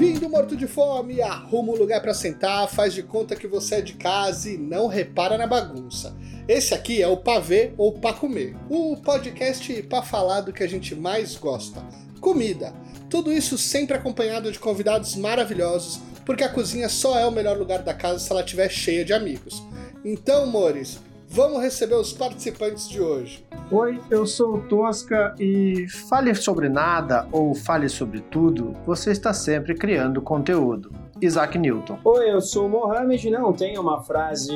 Vindo 0.00 0.30
morto 0.30 0.56
de 0.56 0.66
fome, 0.66 1.20
arruma 1.20 1.74
um 1.74 1.76
lugar 1.76 2.00
para 2.00 2.14
sentar, 2.14 2.66
faz 2.70 2.94
de 2.94 3.02
conta 3.02 3.36
que 3.36 3.46
você 3.46 3.74
é 3.74 3.80
de 3.82 3.92
casa 3.92 4.48
e 4.48 4.56
não 4.56 4.86
repara 4.86 5.36
na 5.36 5.46
bagunça. 5.46 6.16
Esse 6.48 6.72
aqui 6.72 7.02
é 7.02 7.06
o 7.06 7.18
Pavê 7.18 7.74
ou 7.76 7.92
Pra 7.92 8.14
Comer, 8.14 8.56
o 8.70 8.96
podcast 8.96 9.82
para 9.82 10.00
falar 10.00 10.40
do 10.40 10.54
que 10.54 10.62
a 10.62 10.66
gente 10.66 10.94
mais 10.94 11.36
gosta: 11.36 11.84
comida. 12.18 12.72
Tudo 13.10 13.30
isso 13.30 13.58
sempre 13.58 13.94
acompanhado 13.94 14.50
de 14.50 14.58
convidados 14.58 15.16
maravilhosos, 15.16 16.00
porque 16.24 16.44
a 16.44 16.48
cozinha 16.48 16.88
só 16.88 17.18
é 17.18 17.26
o 17.26 17.30
melhor 17.30 17.58
lugar 17.58 17.82
da 17.82 17.92
casa 17.92 18.20
se 18.20 18.32
ela 18.32 18.40
estiver 18.40 18.70
cheia 18.70 19.04
de 19.04 19.12
amigos. 19.12 19.62
Então, 20.02 20.44
amores, 20.44 20.98
vamos 21.30 21.62
receber 21.62 21.94
os 21.94 22.12
participantes 22.12 22.88
de 22.88 23.00
hoje. 23.00 23.44
Oi, 23.70 24.00
eu 24.10 24.26
sou 24.26 24.56
o 24.56 24.62
Tosca 24.62 25.32
e 25.38 25.86
fale 26.08 26.34
sobre 26.34 26.68
nada 26.68 27.28
ou 27.30 27.54
fale 27.54 27.88
sobre 27.88 28.20
tudo, 28.20 28.74
você 28.84 29.12
está 29.12 29.32
sempre 29.32 29.74
criando 29.74 30.20
conteúdo. 30.20 30.92
Isaac 31.22 31.56
Newton. 31.56 31.98
Oi, 32.02 32.32
eu 32.32 32.40
sou 32.40 32.66
o 32.66 32.68
Mohamed, 32.68 33.30
não 33.30 33.52
tenho 33.52 33.80
uma 33.80 34.02
frase 34.02 34.52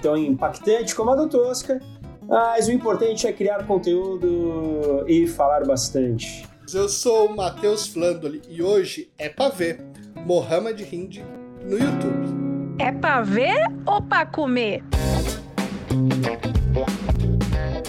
tão 0.00 0.16
impactante 0.16 0.94
como 0.94 1.10
a 1.10 1.16
do 1.16 1.28
Tosca, 1.28 1.80
mas 2.22 2.68
o 2.68 2.72
importante 2.72 3.26
é 3.26 3.32
criar 3.32 3.66
conteúdo 3.66 5.04
e 5.08 5.26
falar 5.26 5.66
bastante. 5.66 6.46
Eu 6.72 6.88
sou 6.88 7.28
o 7.28 7.36
Matheus 7.36 7.86
Flandoli 7.88 8.42
e 8.48 8.62
hoje 8.62 9.10
é 9.18 9.28
pra 9.28 9.48
ver 9.48 9.80
Mohamed 10.24 10.82
Hind 10.94 11.22
no 11.64 11.78
YouTube. 11.78 12.38
É 12.78 12.92
pra 12.92 13.22
ver 13.22 13.66
ou 13.86 14.02
pra 14.02 14.26
comer? 14.26 14.84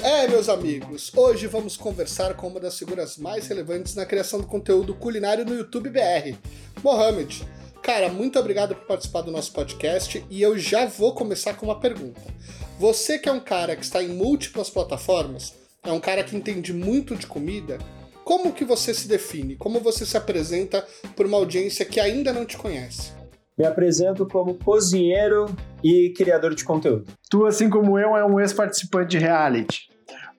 É, 0.03 0.27
meus 0.27 0.47
amigos, 0.47 1.11
hoje 1.15 1.47
vamos 1.47 1.75
conversar 1.75 2.33
com 2.33 2.47
uma 2.47 2.59
das 2.59 2.77
figuras 2.77 3.17
mais 3.17 3.47
relevantes 3.47 3.95
na 3.95 4.05
criação 4.05 4.39
do 4.39 4.47
conteúdo 4.47 4.93
culinário 4.93 5.43
no 5.43 5.53
YouTube 5.53 5.89
BR, 5.89 6.37
Mohamed. 6.81 7.45
Cara, 7.81 8.09
muito 8.09 8.39
obrigado 8.39 8.73
por 8.75 8.85
participar 8.85 9.21
do 9.21 9.31
nosso 9.31 9.51
podcast 9.51 10.23
e 10.29 10.41
eu 10.41 10.57
já 10.57 10.85
vou 10.85 11.13
começar 11.13 11.55
com 11.55 11.65
uma 11.65 11.79
pergunta. 11.79 12.21
Você 12.79 13.19
que 13.19 13.27
é 13.27 13.31
um 13.31 13.39
cara 13.39 13.75
que 13.75 13.83
está 13.83 14.01
em 14.01 14.09
múltiplas 14.09 14.69
plataformas, 14.69 15.53
é 15.83 15.91
um 15.91 15.99
cara 15.99 16.23
que 16.23 16.35
entende 16.35 16.71
muito 16.71 17.15
de 17.15 17.27
comida, 17.27 17.77
como 18.23 18.53
que 18.53 18.63
você 18.63 18.93
se 18.93 19.07
define? 19.07 19.55
Como 19.55 19.79
você 19.79 20.05
se 20.05 20.15
apresenta 20.15 20.87
para 21.15 21.27
uma 21.27 21.37
audiência 21.37 21.83
que 21.83 21.99
ainda 21.99 22.31
não 22.31 22.45
te 22.45 22.57
conhece? 22.57 23.18
Me 23.59 23.65
apresento 23.65 24.25
como 24.25 24.53
cozinheiro 24.53 25.47
e 25.83 26.13
criador 26.15 26.55
de 26.55 26.63
conteúdo. 26.63 27.03
Tu, 27.29 27.45
assim 27.45 27.69
como 27.69 27.99
eu, 27.99 28.15
é 28.15 28.25
um 28.25 28.39
ex-participante 28.39 29.09
de 29.09 29.17
reality. 29.17 29.89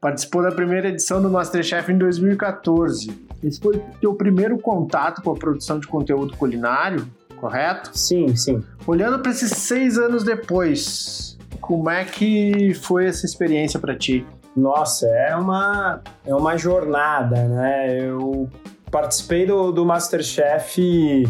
Participou 0.01 0.43
da 0.43 0.51
primeira 0.51 0.89
edição 0.89 1.21
do 1.21 1.29
Masterchef 1.29 1.93
em 1.93 1.99
2014. 1.99 3.11
Esse 3.45 3.61
foi 3.61 3.77
o 3.77 3.85
teu 4.01 4.15
primeiro 4.15 4.59
contato 4.59 5.21
com 5.21 5.33
a 5.33 5.35
produção 5.35 5.79
de 5.79 5.87
conteúdo 5.87 6.35
culinário, 6.35 7.07
correto? 7.37 7.91
Sim, 7.93 8.35
sim. 8.35 8.65
Olhando 8.87 9.19
para 9.19 9.33
esses 9.33 9.51
seis 9.51 9.99
anos 9.99 10.25
depois, 10.25 11.37
como 11.61 11.91
é 11.91 12.07
que 12.07 12.73
foi 12.73 13.05
essa 13.05 13.27
experiência 13.27 13.79
para 13.79 13.95
ti? 13.95 14.27
Nossa, 14.57 15.07
é 15.07 15.37
uma, 15.37 16.01
é 16.25 16.35
uma 16.35 16.57
jornada, 16.57 17.47
né? 17.47 18.01
Eu 18.01 18.49
participei 18.91 19.45
do, 19.45 19.71
do 19.71 19.85
Masterchef 19.85 21.25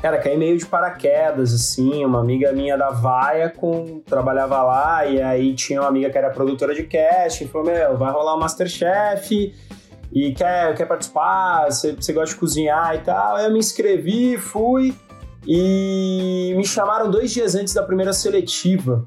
Cara, 0.00 0.18
caí 0.18 0.36
meio 0.36 0.56
de 0.56 0.64
paraquedas, 0.64 1.52
assim, 1.52 2.04
uma 2.04 2.20
amiga 2.20 2.52
minha 2.52 2.76
da 2.76 2.90
Vaia 2.90 3.50
com, 3.50 4.00
trabalhava 4.06 4.62
lá, 4.62 5.06
e 5.06 5.20
aí 5.20 5.54
tinha 5.54 5.80
uma 5.80 5.88
amiga 5.88 6.08
que 6.08 6.16
era 6.16 6.30
produtora 6.30 6.72
de 6.72 6.84
casting, 6.84 7.48
falou, 7.48 7.66
meu, 7.66 7.96
vai 7.96 8.12
rolar 8.12 8.34
o 8.34 8.36
um 8.36 8.40
Masterchef, 8.40 9.52
e 10.12 10.32
quer, 10.32 10.74
quer 10.74 10.86
participar, 10.86 11.66
você, 11.70 11.92
você 11.92 12.12
gosta 12.12 12.34
de 12.34 12.40
cozinhar 12.40 12.94
e 12.94 12.98
tal. 12.98 13.36
Aí 13.36 13.44
eu 13.44 13.52
me 13.52 13.58
inscrevi, 13.58 14.38
fui, 14.38 14.94
e 15.46 16.54
me 16.56 16.64
chamaram 16.64 17.10
dois 17.10 17.32
dias 17.32 17.54
antes 17.54 17.74
da 17.74 17.82
primeira 17.82 18.12
seletiva. 18.12 19.06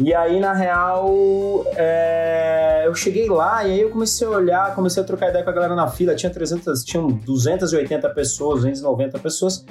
E 0.00 0.12
aí, 0.14 0.40
na 0.40 0.52
real, 0.52 1.64
é... 1.76 2.82
eu 2.86 2.94
cheguei 2.94 3.28
lá 3.28 3.64
e 3.64 3.72
aí 3.72 3.80
eu 3.82 3.90
comecei 3.90 4.26
a 4.26 4.30
olhar, 4.30 4.74
comecei 4.74 5.02
a 5.02 5.06
trocar 5.06 5.28
ideia 5.28 5.44
com 5.44 5.50
a 5.50 5.52
galera 5.52 5.76
na 5.76 5.86
fila. 5.86 6.14
Tinha 6.14 6.32
300, 6.32 6.82
tinham 6.82 7.08
280 7.08 8.08
pessoas, 8.10 8.62
290 8.62 9.18
pessoas. 9.18 9.64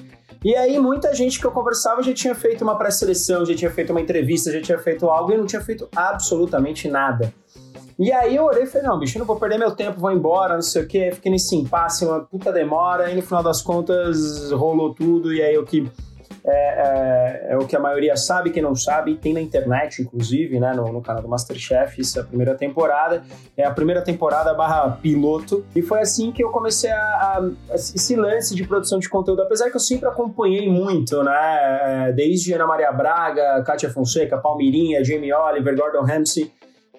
E 0.44 0.56
aí, 0.56 0.80
muita 0.80 1.14
gente 1.14 1.40
que 1.40 1.46
eu 1.46 1.52
conversava 1.52 2.02
já 2.02 2.14
tinha 2.14 2.34
feito 2.34 2.64
uma 2.64 2.76
pré-seleção, 2.76 3.46
já 3.46 3.56
tinha 3.56 3.70
feito 3.70 3.92
uma 3.92 4.02
entrevista, 4.02 4.52
já 4.52 4.60
tinha 4.60 4.80
feito 4.80 5.08
algo 5.08 5.32
e 5.32 5.38
não 5.38 5.46
tinha 5.46 5.62
feito 5.62 5.88
absolutamente 5.96 6.88
nada. 6.88 7.32
E 8.00 8.12
aí 8.12 8.36
eu 8.36 8.46
olhei 8.46 8.64
e 8.64 8.66
falei, 8.66 8.88
não, 8.88 8.98
bicho, 8.98 9.20
não 9.20 9.26
vou 9.28 9.36
perder 9.36 9.60
meu 9.60 9.70
tempo, 9.70 10.00
vou 10.00 10.12
embora, 10.12 10.56
não 10.56 10.62
sei 10.64 10.82
o 10.82 10.88
quê. 10.88 11.12
Fiquei 11.14 11.32
nesse 11.32 11.56
impasse, 11.56 12.04
uma 12.04 12.22
puta 12.22 12.52
demora, 12.52 13.12
e 13.12 13.16
no 13.16 13.22
final 13.22 13.44
das 13.44 13.62
contas 13.62 14.50
rolou 14.52 14.96
tudo, 14.96 15.32
e 15.32 15.44
aí 15.44 15.54
eu 15.54 15.64
que 15.64 15.88
é, 16.46 16.52
é, 16.52 17.54
é, 17.54 17.58
o 17.58 17.66
que 17.66 17.76
a 17.76 17.80
maioria 17.80 18.16
sabe, 18.16 18.50
quem 18.50 18.62
não 18.62 18.76
sabe, 18.76 19.16
tem 19.16 19.34
na 19.34 19.42
internet, 19.42 20.02
inclusive, 20.02 20.60
né, 20.60 20.74
no, 20.74 20.92
no, 20.92 21.02
canal 21.02 21.22
do 21.22 21.28
Masterchef, 21.28 22.00
isso 22.00 22.20
é 22.20 22.22
a 22.22 22.26
primeira 22.26 22.56
temporada, 22.56 23.24
é 23.56 23.64
a 23.64 23.72
primeira 23.72 24.02
temporada 24.02 24.54
barra 24.54 24.98
piloto, 25.02 25.66
e 25.76 25.82
foi 25.82 26.00
assim 26.00 26.32
que 26.32 26.44
eu 26.44 26.50
comecei 26.50 26.92
a, 26.92 26.98
a, 26.98 27.40
a, 27.72 27.76
esse 27.76 28.16
lance 28.16 28.56
de 28.56 28.66
produção 28.66 29.00
de 29.00 29.10
conteúdo, 29.10 29.42
apesar 29.42 29.70
que 29.70 29.76
eu 29.76 29.82
sempre 29.82 30.08
acompanhei 30.08 30.70
muito, 30.70 31.24
né, 31.24 32.10
é, 32.10 32.12
desde 32.12 32.54
Ana 32.54 32.68
Maria 32.68 32.92
Braga, 32.92 33.64
Kátia 33.64 33.90
Fonseca, 33.90 34.38
Palmirinha, 34.38 35.04
Jamie 35.04 35.34
Oliver, 35.34 35.76
Gordon 35.76 36.04
Ramsay, 36.04 36.52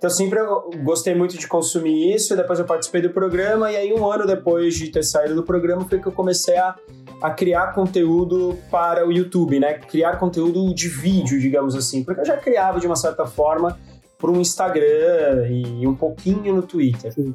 então 0.03 0.11
sempre 0.11 0.41
eu 0.41 0.69
gostei 0.83 1.15
muito 1.15 1.39
de 1.39 1.47
consumir 1.47 2.13
isso, 2.13 2.35
depois 2.35 2.59
eu 2.59 2.65
participei 2.65 3.01
do 3.01 3.11
programa, 3.11 3.71
e 3.71 3.77
aí 3.77 3.93
um 3.93 4.05
ano 4.11 4.27
depois 4.27 4.75
de 4.75 4.91
ter 4.91 5.05
saído 5.05 5.37
do 5.37 5.45
programa 5.45 5.89
foi 5.89 6.01
que 6.01 6.09
eu 6.09 6.11
comecei 6.11 6.57
a, 6.57 6.75
a 7.23 7.31
criar 7.31 7.69
conteúdo 7.69 8.59
para 8.71 9.07
o 9.07 9.13
YouTube, 9.13 9.61
né? 9.61 9.75
Criar 9.75 10.17
conteúdo 10.17 10.75
de 10.75 10.89
vídeo, 10.89 11.41
digamos 11.41 11.77
assim, 11.77 12.03
porque 12.03 12.21
eu 12.21 12.27
já 12.27 12.37
criava 12.37 12.81
de 12.81 12.87
uma 12.87 12.97
certa 12.97 13.25
forma 13.25 13.79
para 14.19 14.31
um 14.31 14.41
Instagram 14.41 15.49
e 15.49 15.87
um 15.87 15.95
pouquinho 15.95 16.55
no 16.55 16.63
Twitter. 16.63 17.13
Sim. 17.13 17.35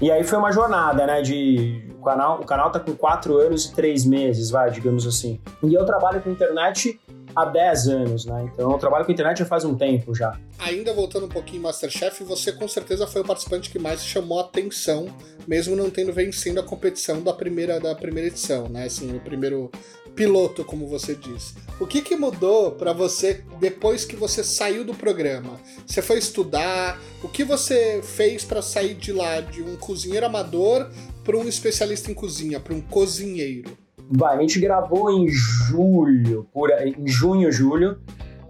E 0.00 0.10
aí 0.10 0.22
foi 0.24 0.38
uma 0.38 0.52
jornada, 0.52 1.06
né? 1.06 1.22
De 1.22 1.90
o 1.98 2.04
canal, 2.04 2.40
o 2.40 2.44
canal 2.44 2.70
tá 2.70 2.78
com 2.78 2.92
quatro 2.92 3.36
anos 3.38 3.66
e 3.66 3.74
três 3.74 4.04
meses, 4.04 4.50
vai, 4.50 4.70
digamos 4.70 5.06
assim. 5.06 5.40
E 5.62 5.74
eu 5.74 5.84
trabalho 5.84 6.20
com 6.20 6.30
internet 6.30 7.00
há 7.36 7.44
10 7.44 7.88
anos, 7.88 8.24
né? 8.24 8.50
Então 8.52 8.72
eu 8.72 8.78
trabalho 8.78 9.04
com 9.04 9.12
internet 9.12 9.38
já 9.38 9.44
faz 9.44 9.64
um 9.64 9.76
tempo 9.76 10.14
já. 10.14 10.38
Ainda 10.58 10.94
voltando 10.94 11.26
um 11.26 11.28
pouquinho 11.28 11.62
Masterchef, 11.62 12.24
você 12.24 12.50
com 12.50 12.66
certeza 12.66 13.06
foi 13.06 13.20
o 13.20 13.24
participante 13.24 13.70
que 13.70 13.78
mais 13.78 14.02
chamou 14.04 14.40
atenção, 14.40 15.06
mesmo 15.46 15.76
não 15.76 15.90
tendo 15.90 16.12
vencendo 16.12 16.58
a 16.58 16.62
competição 16.62 17.22
da 17.22 17.34
primeira, 17.34 17.78
da 17.78 17.94
primeira 17.94 18.28
edição, 18.28 18.68
né? 18.68 18.86
Assim, 18.86 19.14
o 19.14 19.20
primeiro 19.20 19.70
piloto, 20.14 20.64
como 20.64 20.86
você 20.86 21.14
diz. 21.14 21.54
O 21.78 21.86
que, 21.86 22.00
que 22.00 22.16
mudou 22.16 22.72
para 22.72 22.94
você 22.94 23.44
depois 23.60 24.06
que 24.06 24.16
você 24.16 24.42
saiu 24.42 24.82
do 24.82 24.94
programa? 24.94 25.60
Você 25.86 26.00
foi 26.00 26.18
estudar? 26.18 26.98
O 27.22 27.28
que 27.28 27.44
você 27.44 28.00
fez 28.02 28.42
para 28.42 28.62
sair 28.62 28.94
de 28.94 29.12
lá 29.12 29.42
de 29.42 29.62
um 29.62 29.76
cozinheiro 29.76 30.24
amador 30.24 30.90
para 31.22 31.36
um 31.36 31.46
especialista 31.46 32.10
em 32.10 32.14
cozinha, 32.14 32.58
para 32.58 32.72
um 32.72 32.80
cozinheiro? 32.80 33.76
Vai, 34.10 34.36
a 34.36 34.40
gente 34.40 34.60
gravou 34.60 35.10
em 35.10 35.26
julho, 35.28 36.46
por, 36.52 36.70
em 36.70 37.06
junho, 37.06 37.50
julho. 37.50 37.98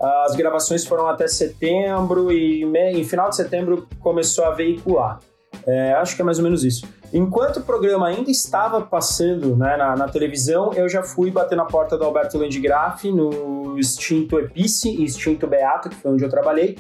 As 0.00 0.36
gravações 0.36 0.84
foram 0.84 1.06
até 1.06 1.26
setembro 1.26 2.30
e 2.30 2.64
em 2.64 3.04
final 3.04 3.30
de 3.30 3.36
setembro 3.36 3.88
começou 4.00 4.44
a 4.44 4.50
veicular. 4.50 5.20
É, 5.66 5.94
acho 5.94 6.14
que 6.14 6.22
é 6.22 6.24
mais 6.24 6.38
ou 6.38 6.44
menos 6.44 6.64
isso. 6.64 6.86
Enquanto 7.12 7.58
o 7.58 7.62
programa 7.62 8.08
ainda 8.08 8.30
estava 8.30 8.80
passando 8.82 9.56
né, 9.56 9.76
na, 9.76 9.96
na, 9.96 10.08
televisão, 10.08 10.72
eu 10.74 10.88
já 10.88 11.02
fui 11.02 11.30
bater 11.30 11.56
na 11.56 11.64
porta 11.64 11.96
do 11.96 12.04
Alberto 12.04 12.36
Landgraf 12.36 13.04
no 13.04 13.78
extinto 13.78 14.38
Epice 14.38 14.90
e 14.90 15.04
extinto 15.04 15.46
Beato, 15.46 15.88
que 15.88 15.96
foi 15.96 16.12
onde 16.12 16.24
eu 16.24 16.28
trabalhei, 16.28 16.76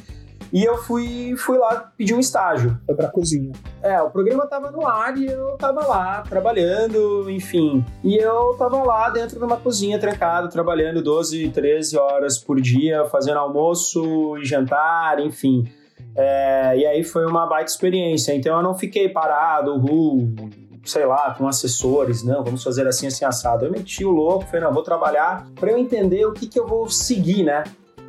e 0.52 0.64
eu 0.64 0.76
fui, 0.78 1.34
fui 1.36 1.58
lá 1.58 1.92
pedir 1.96 2.14
um 2.14 2.20
estágio. 2.20 2.78
Foi 2.86 2.94
pra 2.94 3.08
cozinha. 3.08 3.52
É, 3.82 4.00
o 4.00 4.10
programa 4.10 4.46
tava 4.46 4.70
no 4.70 4.86
ar 4.86 5.16
e 5.16 5.26
eu 5.26 5.56
tava 5.56 5.86
lá 5.86 6.22
trabalhando, 6.22 7.30
enfim. 7.30 7.84
E 8.02 8.16
eu 8.16 8.54
tava 8.58 8.82
lá 8.82 9.10
dentro 9.10 9.38
de 9.38 9.44
uma 9.44 9.56
cozinha 9.56 9.98
trancado, 9.98 10.48
trabalhando 10.48 11.02
12, 11.02 11.50
13 11.50 11.98
horas 11.98 12.38
por 12.38 12.60
dia, 12.60 13.04
fazendo 13.06 13.38
almoço 13.38 14.36
e 14.38 14.44
jantar, 14.44 15.20
enfim. 15.20 15.70
É, 16.14 16.78
e 16.78 16.86
aí 16.86 17.02
foi 17.02 17.26
uma 17.26 17.46
baita 17.46 17.70
experiência. 17.70 18.34
Então 18.34 18.56
eu 18.56 18.62
não 18.62 18.74
fiquei 18.74 19.08
parado, 19.08 19.76
uh, 19.76 20.50
sei 20.84 21.04
lá, 21.04 21.34
com 21.34 21.46
assessores, 21.46 22.22
não, 22.22 22.42
vamos 22.42 22.62
fazer 22.62 22.86
assim, 22.86 23.06
assim, 23.06 23.24
assado. 23.24 23.66
Eu 23.66 23.70
meti 23.70 24.04
o 24.04 24.10
louco, 24.10 24.46
falei, 24.46 24.60
não, 24.62 24.72
vou 24.72 24.82
trabalhar 24.82 25.46
para 25.54 25.72
eu 25.72 25.78
entender 25.78 26.24
o 26.26 26.32
que, 26.32 26.46
que 26.46 26.58
eu 26.58 26.66
vou 26.66 26.88
seguir, 26.88 27.44
né? 27.44 27.64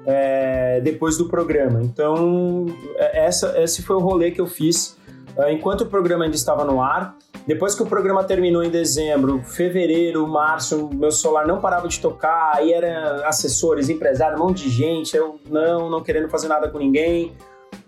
É, 0.08 0.80
depois 0.82 1.18
do 1.18 1.28
programa. 1.28 1.82
Então, 1.84 2.66
é, 2.96 3.26
essa, 3.26 3.62
esse 3.62 3.84
foi 3.84 3.98
o 3.98 4.00
rolê 4.00 4.32
que 4.32 4.40
eu 4.40 4.48
fiz 4.48 4.98
é, 5.38 5.52
enquanto 5.52 5.82
o 5.82 5.86
programa 5.86 6.24
ainda 6.24 6.36
estava 6.36 6.64
no 6.64 6.82
ar. 6.82 7.16
Depois 7.46 7.76
que 7.76 7.84
o 7.84 7.86
programa 7.86 8.24
terminou 8.24 8.64
em 8.64 8.70
dezembro, 8.70 9.42
fevereiro, 9.44 10.26
março, 10.28 10.90
meu 10.94 11.12
celular 11.12 11.46
não 11.46 11.62
parava 11.62 11.88
de 11.88 12.00
tocar, 12.00 12.54
aí 12.56 12.74
eram 12.74 13.26
assessores, 13.26 13.90
empresários, 13.90 14.40
um 14.40 14.46
monte 14.46 14.64
de 14.64 14.70
gente, 14.70 15.16
eu 15.16 15.40
não, 15.50 15.90
não 15.90 16.02
querendo 16.02 16.30
fazer 16.30 16.48
nada 16.48 16.70
com 16.70 16.78
ninguém. 16.78 17.34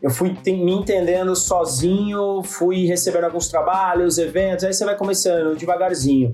Eu 0.01 0.10
fui 0.10 0.30
me 0.45 0.72
entendendo 0.72 1.36
sozinho, 1.36 2.42
fui 2.44 2.86
recebendo 2.86 3.25
alguns 3.25 3.50
trabalhos, 3.50 4.18
eventos, 4.18 4.63
aí 4.63 4.74
você 4.74 4.86
vai 4.86 4.95
começando 4.95 5.57
devagarzinho. 5.57 6.31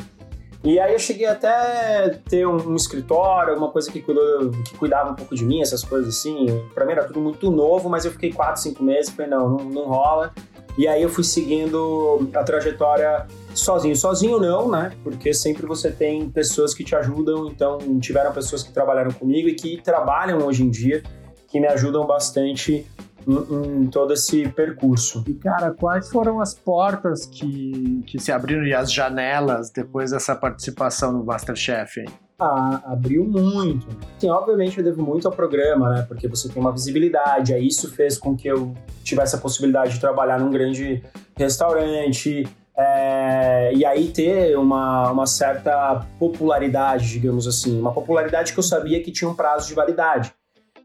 E 0.65 0.79
aí 0.79 0.93
eu 0.93 0.99
cheguei 0.99 1.27
até 1.27 2.09
ter 2.27 2.47
um, 2.47 2.71
um 2.71 2.75
escritório, 2.75 3.51
alguma 3.51 3.69
coisa 3.69 3.91
que, 3.91 4.01
cuidou, 4.01 4.49
que 4.49 4.75
cuidava 4.75 5.11
um 5.11 5.15
pouco 5.15 5.35
de 5.35 5.45
mim, 5.45 5.61
essas 5.61 5.83
coisas 5.83 6.17
assim. 6.17 6.47
Pra 6.73 6.87
mim 6.87 6.93
era 6.93 7.03
tudo 7.03 7.19
muito 7.19 7.51
novo, 7.51 7.87
mas 7.87 8.03
eu 8.03 8.11
fiquei 8.11 8.33
quatro, 8.33 8.59
cinco 8.59 8.83
meses, 8.83 9.11
falei, 9.11 9.29
não, 9.29 9.47
não, 9.47 9.65
não 9.65 9.85
rola. 9.85 10.33
E 10.75 10.87
aí 10.87 11.03
eu 11.03 11.09
fui 11.09 11.23
seguindo 11.23 12.27
a 12.33 12.43
trajetória 12.43 13.27
sozinho. 13.53 13.95
Sozinho 13.95 14.39
não, 14.39 14.67
né? 14.67 14.91
Porque 15.03 15.35
sempre 15.35 15.67
você 15.67 15.91
tem 15.91 16.31
pessoas 16.31 16.73
que 16.73 16.83
te 16.83 16.95
ajudam, 16.95 17.47
então 17.47 17.77
tiveram 17.99 18.33
pessoas 18.33 18.63
que 18.63 18.73
trabalharam 18.73 19.11
comigo 19.11 19.47
e 19.47 19.53
que 19.53 19.79
trabalham 19.83 20.39
hoje 20.39 20.63
em 20.63 20.69
dia, 20.71 21.03
que 21.47 21.59
me 21.59 21.67
ajudam 21.67 22.07
bastante 22.07 22.87
em, 23.27 23.83
em, 23.83 23.87
todo 23.87 24.13
esse 24.13 24.47
percurso. 24.49 25.23
E, 25.27 25.33
cara, 25.33 25.71
quais 25.71 26.09
foram 26.09 26.39
as 26.39 26.53
portas 26.53 27.25
que, 27.25 28.03
que 28.05 28.19
se 28.19 28.31
abriram 28.31 28.65
e 28.65 28.73
as 28.73 28.91
janelas 28.91 29.69
depois 29.69 30.11
dessa 30.11 30.35
participação 30.35 31.11
no 31.11 31.23
Masterchef? 31.23 32.01
Hein? 32.01 32.07
Ah, 32.37 32.81
abriu 32.85 33.23
muito. 33.23 33.87
Sim, 34.19 34.29
obviamente 34.29 34.77
eu 34.77 34.83
devo 34.83 35.01
muito 35.01 35.25
ao 35.27 35.33
programa, 35.33 35.89
né? 35.89 36.05
Porque 36.07 36.27
você 36.27 36.49
tem 36.49 36.61
uma 36.61 36.71
visibilidade, 36.71 37.53
aí 37.53 37.65
isso 37.65 37.89
fez 37.89 38.17
com 38.17 38.35
que 38.35 38.47
eu 38.47 38.73
tivesse 39.03 39.35
a 39.35 39.39
possibilidade 39.39 39.93
de 39.93 39.99
trabalhar 40.01 40.37
num 40.39 40.51
grande 40.51 41.01
restaurante, 41.37 42.45
é, 42.77 43.73
e 43.73 43.85
aí 43.85 44.09
ter 44.09 44.57
uma, 44.57 45.09
uma 45.09 45.25
certa 45.25 46.05
popularidade, 46.19 47.09
digamos 47.09 47.47
assim, 47.47 47.79
uma 47.79 47.93
popularidade 47.93 48.51
que 48.51 48.59
eu 48.59 48.63
sabia 48.63 49.01
que 49.01 49.11
tinha 49.11 49.29
um 49.29 49.33
prazo 49.33 49.69
de 49.69 49.73
validade. 49.73 50.33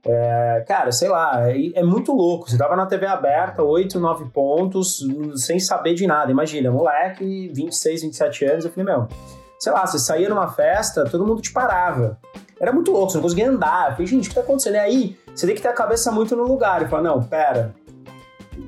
É, 0.05 0.65
cara, 0.67 0.91
sei 0.93 1.09
lá, 1.09 1.51
é, 1.51 1.73
é, 1.75 1.83
muito 1.83 2.13
louco. 2.13 2.49
Você 2.49 2.57
tava 2.57 2.75
na 2.75 2.87
TV 2.87 3.07
aberta, 3.07 3.63
8, 3.63 4.01
9 4.01 4.31
pontos, 4.31 5.07
sem 5.37 5.59
saber 5.59 5.95
de 5.95 6.07
nada. 6.07 6.31
Imagina, 6.31 6.71
moleque, 6.71 7.51
26, 7.55 8.03
27 8.03 8.45
anos, 8.47 8.65
eu 8.65 8.71
falei, 8.71 8.87
meu, 8.87 9.09
sei 9.59 9.73
lá, 9.73 9.87
você 9.87 9.99
saía 9.99 10.29
numa 10.29 10.49
festa, 10.49 11.05
todo 11.05 11.27
mundo 11.27 11.43
te 11.43 11.53
parava. 11.53 12.19
Era 12.59 12.73
muito 12.73 12.91
louco, 12.91 13.11
você 13.11 13.19
não 13.19 13.23
conseguia 13.23 13.51
andar. 13.51 13.89
Eu 13.89 13.93
falei, 13.93 14.07
gente, 14.07 14.27
o 14.27 14.29
que 14.31 14.35
tá 14.35 14.41
acontecendo? 14.41 14.75
E 14.75 14.79
aí, 14.79 15.19
você 15.35 15.47
tem 15.47 15.55
que 15.55 15.63
ter 15.63 15.69
a 15.69 15.73
cabeça 15.73 16.11
muito 16.11 16.35
no 16.35 16.45
lugar. 16.45 16.83
E 16.83 16.89
falar, 16.89 17.03
não, 17.03 17.23
pera, 17.23 17.75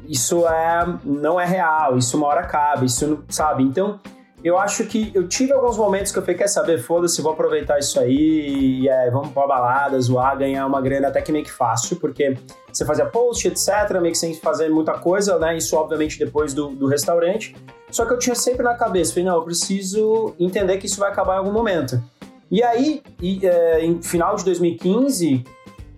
isso 0.07 0.47
é, 0.47 0.99
não 1.05 1.41
é 1.41 1.47
real, 1.47 1.97
isso 1.97 2.17
uma 2.17 2.27
hora 2.27 2.41
acaba, 2.41 2.85
isso 2.85 3.07
não, 3.07 3.23
sabe? 3.29 3.63
Então, 3.63 3.99
eu 4.45 4.59
acho 4.59 4.85
que 4.87 5.13
eu 5.15 5.29
tive 5.29 5.53
alguns 5.53 5.77
momentos 5.77 6.11
que 6.11 6.19
eu 6.19 6.23
falei, 6.23 6.37
quer 6.37 6.49
saber, 6.49 6.79
foda-se, 6.79 7.23
vou 7.23 7.33
aproveitar 7.33 7.79
isso 7.79 8.01
aí 8.01 8.81
e 8.83 8.89
é, 8.89 9.11
vamos 9.11 9.29
pra 9.31 9.47
balada, 9.47 10.01
zoar, 10.01 10.37
ganhar 10.37 10.67
uma 10.67 10.81
grana 10.81 11.09
até 11.09 11.23
que 11.23 11.31
meio 11.31 11.45
que 11.45 11.53
fácil, 11.53 11.97
porque 11.97 12.37
você 12.73 12.85
fazia 12.85 13.07
post, 13.07 13.47
etc, 13.47 14.01
meio 14.01 14.13
que 14.13 14.19
sem 14.19 14.35
fazer 14.35 14.69
muita 14.69 14.95
coisa, 14.95 15.39
né? 15.39 15.57
Isso, 15.57 15.77
obviamente, 15.77 16.19
depois 16.19 16.53
do, 16.53 16.69
do 16.71 16.87
restaurante. 16.87 17.55
Só 17.91 18.05
que 18.05 18.13
eu 18.13 18.19
tinha 18.19 18.35
sempre 18.35 18.63
na 18.63 18.75
cabeça, 18.75 19.13
falei, 19.13 19.27
não, 19.27 19.37
eu 19.37 19.43
preciso 19.43 20.35
entender 20.41 20.79
que 20.79 20.87
isso 20.87 20.99
vai 20.99 21.11
acabar 21.11 21.35
em 21.35 21.39
algum 21.39 21.53
momento. 21.53 22.03
E 22.51 22.63
aí, 22.63 23.03
e, 23.21 23.47
é, 23.47 23.85
em 23.85 24.03
final 24.03 24.37
de 24.37 24.45
2015, 24.45 25.45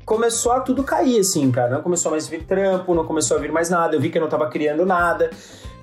começou 0.05 0.53
a 0.53 0.61
tudo 0.61 0.83
cair, 0.83 1.21
assim, 1.21 1.51
cara. 1.51 1.71
Não 1.71 1.83
começou 1.83 2.11
mais 2.11 2.27
a 2.27 2.31
vir 2.31 2.45
trampo, 2.45 2.95
não 2.95 3.05
começou 3.05 3.37
a 3.37 3.41
vir 3.41 3.51
mais 3.51 3.71
nada. 3.71 3.97
Eu 3.97 4.01
vi 4.01 4.11
que 4.11 4.19
eu 4.19 4.23
não 4.23 4.29
tava 4.29 4.49
criando 4.49 4.85
nada. 4.85 5.31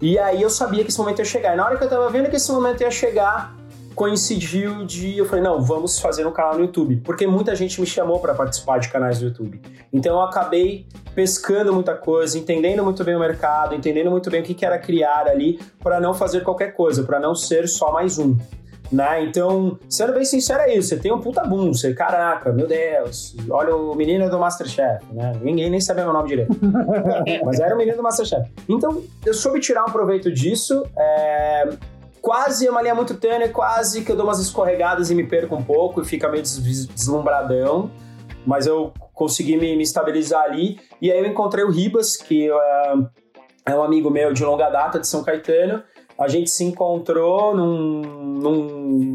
E 0.01 0.17
aí 0.17 0.41
eu 0.41 0.49
sabia 0.49 0.83
que 0.83 0.89
esse 0.89 0.99
momento 0.99 1.19
ia 1.19 1.25
chegar. 1.25 1.53
E 1.53 1.57
na 1.57 1.65
hora 1.65 1.77
que 1.77 1.83
eu 1.83 1.89
tava 1.89 2.09
vendo 2.09 2.29
que 2.29 2.35
esse 2.35 2.51
momento 2.51 2.81
ia 2.81 2.91
chegar, 2.91 3.55
coincidiu 3.95 4.85
de. 4.85 5.17
Eu 5.17 5.25
falei, 5.25 5.43
não, 5.43 5.61
vamos 5.61 5.99
fazer 5.99 6.25
um 6.25 6.31
canal 6.31 6.55
no 6.55 6.61
YouTube. 6.61 6.97
Porque 6.97 7.27
muita 7.27 7.55
gente 7.55 7.79
me 7.79 7.87
chamou 7.87 8.19
para 8.19 8.33
participar 8.33 8.79
de 8.79 8.89
canais 8.89 9.19
do 9.19 9.25
YouTube. 9.25 9.61
Então 9.91 10.15
eu 10.15 10.21
acabei 10.21 10.87
pescando 11.13 11.73
muita 11.73 11.93
coisa, 11.93 12.37
entendendo 12.37 12.83
muito 12.83 13.03
bem 13.03 13.15
o 13.15 13.19
mercado, 13.19 13.75
entendendo 13.75 14.09
muito 14.09 14.29
bem 14.29 14.41
o 14.41 14.43
que 14.43 14.65
era 14.65 14.79
criar 14.79 15.27
ali, 15.27 15.59
para 15.83 15.99
não 15.99 16.13
fazer 16.13 16.41
qualquer 16.41 16.73
coisa, 16.73 17.03
para 17.03 17.19
não 17.19 17.35
ser 17.35 17.67
só 17.67 17.91
mais 17.91 18.17
um. 18.17 18.37
Né? 18.91 19.23
Então, 19.23 19.79
sendo 19.89 20.13
bem 20.13 20.25
sincero, 20.25 20.61
é 20.63 20.75
isso. 20.75 20.89
Você 20.89 20.97
tem 20.97 21.13
um 21.13 21.21
puta 21.21 21.43
boom. 21.43 21.73
Você, 21.73 21.93
caraca, 21.93 22.51
meu 22.51 22.67
Deus, 22.67 23.35
olha 23.49 23.73
o 23.73 23.95
menino 23.95 24.29
do 24.29 24.37
Masterchef, 24.37 25.05
né? 25.13 25.31
Ninguém 25.41 25.69
nem 25.69 25.79
sabia 25.79 26.03
meu 26.03 26.11
nome 26.11 26.27
direito. 26.27 26.53
Mas 27.45 27.59
era 27.59 27.73
o 27.73 27.77
menino 27.77 27.95
do 27.95 28.03
Masterchef. 28.03 28.51
Então, 28.67 29.01
eu 29.25 29.33
soube 29.33 29.61
tirar 29.61 29.85
um 29.85 29.91
proveito 29.91 30.29
disso. 30.31 30.83
É... 30.97 31.69
Quase 32.21 32.67
é 32.67 32.69
uma 32.69 32.81
linha 32.81 32.93
muito 32.93 33.15
tênue, 33.15 33.49
quase 33.49 34.03
que 34.03 34.11
eu 34.11 34.15
dou 34.15 34.25
umas 34.25 34.39
escorregadas 34.39 35.09
e 35.09 35.15
me 35.15 35.25
perco 35.25 35.55
um 35.55 35.63
pouco 35.63 36.01
e 36.01 36.05
fica 36.05 36.29
meio 36.29 36.43
deslumbradão. 36.43 37.89
Mas 38.45 38.67
eu 38.67 38.93
consegui 39.13 39.57
me, 39.57 39.75
me 39.75 39.83
estabilizar 39.83 40.43
ali. 40.43 40.79
E 41.01 41.11
aí 41.11 41.17
eu 41.17 41.25
encontrei 41.25 41.63
o 41.63 41.71
Ribas, 41.71 42.17
que 42.17 42.51
é, 42.51 42.93
é 43.67 43.75
um 43.75 43.81
amigo 43.81 44.11
meu 44.11 44.33
de 44.33 44.43
longa 44.43 44.69
data 44.69 44.99
de 44.99 45.07
São 45.07 45.23
Caetano 45.23 45.81
a 46.21 46.27
gente 46.27 46.49
se 46.49 46.63
encontrou 46.63 47.55
num, 47.55 48.01
num, 48.01 48.63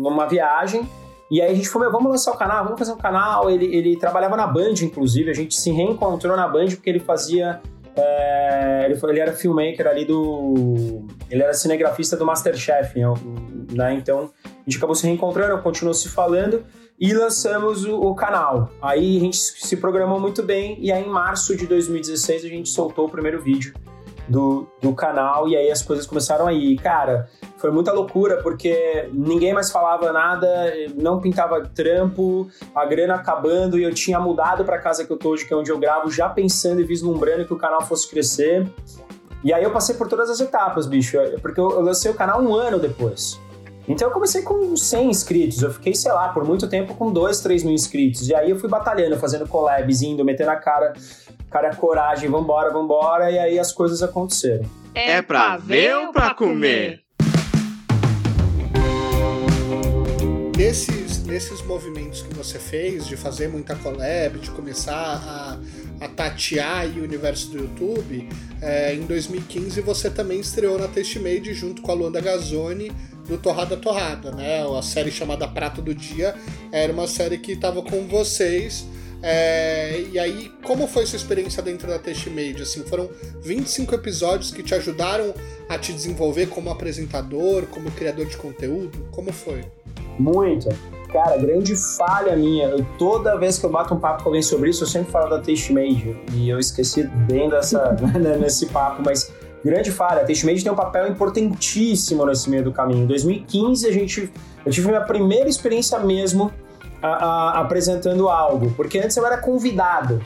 numa 0.02 0.26
viagem 0.26 0.88
e 1.30 1.42
aí 1.42 1.50
a 1.50 1.54
gente 1.54 1.68
falou, 1.68 1.90
vamos 1.90 2.10
lançar 2.10 2.32
o 2.32 2.36
canal, 2.36 2.64
vamos 2.64 2.78
fazer 2.78 2.92
um 2.92 2.96
canal. 2.96 3.50
Ele, 3.50 3.66
ele 3.74 3.96
trabalhava 3.96 4.36
na 4.36 4.46
Band, 4.46 4.74
inclusive, 4.82 5.30
a 5.30 5.34
gente 5.34 5.58
se 5.58 5.70
reencontrou 5.70 6.36
na 6.36 6.46
Band 6.46 6.68
porque 6.68 6.88
ele 6.88 7.00
fazia. 7.00 7.60
É, 7.96 8.84
ele, 8.84 8.94
foi, 8.94 9.10
ele 9.10 9.20
era 9.20 9.32
filmmaker 9.32 9.86
ali 9.88 10.04
do. 10.04 11.04
Ele 11.28 11.42
era 11.42 11.52
cinegrafista 11.52 12.16
do 12.16 12.24
Masterchef, 12.24 12.94
né? 13.72 13.94
Então 13.94 14.30
a 14.44 14.48
gente 14.64 14.76
acabou 14.76 14.94
se 14.94 15.06
reencontrando, 15.06 15.60
continuou 15.62 15.94
se 15.94 16.08
falando 16.08 16.64
e 17.00 17.12
lançamos 17.12 17.84
o, 17.84 17.98
o, 17.98 18.14
canal. 18.14 18.70
Aí 18.80 19.16
a 19.16 19.20
gente 19.20 19.36
se 19.36 19.76
programou 19.78 20.20
muito 20.20 20.42
bem 20.42 20.76
e 20.78 20.92
aí 20.92 21.02
em 21.02 21.08
março 21.08 21.56
de 21.56 21.66
2016 21.66 22.44
a 22.44 22.48
gente 22.48 22.68
soltou 22.68 23.06
o 23.06 23.08
primeiro 23.08 23.42
vídeo 23.42 23.74
do, 24.28 24.68
do 24.80 24.92
canal 24.94 25.48
e 25.48 25.56
aí 25.56 25.70
as 25.70 25.82
coisas 25.82 26.06
começaram 26.06 26.46
a 26.46 26.52
ir. 26.52 26.76
Cara, 26.76 27.28
foi 27.56 27.70
muita 27.70 27.92
loucura 27.92 28.42
porque 28.42 29.08
ninguém 29.12 29.52
mais 29.52 29.70
falava 29.70 30.12
nada, 30.12 30.48
não 30.94 31.20
pintava 31.20 31.62
trampo, 31.66 32.48
a 32.74 32.84
grana 32.84 33.14
acabando 33.14 33.78
e 33.78 33.82
eu 33.82 33.94
tinha 33.94 34.18
mudado 34.18 34.64
para 34.64 34.78
casa 34.78 35.04
que 35.04 35.12
eu 35.12 35.16
tô 35.16 35.30
hoje, 35.30 35.46
que 35.46 35.52
é 35.52 35.56
onde 35.56 35.70
eu 35.70 35.78
gravo, 35.78 36.10
já 36.10 36.28
pensando 36.28 36.80
e 36.80 36.84
vislumbrando 36.84 37.44
que 37.44 37.52
o 37.52 37.58
canal 37.58 37.82
fosse 37.82 38.08
crescer. 38.08 38.66
E 39.44 39.52
aí 39.52 39.62
eu 39.62 39.70
passei 39.70 39.94
por 39.94 40.08
todas 40.08 40.28
as 40.28 40.40
etapas, 40.40 40.86
bicho, 40.86 41.18
porque 41.40 41.60
eu 41.60 41.80
lancei 41.80 42.10
o 42.10 42.14
canal 42.14 42.42
um 42.42 42.54
ano 42.54 42.78
depois. 42.78 43.40
Então 43.88 44.08
eu 44.08 44.12
comecei 44.12 44.42
com 44.42 44.76
100 44.76 45.08
inscritos, 45.08 45.62
eu 45.62 45.72
fiquei, 45.72 45.94
sei 45.94 46.10
lá, 46.10 46.28
por 46.30 46.44
muito 46.44 46.68
tempo 46.68 46.94
com 46.94 47.12
2, 47.12 47.40
3 47.40 47.62
mil 47.62 47.72
inscritos. 47.72 48.28
E 48.28 48.34
aí 48.34 48.50
eu 48.50 48.58
fui 48.58 48.68
batalhando, 48.68 49.16
fazendo 49.16 49.46
collabs, 49.46 50.02
indo, 50.02 50.24
metendo 50.24 50.50
a 50.50 50.56
cara 50.56 50.92
cara, 51.56 51.74
coragem, 51.74 52.28
vambora, 52.28 52.70
vambora, 52.70 53.30
e 53.30 53.38
aí 53.38 53.58
as 53.58 53.72
coisas 53.72 54.02
aconteceram. 54.02 54.66
É, 54.94 55.12
é 55.12 55.22
pra 55.22 55.56
ver 55.56 55.96
ou 55.96 56.12
pra 56.12 56.34
comer? 56.34 57.00
Desses, 60.54 61.18
desses 61.18 61.62
movimentos 61.62 62.22
que 62.22 62.34
você 62.34 62.58
fez, 62.58 63.06
de 63.06 63.16
fazer 63.16 63.48
muita 63.48 63.74
collab, 63.74 64.38
de 64.38 64.50
começar 64.50 64.94
a, 64.94 66.04
a 66.04 66.08
tatear 66.08 66.86
o 66.88 67.02
universo 67.02 67.50
do 67.50 67.58
YouTube, 67.58 68.28
é, 68.60 68.94
em 68.94 69.06
2015 69.06 69.80
você 69.80 70.10
também 70.10 70.40
estreou 70.40 70.78
na 70.78 70.88
Testmade 70.88 71.54
junto 71.54 71.80
com 71.80 71.90
a 71.90 71.94
Luanda 71.94 72.20
Gazzoni 72.20 72.92
do 73.26 73.38
Torrada 73.38 73.76
Torrada, 73.76 74.30
né? 74.30 74.62
A 74.62 74.82
série 74.82 75.10
chamada 75.10 75.48
Prato 75.48 75.80
do 75.80 75.94
Dia 75.94 76.34
era 76.70 76.92
uma 76.92 77.06
série 77.06 77.38
que 77.38 77.52
estava 77.52 77.82
com 77.82 78.06
vocês 78.06 78.86
é, 79.22 80.02
e 80.12 80.18
aí, 80.18 80.52
como 80.62 80.86
foi 80.86 81.06
sua 81.06 81.16
experiência 81.16 81.62
dentro 81.62 81.88
da 81.88 81.98
Testmade? 81.98 82.62
Assim, 82.62 82.82
foram 82.84 83.08
25 83.42 83.94
episódios 83.94 84.50
que 84.50 84.62
te 84.62 84.74
ajudaram 84.74 85.34
a 85.68 85.78
te 85.78 85.92
desenvolver 85.92 86.46
como 86.46 86.70
apresentador, 86.70 87.64
como 87.66 87.90
criador 87.90 88.26
de 88.26 88.36
conteúdo? 88.36 89.06
Como 89.10 89.32
foi? 89.32 89.64
Muito. 90.18 90.68
Cara, 91.12 91.36
grande 91.38 91.74
falha 91.76 92.36
minha. 92.36 92.68
Eu, 92.68 92.86
toda 92.98 93.36
vez 93.38 93.58
que 93.58 93.64
eu 93.64 93.70
bato 93.70 93.94
um 93.94 93.98
papo 93.98 94.22
com 94.22 94.28
alguém 94.30 94.42
sobre 94.42 94.70
isso, 94.70 94.84
eu 94.84 94.88
sempre 94.88 95.10
falo 95.10 95.30
da 95.30 95.40
Testmade. 95.40 96.16
E 96.34 96.48
eu 96.48 96.58
esqueci 96.58 97.04
bem 97.26 97.48
dessa, 97.48 97.92
né, 98.18 98.36
nesse 98.36 98.66
papo, 98.66 99.02
mas 99.04 99.32
grande 99.64 99.90
falha. 99.90 100.22
A 100.22 100.24
Testmade 100.24 100.62
tem 100.62 100.70
um 100.70 100.76
papel 100.76 101.08
importantíssimo 101.08 102.24
nesse 102.26 102.50
meio 102.50 102.64
do 102.64 102.72
caminho. 102.72 103.04
Em 103.04 103.06
2015, 103.06 103.86
a 103.86 103.92
gente, 103.92 104.30
eu 104.64 104.72
tive 104.72 104.88
minha 104.88 105.00
primeira 105.00 105.48
experiência 105.48 105.98
mesmo 106.00 106.52
a, 107.06 107.14
a, 107.14 107.60
apresentando 107.60 108.28
algo, 108.28 108.72
porque 108.76 108.98
antes 108.98 109.16
eu 109.16 109.26
era 109.26 109.38
convidado. 109.38 110.22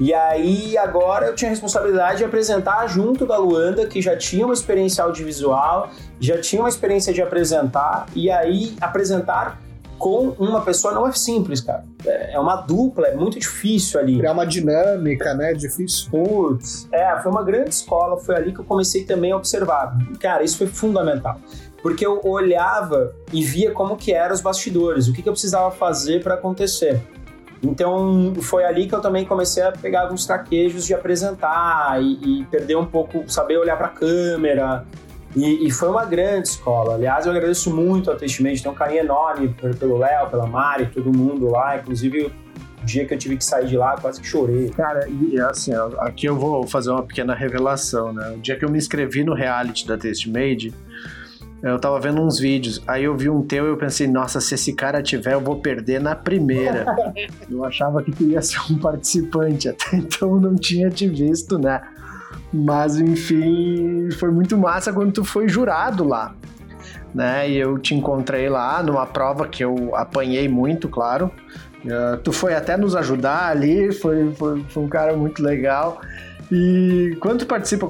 E 0.00 0.12
aí 0.12 0.76
agora 0.76 1.26
eu 1.26 1.34
tinha 1.34 1.48
a 1.48 1.52
responsabilidade 1.52 2.18
de 2.18 2.24
apresentar 2.24 2.86
junto 2.88 3.24
da 3.26 3.38
Luanda, 3.38 3.86
que 3.86 4.02
já 4.02 4.16
tinha 4.16 4.44
uma 4.44 4.54
experiência 4.54 5.04
audiovisual, 5.04 5.90
já 6.18 6.40
tinha 6.40 6.62
uma 6.62 6.68
experiência 6.68 7.12
de 7.12 7.22
apresentar, 7.22 8.06
e 8.14 8.30
aí 8.30 8.74
apresentar 8.80 9.60
com 9.96 10.34
uma 10.38 10.60
pessoa 10.62 10.92
não 10.92 11.06
é 11.06 11.12
simples, 11.12 11.60
cara. 11.60 11.84
É, 12.04 12.34
é 12.34 12.40
uma 12.40 12.56
dupla, 12.56 13.06
é 13.06 13.14
muito 13.14 13.38
difícil 13.38 14.00
ali. 14.00 14.18
Criar 14.18 14.32
uma 14.32 14.44
dinâmica, 14.44 15.32
né? 15.34 15.54
Difícil. 15.54 16.10
Putz. 16.10 16.88
É, 16.92 17.16
foi 17.22 17.30
uma 17.30 17.44
grande 17.44 17.70
escola, 17.70 18.18
foi 18.18 18.34
ali 18.34 18.52
que 18.52 18.58
eu 18.58 18.64
comecei 18.64 19.04
também 19.04 19.30
a 19.30 19.36
observar. 19.36 19.96
Cara, 20.18 20.42
isso 20.42 20.58
foi 20.58 20.66
fundamental 20.66 21.38
porque 21.84 22.06
eu 22.06 22.18
olhava 22.24 23.14
e 23.30 23.44
via 23.44 23.70
como 23.70 23.94
que 23.94 24.10
eram 24.10 24.34
os 24.34 24.40
bastidores, 24.40 25.06
o 25.06 25.12
que, 25.12 25.20
que 25.20 25.28
eu 25.28 25.34
precisava 25.34 25.70
fazer 25.70 26.22
para 26.22 26.32
acontecer. 26.32 26.98
Então 27.62 28.32
foi 28.40 28.64
ali 28.64 28.86
que 28.86 28.94
eu 28.94 29.02
também 29.02 29.26
comecei 29.26 29.62
a 29.62 29.70
pegar 29.70 30.00
alguns 30.00 30.24
traquejos 30.24 30.86
de 30.86 30.94
apresentar 30.94 32.02
e, 32.02 32.40
e 32.40 32.44
perder 32.46 32.76
um 32.76 32.86
pouco, 32.86 33.30
saber 33.30 33.58
olhar 33.58 33.76
para 33.76 33.88
a 33.88 33.90
câmera. 33.90 34.86
E, 35.36 35.66
e, 35.66 35.70
foi 35.70 35.90
uma 35.90 36.06
grande 36.06 36.48
escola. 36.48 36.94
Aliás, 36.94 37.26
eu 37.26 37.32
agradeço 37.32 37.70
muito 37.74 38.10
a 38.10 38.14
Testimento, 38.16 38.62
tem 38.62 38.72
um 38.72 38.74
carinho 38.74 39.00
enorme 39.00 39.54
pelo 39.78 39.98
Léo, 39.98 40.30
pela 40.30 40.46
Mari, 40.46 40.86
todo 40.86 41.12
mundo 41.12 41.50
lá. 41.50 41.76
Inclusive, 41.76 42.32
o 42.82 42.86
dia 42.86 43.04
que 43.04 43.12
eu 43.12 43.18
tive 43.18 43.36
que 43.36 43.44
sair 43.44 43.66
de 43.66 43.76
lá, 43.76 43.94
quase 44.00 44.22
que 44.22 44.26
chorei. 44.26 44.70
Cara, 44.70 45.06
e 45.08 45.38
assim, 45.38 45.72
aqui 45.98 46.24
eu 46.26 46.36
vou 46.36 46.66
fazer 46.66 46.92
uma 46.92 47.02
pequena 47.02 47.34
revelação, 47.34 48.10
né? 48.10 48.30
O 48.36 48.38
dia 48.38 48.56
que 48.56 48.64
eu 48.64 48.70
me 48.70 48.78
inscrevi 48.78 49.22
no 49.22 49.34
reality 49.34 49.86
da 49.86 49.98
Testmade, 49.98 50.72
eu 51.70 51.78
tava 51.78 51.98
vendo 51.98 52.20
uns 52.20 52.38
vídeos, 52.38 52.82
aí 52.86 53.04
eu 53.04 53.16
vi 53.16 53.30
um 53.30 53.42
teu 53.42 53.64
e 53.64 53.68
eu 53.70 53.76
pensei, 53.76 54.06
nossa, 54.06 54.38
se 54.38 54.54
esse 54.54 54.74
cara 54.74 55.02
tiver, 55.02 55.32
eu 55.32 55.40
vou 55.40 55.56
perder 55.56 55.98
na 55.98 56.14
primeira. 56.14 56.84
eu 57.50 57.64
achava 57.64 58.02
que 58.02 58.12
tu 58.12 58.24
ia 58.24 58.42
ser 58.42 58.60
um 58.70 58.78
participante, 58.78 59.68
até 59.70 59.96
então 59.96 60.34
eu 60.34 60.40
não 60.40 60.56
tinha 60.56 60.90
te 60.90 61.08
visto, 61.08 61.58
né? 61.58 61.80
Mas 62.52 62.98
enfim, 62.98 64.10
foi 64.12 64.30
muito 64.30 64.58
massa 64.58 64.92
quando 64.92 65.12
tu 65.12 65.24
foi 65.24 65.48
jurado 65.48 66.04
lá. 66.04 66.34
Né? 67.14 67.48
E 67.48 67.56
eu 67.56 67.78
te 67.78 67.94
encontrei 67.94 68.48
lá 68.48 68.82
numa 68.82 69.06
prova 69.06 69.48
que 69.48 69.64
eu 69.64 69.94
apanhei 69.96 70.48
muito, 70.48 70.88
claro. 70.88 71.30
Uh, 71.84 72.16
tu 72.18 72.32
foi 72.32 72.54
até 72.54 72.76
nos 72.76 72.94
ajudar 72.96 73.48
ali, 73.48 73.92
foi, 73.92 74.32
foi, 74.32 74.64
foi 74.68 74.82
um 74.82 74.88
cara 74.88 75.16
muito 75.16 75.42
legal. 75.42 76.00
E 76.50 77.16
quando 77.20 77.40
tu 77.40 77.46
participa 77.46 77.86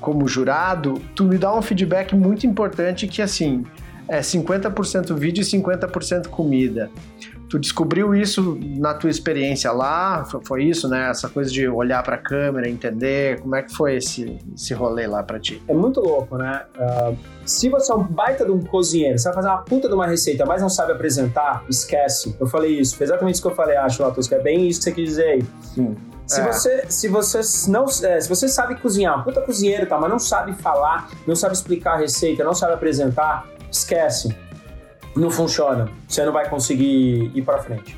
como, 0.00 0.28
jurado, 0.28 1.00
tu 1.14 1.24
me 1.24 1.38
dá 1.38 1.54
um 1.54 1.62
feedback 1.62 2.14
muito 2.14 2.46
importante 2.46 3.06
que 3.06 3.20
assim 3.20 3.64
é 4.08 4.20
50% 4.20 5.14
vídeo 5.14 5.42
e 5.42 5.44
50% 5.44 6.28
comida. 6.28 6.90
Tu 7.48 7.60
descobriu 7.60 8.12
isso 8.12 8.58
na 8.76 8.92
tua 8.92 9.08
experiência 9.08 9.70
lá? 9.70 10.24
Foi 10.44 10.64
isso, 10.64 10.88
né? 10.88 11.10
Essa 11.10 11.28
coisa 11.28 11.50
de 11.50 11.68
olhar 11.68 12.02
para 12.02 12.16
a 12.16 12.18
câmera, 12.18 12.68
entender 12.68 13.40
como 13.40 13.54
é 13.54 13.62
que 13.62 13.72
foi 13.72 13.96
esse, 13.96 14.36
esse 14.52 14.74
rolê 14.74 15.06
lá 15.06 15.22
para 15.22 15.38
ti? 15.38 15.62
É 15.68 15.74
muito 15.74 16.00
louco, 16.00 16.36
né? 16.36 16.64
Uh, 16.76 17.16
se 17.44 17.68
você 17.68 17.92
é 17.92 17.94
um 17.94 18.02
baita 18.02 18.44
de 18.44 18.50
um 18.50 18.60
cozinheiro, 18.60 19.16
você 19.16 19.28
vai 19.28 19.34
fazer 19.34 19.48
uma 19.48 19.58
puta 19.58 19.88
de 19.88 19.94
uma 19.94 20.06
receita, 20.06 20.44
mas 20.44 20.60
não 20.60 20.68
sabe 20.68 20.92
apresentar, 20.92 21.64
esquece. 21.68 22.34
Eu 22.40 22.48
falei 22.48 22.80
isso, 22.80 22.96
foi 22.96 23.06
exatamente 23.06 23.34
isso 23.34 23.42
que 23.42 23.48
eu 23.48 23.54
falei, 23.54 23.76
acho, 23.76 24.02
Latos, 24.02 24.26
que 24.26 24.34
é 24.34 24.40
bem 24.40 24.66
isso 24.66 24.80
que 24.80 24.84
você 24.84 24.92
quis 24.92 25.08
dizer 25.10 25.24
aí. 25.24 25.44
Sim. 25.62 25.96
Se, 26.26 26.40
é. 26.40 26.52
você, 26.52 26.86
se 26.88 27.08
você 27.08 27.40
não 27.70 27.84
é, 27.84 28.20
se 28.20 28.28
você 28.28 28.48
sabe 28.48 28.74
cozinhar, 28.80 29.22
puta 29.22 29.40
cozinheiro, 29.40 29.86
tá, 29.86 29.96
mas 29.98 30.10
não 30.10 30.18
sabe 30.18 30.52
falar, 30.54 31.08
não 31.26 31.36
sabe 31.36 31.54
explicar 31.54 31.94
a 31.94 31.96
receita, 31.98 32.42
não 32.42 32.54
sabe 32.54 32.74
apresentar, 32.74 33.46
esquece 33.70 34.34
não 35.16 35.30
funciona, 35.30 35.90
você 36.06 36.24
não 36.24 36.32
vai 36.32 36.48
conseguir 36.48 37.32
ir 37.34 37.42
para 37.42 37.58
frente. 37.58 37.96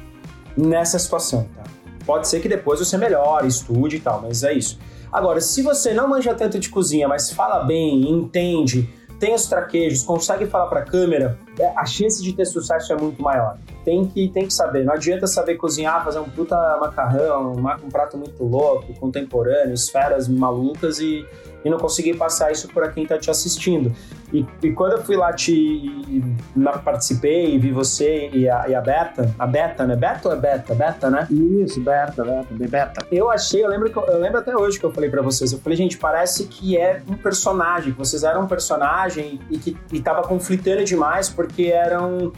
Nessa 0.57 0.99
situação, 0.99 1.49
tá? 1.55 1.65
Pode 2.07 2.29
ser 2.29 2.41
que 2.41 2.49
depois 2.49 2.79
você 2.79 2.97
melhore, 2.97 3.47
estude 3.47 3.97
e 3.97 4.01
tal, 4.01 4.23
mas 4.23 4.43
é 4.43 4.53
isso. 4.53 4.79
Agora, 5.13 5.41
se 5.41 5.63
você 5.63 5.93
não 5.93 6.09
manja 6.09 6.35
tanto 6.35 6.59
de 6.59 6.71
cozinha, 6.71 7.09
mas 7.09 7.31
fala 7.31 7.65
bem, 7.65 8.09
entende, 8.11 8.89
tem 9.19 9.35
os 9.35 9.47
traquejos, 9.47 10.03
consegue 10.03 10.47
falar 10.47 10.67
para 10.67 10.81
a 10.81 10.85
câmera, 10.85 11.39
é, 11.59 11.67
a 11.77 11.85
chance 11.85 12.23
de 12.23 12.33
ter 12.33 12.47
sucesso 12.47 12.93
é 12.93 12.97
muito 12.97 13.21
maior. 13.21 13.59
Tem 13.85 14.07
que, 14.07 14.29
tem 14.29 14.47
que 14.47 14.53
saber, 14.53 14.85
não 14.85 14.95
adianta 14.95 15.27
saber 15.27 15.57
cozinhar, 15.57 16.05
fazer 16.05 16.21
um 16.21 16.29
puta 16.29 16.57
macarrão, 16.81 17.53
um, 17.53 17.89
prato 17.91 18.17
muito 18.17 18.45
louco, 18.45 18.93
contemporâneo, 18.95 19.75
esferas 19.75 20.29
malucas 20.29 21.01
e, 21.01 21.27
e 21.65 21.71
não 21.71 21.79
conseguir 21.79 22.15
passar 22.15 22.53
isso 22.53 22.69
para 22.69 22.89
quem 22.89 23.03
está 23.03 23.19
te 23.19 23.31
assistindo. 23.31 23.93
E, 24.33 24.45
e, 24.63 24.73
quando 24.73 24.93
eu 24.93 25.03
fui 25.03 25.17
lá 25.17 25.33
te 25.33 26.23
na, 26.55 26.73
participei 26.73 27.55
e 27.55 27.59
vi 27.59 27.73
você 27.73 28.29
e 28.33 28.49
a, 28.49 28.69
e 28.69 28.75
a 28.75 28.81
Beta, 28.81 29.35
a 29.39 29.47
Beta, 29.47 29.87
né? 29.87 29.97
Beta 29.97 30.29
ou 30.29 30.35
é 30.35 30.37
Beta? 30.37 30.75
Beta, 30.75 31.11
né? 31.11 31.27
Isso, 31.31 31.81
Beta, 31.81 32.25
Beta, 32.25 32.69
Beta. 32.69 33.07
Eu 33.11 33.31
achei, 33.31 33.65
eu 33.65 33.69
lembro, 33.69 33.91
que 33.91 33.97
eu, 33.97 34.19
lembro 34.19 34.39
até 34.39 34.55
hoje 34.55 34.79
que 34.79 34.85
eu 34.85 34.93
falei 34.93 35.09
para 35.09 35.23
vocês, 35.23 35.51
eu 35.53 35.59
falei, 35.59 35.77
gente, 35.77 35.97
parece 35.97 36.45
que 36.47 36.77
é 36.77 37.03
um 37.09 37.15
personagem, 37.15 37.93
que 37.93 37.99
vocês 37.99 38.23
eram 38.23 38.43
um 38.43 38.47
personagem 38.47 39.41
e 39.51 39.59
que 39.59 39.77
e 39.93 40.01
tava 40.01 40.23
conflitando 40.23 40.85
demais 40.85 41.29
porque 41.31 41.67
eram 41.67 42.33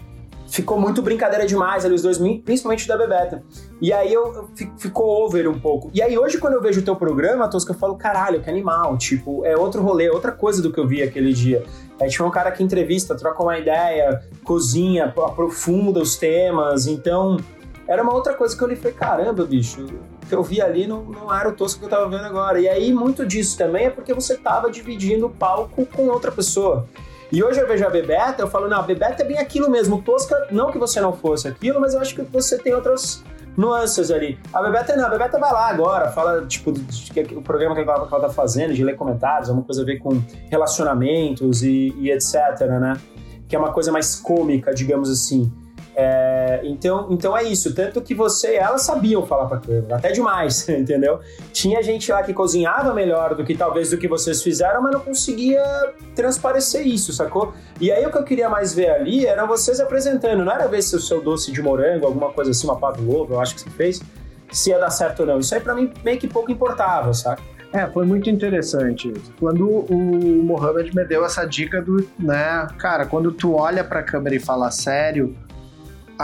ficou 0.51 0.79
muito 0.79 1.01
brincadeira 1.01 1.47
demais 1.47 1.85
ali 1.85 1.95
os 1.95 2.03
dois, 2.03 2.19
principalmente 2.45 2.87
da 2.87 2.99
Bebeta. 2.99 3.43
E 3.81 3.93
aí 3.93 4.13
eu, 4.13 4.35
eu 4.35 4.51
ficou 4.77 5.25
over 5.25 5.49
um 5.49 5.59
pouco. 5.59 5.91
E 5.95 6.03
aí 6.03 6.19
hoje 6.19 6.39
quando 6.39 6.55
eu 6.55 6.61
vejo 6.61 6.81
o 6.81 6.85
teu 6.85 6.97
programa, 6.97 7.49
Tosca, 7.49 7.73
eu 7.73 7.79
falo, 7.79 7.97
caralho, 7.97 8.43
que 8.43 8.51
animal, 8.51 8.99
tipo, 8.99 9.45
é 9.47 9.57
outro 9.57 9.81
rolê, 9.81 10.07
é 10.07 10.13
outra 10.13 10.33
coisa 10.33 10.61
do 10.61 10.73
que 10.73 10.79
eu 10.79 10.87
vi 10.87 11.03
aquele 11.03 11.33
dia. 11.33 11.65
É 12.01 12.09
tipo 12.09 12.25
um 12.25 12.31
cara 12.31 12.51
que 12.51 12.63
entrevista, 12.63 13.15
troca 13.15 13.43
uma 13.43 13.59
ideia, 13.59 14.23
cozinha, 14.43 15.07
aprofunda 15.07 16.01
os 16.01 16.17
temas, 16.17 16.87
então 16.87 17.37
era 17.87 18.03
uma 18.03 18.15
outra 18.15 18.35
coisa 18.35 18.57
que 18.57 18.63
eu 18.63 18.69
li 18.69 18.77
falei, 18.77 18.93
caramba, 18.93 19.45
bicho, 19.45 19.85
o 19.85 20.27
que 20.27 20.35
eu 20.35 20.43
vi 20.43 20.61
ali 20.61 20.87
não, 20.87 21.03
não 21.05 21.35
era 21.35 21.49
o 21.49 21.53
Tosca 21.53 21.79
que 21.79 21.85
eu 21.85 21.89
tava 21.89 22.09
vendo 22.09 22.25
agora. 22.25 22.61
E 22.61 22.69
aí 22.69 22.93
muito 22.93 23.27
disso 23.27 23.57
também 23.57 23.87
é 23.87 23.91
porque 23.91 24.15
você 24.15 24.37
tava 24.37 24.71
dividindo 24.71 25.27
o 25.27 25.31
palco 25.31 25.85
com 25.87 26.09
outra 26.09 26.33
pessoa. 26.33 26.89
E 27.33 27.45
hoje 27.45 27.61
eu 27.61 27.67
vejo 27.69 27.87
a 27.87 27.91
Bebeta, 27.91 28.43
eu 28.43 28.49
falo, 28.49 28.69
não, 28.69 28.79
a 28.79 28.83
Bebeta 28.83 29.23
é 29.23 29.27
bem 29.27 29.39
aquilo 29.39 29.71
mesmo. 29.71 30.03
Tosca, 30.03 30.49
não 30.51 30.71
que 30.73 30.79
você 30.79 31.01
não 31.01 31.13
fosse 31.13 31.47
aquilo, 31.47 31.81
mas 31.81 31.95
eu 31.95 32.01
acho 32.01 32.15
que 32.15 32.23
você 32.23 32.59
tem 32.59 32.75
outras 32.75 33.23
nuances 33.57 34.11
ali. 34.11 34.39
A 34.53 34.61
Bebeta 34.63 34.97
não, 34.97 35.07
a 35.07 35.09
Bebeta 35.11 35.39
vai 35.39 35.53
lá 35.53 35.69
agora, 35.69 36.11
fala, 36.11 36.45
tipo, 36.47 36.73
o 37.37 37.43
programa 37.43 37.75
que 37.75 37.83
ela, 37.83 38.07
que 38.07 38.15
ela 38.15 38.27
tá 38.27 38.31
fazendo, 38.31 38.75
de 38.75 38.83
ler 38.83 38.97
comentários, 38.97 39.49
alguma 39.49 39.65
coisa 39.65 39.83
a 39.83 39.85
ver 39.85 39.99
com 39.99 40.21
relacionamentos 40.51 41.63
e, 41.63 41.95
e 41.99 42.11
etc, 42.11 42.35
né? 42.69 42.97
Que 43.49 43.55
é 43.55 43.59
uma 43.59 43.73
coisa 43.73 43.93
mais 43.93 44.17
cômica, 44.17 44.75
digamos 44.75 45.11
assim. 45.11 45.53
É, 46.03 46.61
então, 46.65 47.09
então 47.11 47.37
é 47.37 47.43
isso. 47.43 47.75
Tanto 47.75 48.01
que 48.01 48.15
você 48.15 48.55
e 48.55 48.57
ela 48.57 48.79
sabiam 48.79 49.27
falar 49.27 49.47
pra 49.47 49.59
câmera, 49.59 49.97
até 49.97 50.11
demais, 50.11 50.67
entendeu? 50.71 51.21
Tinha 51.53 51.83
gente 51.83 52.11
lá 52.11 52.23
que 52.23 52.33
cozinhava 52.33 52.95
melhor 52.95 53.35
do 53.35 53.45
que 53.45 53.55
talvez 53.55 53.91
do 53.91 53.99
que 53.99 54.09
vocês 54.09 54.43
fizeram, 54.43 54.83
mas 54.83 54.93
não 54.93 55.01
conseguia 55.01 55.63
transparecer 56.15 56.87
isso, 56.87 57.13
sacou? 57.13 57.53
E 57.79 57.93
aí 57.93 58.05
o 58.07 58.11
que 58.11 58.17
eu 58.17 58.25
queria 58.25 58.49
mais 58.49 58.73
ver 58.75 58.89
ali 58.89 59.27
era 59.27 59.45
vocês 59.45 59.79
apresentando, 59.79 60.43
não 60.43 60.53
era 60.53 60.67
ver 60.67 60.83
se 60.83 60.97
o 60.97 61.01
seu 61.01 61.21
doce 61.21 61.53
de 61.53 61.61
morango, 61.61 62.07
alguma 62.07 62.33
coisa 62.33 62.51
assim, 62.51 62.67
uma 62.67 62.79
pavlova, 62.79 63.35
eu 63.35 63.41
acho 63.41 63.55
que 63.55 63.61
você 63.61 63.71
fez, 63.71 64.01
se 64.51 64.71
ia 64.71 64.79
dar 64.79 64.91
certo 64.91 65.21
ou 65.21 65.27
não. 65.27 65.39
Isso 65.39 65.55
aí 65.55 65.61
pra 65.61 65.75
mim 65.75 65.93
meio 66.03 66.19
que 66.19 66.27
pouco 66.27 66.51
importava, 66.51 67.13
saca? 67.13 67.43
É, 67.73 67.87
foi 67.87 68.05
muito 68.05 68.29
interessante. 68.29 69.13
Quando 69.39 69.69
o 69.69 70.43
Mohamed 70.45 70.97
me 70.97 71.05
deu 71.05 71.25
essa 71.25 71.45
dica 71.45 71.81
do, 71.81 72.05
né, 72.19 72.67
cara, 72.79 73.07
quando 73.07 73.31
tu 73.31 73.55
olha 73.55 73.85
pra 73.85 74.03
câmera 74.03 74.35
e 74.35 74.41
fala 74.41 74.71
sério, 74.73 75.37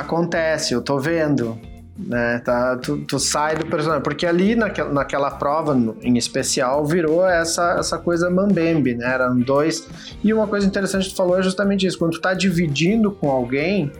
acontece, 0.00 0.74
eu 0.74 0.82
tô 0.82 0.98
vendo. 0.98 1.58
Né, 1.98 2.42
tá, 2.44 2.76
tu, 2.76 2.98
tu 2.98 3.18
sai 3.18 3.56
do 3.56 3.64
personagem, 3.64 4.02
porque 4.02 4.26
ali 4.26 4.54
naquela, 4.54 4.92
naquela 4.92 5.30
prova 5.30 5.74
em 6.02 6.18
especial 6.18 6.84
virou 6.84 7.26
essa, 7.26 7.76
essa 7.78 7.96
coisa 7.96 8.28
mambembe, 8.28 8.94
né? 8.94 9.14
Eram 9.14 9.40
dois. 9.40 9.88
E 10.22 10.30
uma 10.34 10.46
coisa 10.46 10.66
interessante 10.66 11.04
que 11.04 11.14
tu 11.14 11.16
falou 11.16 11.38
é 11.38 11.42
justamente 11.42 11.86
isso: 11.86 11.98
quando 11.98 12.12
tu 12.12 12.20
tá 12.20 12.34
dividindo 12.34 13.10
com 13.10 13.30
alguém, 13.30 13.90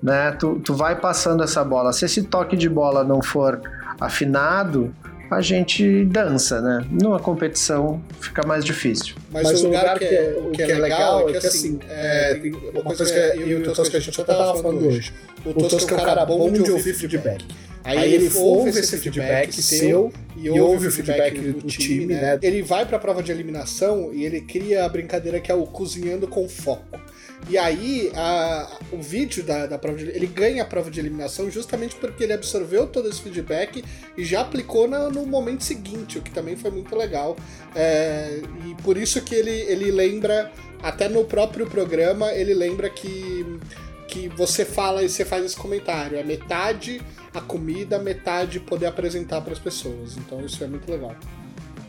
né, 0.00 0.30
tu, 0.38 0.60
tu 0.60 0.72
vai 0.72 0.94
passando 0.94 1.42
essa 1.42 1.64
bola. 1.64 1.92
Se 1.92 2.04
esse 2.04 2.22
toque 2.22 2.56
de 2.56 2.68
bola 2.68 3.02
não 3.02 3.20
for 3.20 3.60
afinado, 4.00 4.94
a 5.32 5.40
gente 5.40 6.04
dança, 6.04 6.60
né? 6.60 6.86
Numa 6.90 7.18
competição 7.18 8.02
fica 8.20 8.46
mais 8.46 8.64
difícil. 8.64 9.14
Mas, 9.30 9.44
Mas 9.44 9.60
o 9.62 9.66
lugar, 9.66 9.80
lugar 9.80 9.98
que, 9.98 10.04
é, 10.04 10.08
é 10.08 10.50
que, 10.52 10.62
é, 10.62 10.78
legal 10.78 11.28
é 11.28 11.32
que, 11.32 11.46
assim, 11.46 11.78
é, 11.88 12.34
tem 12.34 12.52
uma 12.52 12.82
coisa 12.82 13.04
que 13.04 13.40
eu 13.40 13.48
e 13.48 13.54
o 13.54 13.62
Tosca 13.62 13.90
que 13.90 13.96
a 13.96 14.00
gente 14.00 14.20
até 14.20 14.34
tava 14.34 14.62
falando 14.62 14.86
hoje. 14.86 15.12
O 15.44 15.54
Tosca 15.54 15.94
é 15.94 15.98
um 15.98 16.04
cara 16.04 16.24
bom 16.24 16.50
de 16.50 16.70
ouvir 16.70 16.94
feedback. 16.94 17.44
Aí, 17.84 17.98
Aí 17.98 18.14
ele 18.14 18.30
ouve 18.36 18.70
esse 18.70 18.96
feedback 18.96 19.60
seu 19.60 20.12
e 20.36 20.48
ouve 20.50 20.86
o 20.86 20.90
feedback 20.90 21.38
do 21.38 21.66
time, 21.66 22.06
né? 22.06 22.38
Ele 22.40 22.62
vai 22.62 22.86
para 22.86 22.96
a 22.96 23.00
prova 23.00 23.22
de 23.22 23.32
eliminação 23.32 24.12
e 24.12 24.24
ele 24.24 24.40
cria 24.40 24.84
a 24.84 24.88
brincadeira 24.88 25.40
que 25.40 25.50
é 25.50 25.54
o 25.54 25.66
cozinhando 25.66 26.28
com 26.28 26.48
foco. 26.48 27.00
E 27.48 27.58
aí, 27.58 28.10
a, 28.14 28.68
o 28.92 29.02
vídeo 29.02 29.44
da, 29.44 29.66
da 29.66 29.78
prova 29.78 29.98
de, 29.98 30.08
ele 30.08 30.26
ganha 30.26 30.62
a 30.62 30.66
prova 30.66 30.90
de 30.90 31.00
eliminação 31.00 31.50
justamente 31.50 31.96
porque 31.96 32.24
ele 32.24 32.32
absorveu 32.32 32.86
todo 32.86 33.08
esse 33.08 33.20
feedback 33.20 33.84
e 34.16 34.24
já 34.24 34.42
aplicou 34.42 34.86
na, 34.88 35.08
no 35.10 35.26
momento 35.26 35.64
seguinte, 35.64 36.18
o 36.18 36.22
que 36.22 36.30
também 36.30 36.56
foi 36.56 36.70
muito 36.70 36.94
legal. 36.94 37.36
É, 37.74 38.40
e 38.66 38.74
por 38.82 38.96
isso 38.96 39.20
que 39.22 39.34
ele, 39.34 39.50
ele 39.50 39.90
lembra, 39.90 40.52
até 40.82 41.08
no 41.08 41.24
próprio 41.24 41.66
programa, 41.66 42.32
ele 42.32 42.54
lembra 42.54 42.88
que, 42.88 43.58
que 44.08 44.28
você 44.28 44.64
fala 44.64 45.02
e 45.02 45.08
você 45.08 45.24
faz 45.24 45.44
esse 45.44 45.56
comentário. 45.56 46.16
É 46.16 46.22
metade 46.22 47.02
a 47.34 47.40
comida, 47.40 47.98
metade 47.98 48.60
poder 48.60 48.86
apresentar 48.86 49.40
para 49.40 49.52
as 49.52 49.58
pessoas. 49.58 50.16
Então 50.16 50.40
isso 50.40 50.62
é 50.62 50.66
muito 50.66 50.90
legal. 50.90 51.14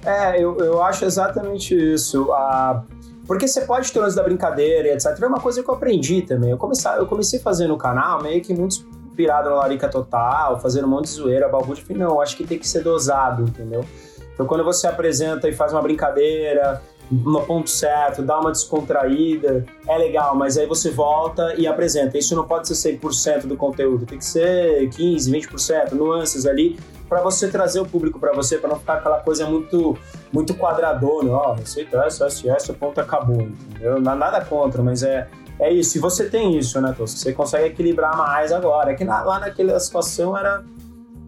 É, 0.05 0.41
eu, 0.41 0.57
eu 0.57 0.81
acho 0.83 1.05
exatamente 1.05 1.73
isso. 1.73 2.31
A 2.33 2.83
porque 3.25 3.47
você 3.47 3.61
pode 3.61 3.91
ter 3.91 3.99
lance 3.99 4.15
da 4.15 4.23
brincadeira 4.23 4.89
etc. 4.89 5.17
É 5.21 5.27
uma 5.27 5.39
coisa 5.39 5.63
que 5.63 5.69
eu 5.69 5.73
aprendi 5.73 6.21
também. 6.21 6.51
Eu 6.51 6.57
comecei, 6.57 6.91
eu 6.97 7.05
comecei 7.05 7.39
fazendo 7.39 7.73
o 7.73 7.77
canal 7.77 8.21
meio 8.21 8.41
que 8.41 8.53
muito 8.53 8.85
inspirado 9.07 9.49
na 9.49 9.55
Larica 9.55 9.87
Total, 9.87 10.59
fazendo 10.59 10.85
um 10.85 10.89
monte 10.89 11.05
de 11.05 11.11
zoeira, 11.11 11.47
balbúrdia. 11.47 11.83
Eu 11.83 11.87
falei, 11.87 12.03
não, 12.03 12.21
acho 12.21 12.35
que 12.35 12.45
tem 12.45 12.59
que 12.59 12.67
ser 12.67 12.83
dosado, 12.83 13.43
entendeu? 13.43 13.85
Então 14.33 14.45
quando 14.45 14.63
você 14.63 14.87
apresenta 14.87 15.47
e 15.47 15.53
faz 15.53 15.71
uma 15.71 15.81
brincadeira 15.81 16.81
no 17.11 17.41
ponto 17.41 17.69
certo, 17.69 18.21
dá 18.21 18.39
uma 18.39 18.51
descontraída, 18.51 19.65
é 19.87 19.97
legal, 19.97 20.35
mas 20.35 20.57
aí 20.57 20.65
você 20.65 20.89
volta 20.89 21.53
e 21.55 21.67
apresenta. 21.67 22.17
Isso 22.17 22.35
não 22.35 22.45
pode 22.45 22.67
ser 22.67 22.97
100% 22.97 23.45
do 23.45 23.55
conteúdo, 23.55 24.05
tem 24.05 24.17
que 24.17 24.25
ser 24.25 24.89
15, 24.89 25.31
20%, 25.31 25.91
nuances 25.91 26.45
ali, 26.45 26.79
para 27.13 27.21
você 27.21 27.47
trazer 27.47 27.79
o 27.79 27.85
público 27.85 28.19
para 28.19 28.33
você, 28.33 28.57
para 28.57 28.71
não 28.71 28.79
ficar 28.79 28.95
aquela 28.95 29.19
coisa 29.19 29.45
muito 29.45 29.95
muito 30.31 30.55
quadradona, 30.55 31.31
ó, 31.31 31.53
receita 31.53 32.03
essa, 32.03 32.25
essa, 32.25 32.49
essa, 32.49 32.73
ponto 32.73 32.99
acabou, 32.99 33.39
entendeu? 33.39 34.01
Nada 34.01 34.43
contra, 34.43 34.81
mas 34.81 35.03
é 35.03 35.27
é 35.59 35.71
isso. 35.71 35.95
E 35.95 36.01
você 36.01 36.27
tem 36.27 36.57
isso, 36.57 36.81
né, 36.81 36.91
Tosco? 36.97 37.19
Você 37.19 37.31
consegue 37.31 37.67
equilibrar 37.67 38.17
mais 38.17 38.51
agora. 38.51 38.93
É 38.93 38.95
que 38.95 39.03
na, 39.05 39.21
lá 39.21 39.39
naquela 39.39 39.79
situação 39.79 40.35
era 40.35 40.63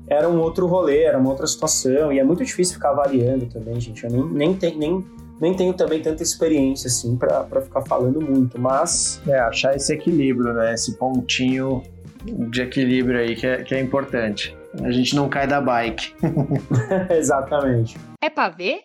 era 0.07 0.27
um 0.27 0.39
outro 0.39 0.65
rolê, 0.65 1.03
era 1.03 1.19
uma 1.19 1.29
outra 1.29 1.45
situação, 1.45 2.11
e 2.11 2.17
é 2.19 2.23
muito 2.23 2.43
difícil 2.43 2.75
ficar 2.75 2.89
avaliando 2.89 3.45
também, 3.45 3.79
gente. 3.79 4.03
Eu 4.03 4.09
nem, 4.09 4.23
nem, 4.23 4.53
tem, 4.55 4.75
nem, 4.75 5.05
nem 5.39 5.53
tenho 5.53 5.73
também 5.73 6.01
tanta 6.01 6.23
experiência, 6.23 6.87
assim, 6.87 7.15
para 7.15 7.61
ficar 7.61 7.81
falando 7.81 8.21
muito, 8.21 8.59
mas... 8.59 9.19
É, 9.27 9.39
achar 9.39 9.75
esse 9.75 9.91
equilíbrio, 9.93 10.53
né? 10.53 10.75
Esse 10.75 10.95
pontinho 10.95 11.81
de 12.23 12.61
equilíbrio 12.61 13.19
aí 13.19 13.35
que 13.35 13.47
é, 13.47 13.63
que 13.63 13.73
é 13.73 13.79
importante. 13.79 14.55
A 14.83 14.91
gente 14.91 15.15
não 15.15 15.29
cai 15.29 15.47
da 15.47 15.61
bike. 15.61 16.13
Exatamente. 17.09 17.97
É 18.21 18.29
pra 18.29 18.49
ver 18.49 18.81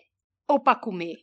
ou 0.49 0.59
pra 0.59 0.75
comer? 0.75 1.17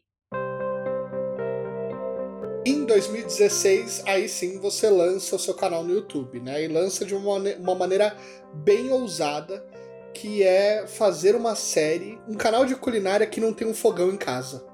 Em 2.67 2.85
2016, 2.85 4.03
aí 4.07 4.29
sim 4.29 4.61
você 4.61 4.91
lança 4.91 5.37
o 5.37 5.39
seu 5.39 5.55
canal 5.55 5.83
no 5.83 5.95
YouTube, 5.95 6.41
né? 6.41 6.65
E 6.65 6.69
lança 6.69 7.05
de 7.05 7.15
uma, 7.15 7.37
uma 7.59 7.75
maneira 7.75 8.15
bem 8.53 8.91
ousada, 8.91 9.65
que 10.13 10.43
é 10.43 10.87
fazer 10.87 11.35
uma 11.35 11.55
série, 11.55 12.21
um 12.29 12.35
canal 12.35 12.67
de 12.67 12.75
culinária 12.75 13.27
que 13.27 13.41
não 13.41 13.55
tem 13.55 13.67
um 13.67 13.75
fogão 13.75 14.11
em 14.11 14.19
casa, 14.19 14.67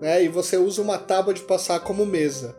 né? 0.00 0.24
E 0.24 0.28
você 0.28 0.56
usa 0.56 0.80
uma 0.80 0.96
tábua 0.96 1.34
de 1.34 1.42
passar 1.42 1.80
como 1.80 2.06
mesa. 2.06 2.56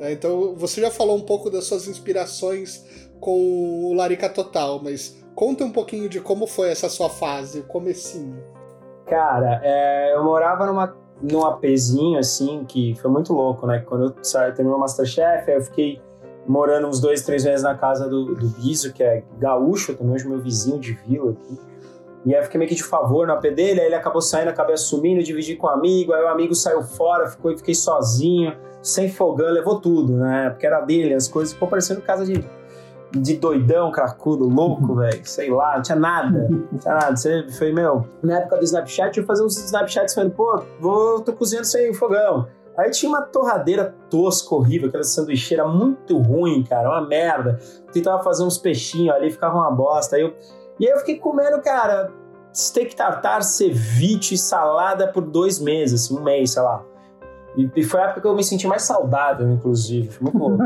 Né? 0.00 0.12
Então 0.12 0.56
você 0.56 0.80
já 0.80 0.90
falou 0.90 1.16
um 1.16 1.24
pouco 1.24 1.48
das 1.48 1.64
suas 1.64 1.86
inspirações 1.86 2.84
com 3.20 3.84
o 3.84 3.94
Larica 3.94 4.28
Total, 4.28 4.82
mas 4.82 5.21
conta 5.34 5.64
um 5.64 5.72
pouquinho 5.72 6.08
de 6.08 6.20
como 6.20 6.46
foi 6.46 6.70
essa 6.70 6.88
sua 6.88 7.08
fase, 7.08 7.60
o 7.60 7.64
comecinho. 7.64 8.42
Cara, 9.06 9.60
é, 9.62 10.14
eu 10.14 10.24
morava 10.24 10.66
numa, 10.66 10.96
num 11.20 11.44
apezinho, 11.44 12.18
assim, 12.18 12.64
que 12.66 12.94
foi 13.00 13.10
muito 13.10 13.32
louco, 13.32 13.66
né? 13.66 13.80
Quando 13.80 14.04
eu 14.06 14.14
saí, 14.22 14.52
terminou 14.52 14.78
o 14.78 14.80
Masterchef, 14.80 15.50
eu 15.50 15.62
fiquei 15.62 16.00
morando 16.46 16.88
uns 16.88 17.00
dois, 17.00 17.22
três 17.22 17.44
meses 17.44 17.62
na 17.62 17.76
casa 17.76 18.08
do, 18.08 18.34
do 18.34 18.48
Biso, 18.48 18.92
que 18.92 19.02
é 19.02 19.22
gaúcho 19.38 19.94
também, 19.94 20.14
hoje 20.14 20.28
meu 20.28 20.40
vizinho 20.40 20.78
de 20.78 20.92
vila 20.92 21.32
aqui. 21.32 21.58
E 22.24 22.34
aí 22.34 22.40
eu 22.40 22.44
fiquei 22.44 22.58
meio 22.58 22.68
que 22.68 22.76
de 22.76 22.84
favor 22.84 23.26
no 23.26 23.32
AP 23.32 23.42
dele, 23.42 23.80
aí 23.80 23.86
ele 23.86 23.94
acabou 23.94 24.22
saindo, 24.22 24.48
acabei 24.48 24.74
assumindo, 24.74 25.22
dividi 25.22 25.56
com 25.56 25.66
um 25.66 25.70
amigo, 25.70 26.12
aí 26.12 26.22
o 26.22 26.28
amigo 26.28 26.54
saiu 26.54 26.82
fora, 26.82 27.28
ficou, 27.28 27.56
fiquei 27.56 27.74
sozinho, 27.74 28.56
sem 28.80 29.08
fogão, 29.08 29.50
levou 29.50 29.80
tudo, 29.80 30.16
né? 30.16 30.50
Porque 30.50 30.66
era 30.66 30.80
dele, 30.80 31.14
as 31.14 31.26
coisas, 31.26 31.52
ficou 31.52 31.68
parecendo 31.68 32.00
casa 32.00 32.24
de, 32.24 32.44
de 33.14 33.36
doidão, 33.36 33.90
cracudo, 33.92 34.48
louco, 34.48 34.94
velho, 34.96 35.24
sei 35.24 35.50
lá, 35.50 35.76
não 35.76 35.82
tinha 35.82 35.98
nada, 35.98 36.48
não 36.48 36.78
tinha 36.78 36.94
nada. 36.94 37.16
Você 37.16 37.46
foi, 37.50 37.72
meu, 37.72 38.06
na 38.22 38.38
época 38.38 38.58
do 38.58 38.64
Snapchat, 38.64 39.18
eu 39.18 39.24
fazia 39.24 39.44
uns 39.44 39.56
Snapchats 39.56 40.14
falando, 40.14 40.32
pô, 40.32 40.62
vou, 40.80 41.20
tô 41.20 41.32
cozinhando 41.32 41.66
sem 41.66 41.92
fogão. 41.94 42.46
Aí 42.76 42.90
tinha 42.90 43.10
uma 43.10 43.20
torradeira 43.20 43.94
tosca, 44.08 44.54
horrível, 44.54 44.88
aquela 44.88 45.04
sanduicheira 45.04 45.68
muito 45.68 46.16
ruim, 46.18 46.64
cara, 46.64 46.88
uma 46.88 47.06
merda. 47.06 47.58
Tentava 47.92 48.22
fazer 48.22 48.44
uns 48.44 48.56
peixinhos 48.56 49.14
ali, 49.14 49.30
ficava 49.30 49.56
uma 49.56 49.70
bosta. 49.70 50.16
Aí 50.16 50.22
eu 50.22 50.34
e 50.82 50.86
aí 50.86 50.92
eu 50.92 50.98
fiquei 50.98 51.18
comendo, 51.18 51.60
cara, 51.62 52.10
steak 52.52 52.96
tartar, 52.96 53.42
ceviche, 53.42 54.36
salada 54.36 55.06
por 55.06 55.22
dois 55.22 55.60
meses, 55.60 56.06
assim, 56.06 56.18
um 56.18 56.22
mês, 56.22 56.52
sei 56.52 56.62
lá. 56.62 56.84
E, 57.56 57.70
e, 57.76 57.84
foi 57.84 58.00
a 58.00 58.04
época 58.04 58.22
que 58.22 58.26
eu 58.26 58.34
me 58.34 58.42
senti 58.42 58.66
mais 58.66 58.82
saudável, 58.82 59.50
inclusive. 59.50 60.18
Louco. 60.22 60.56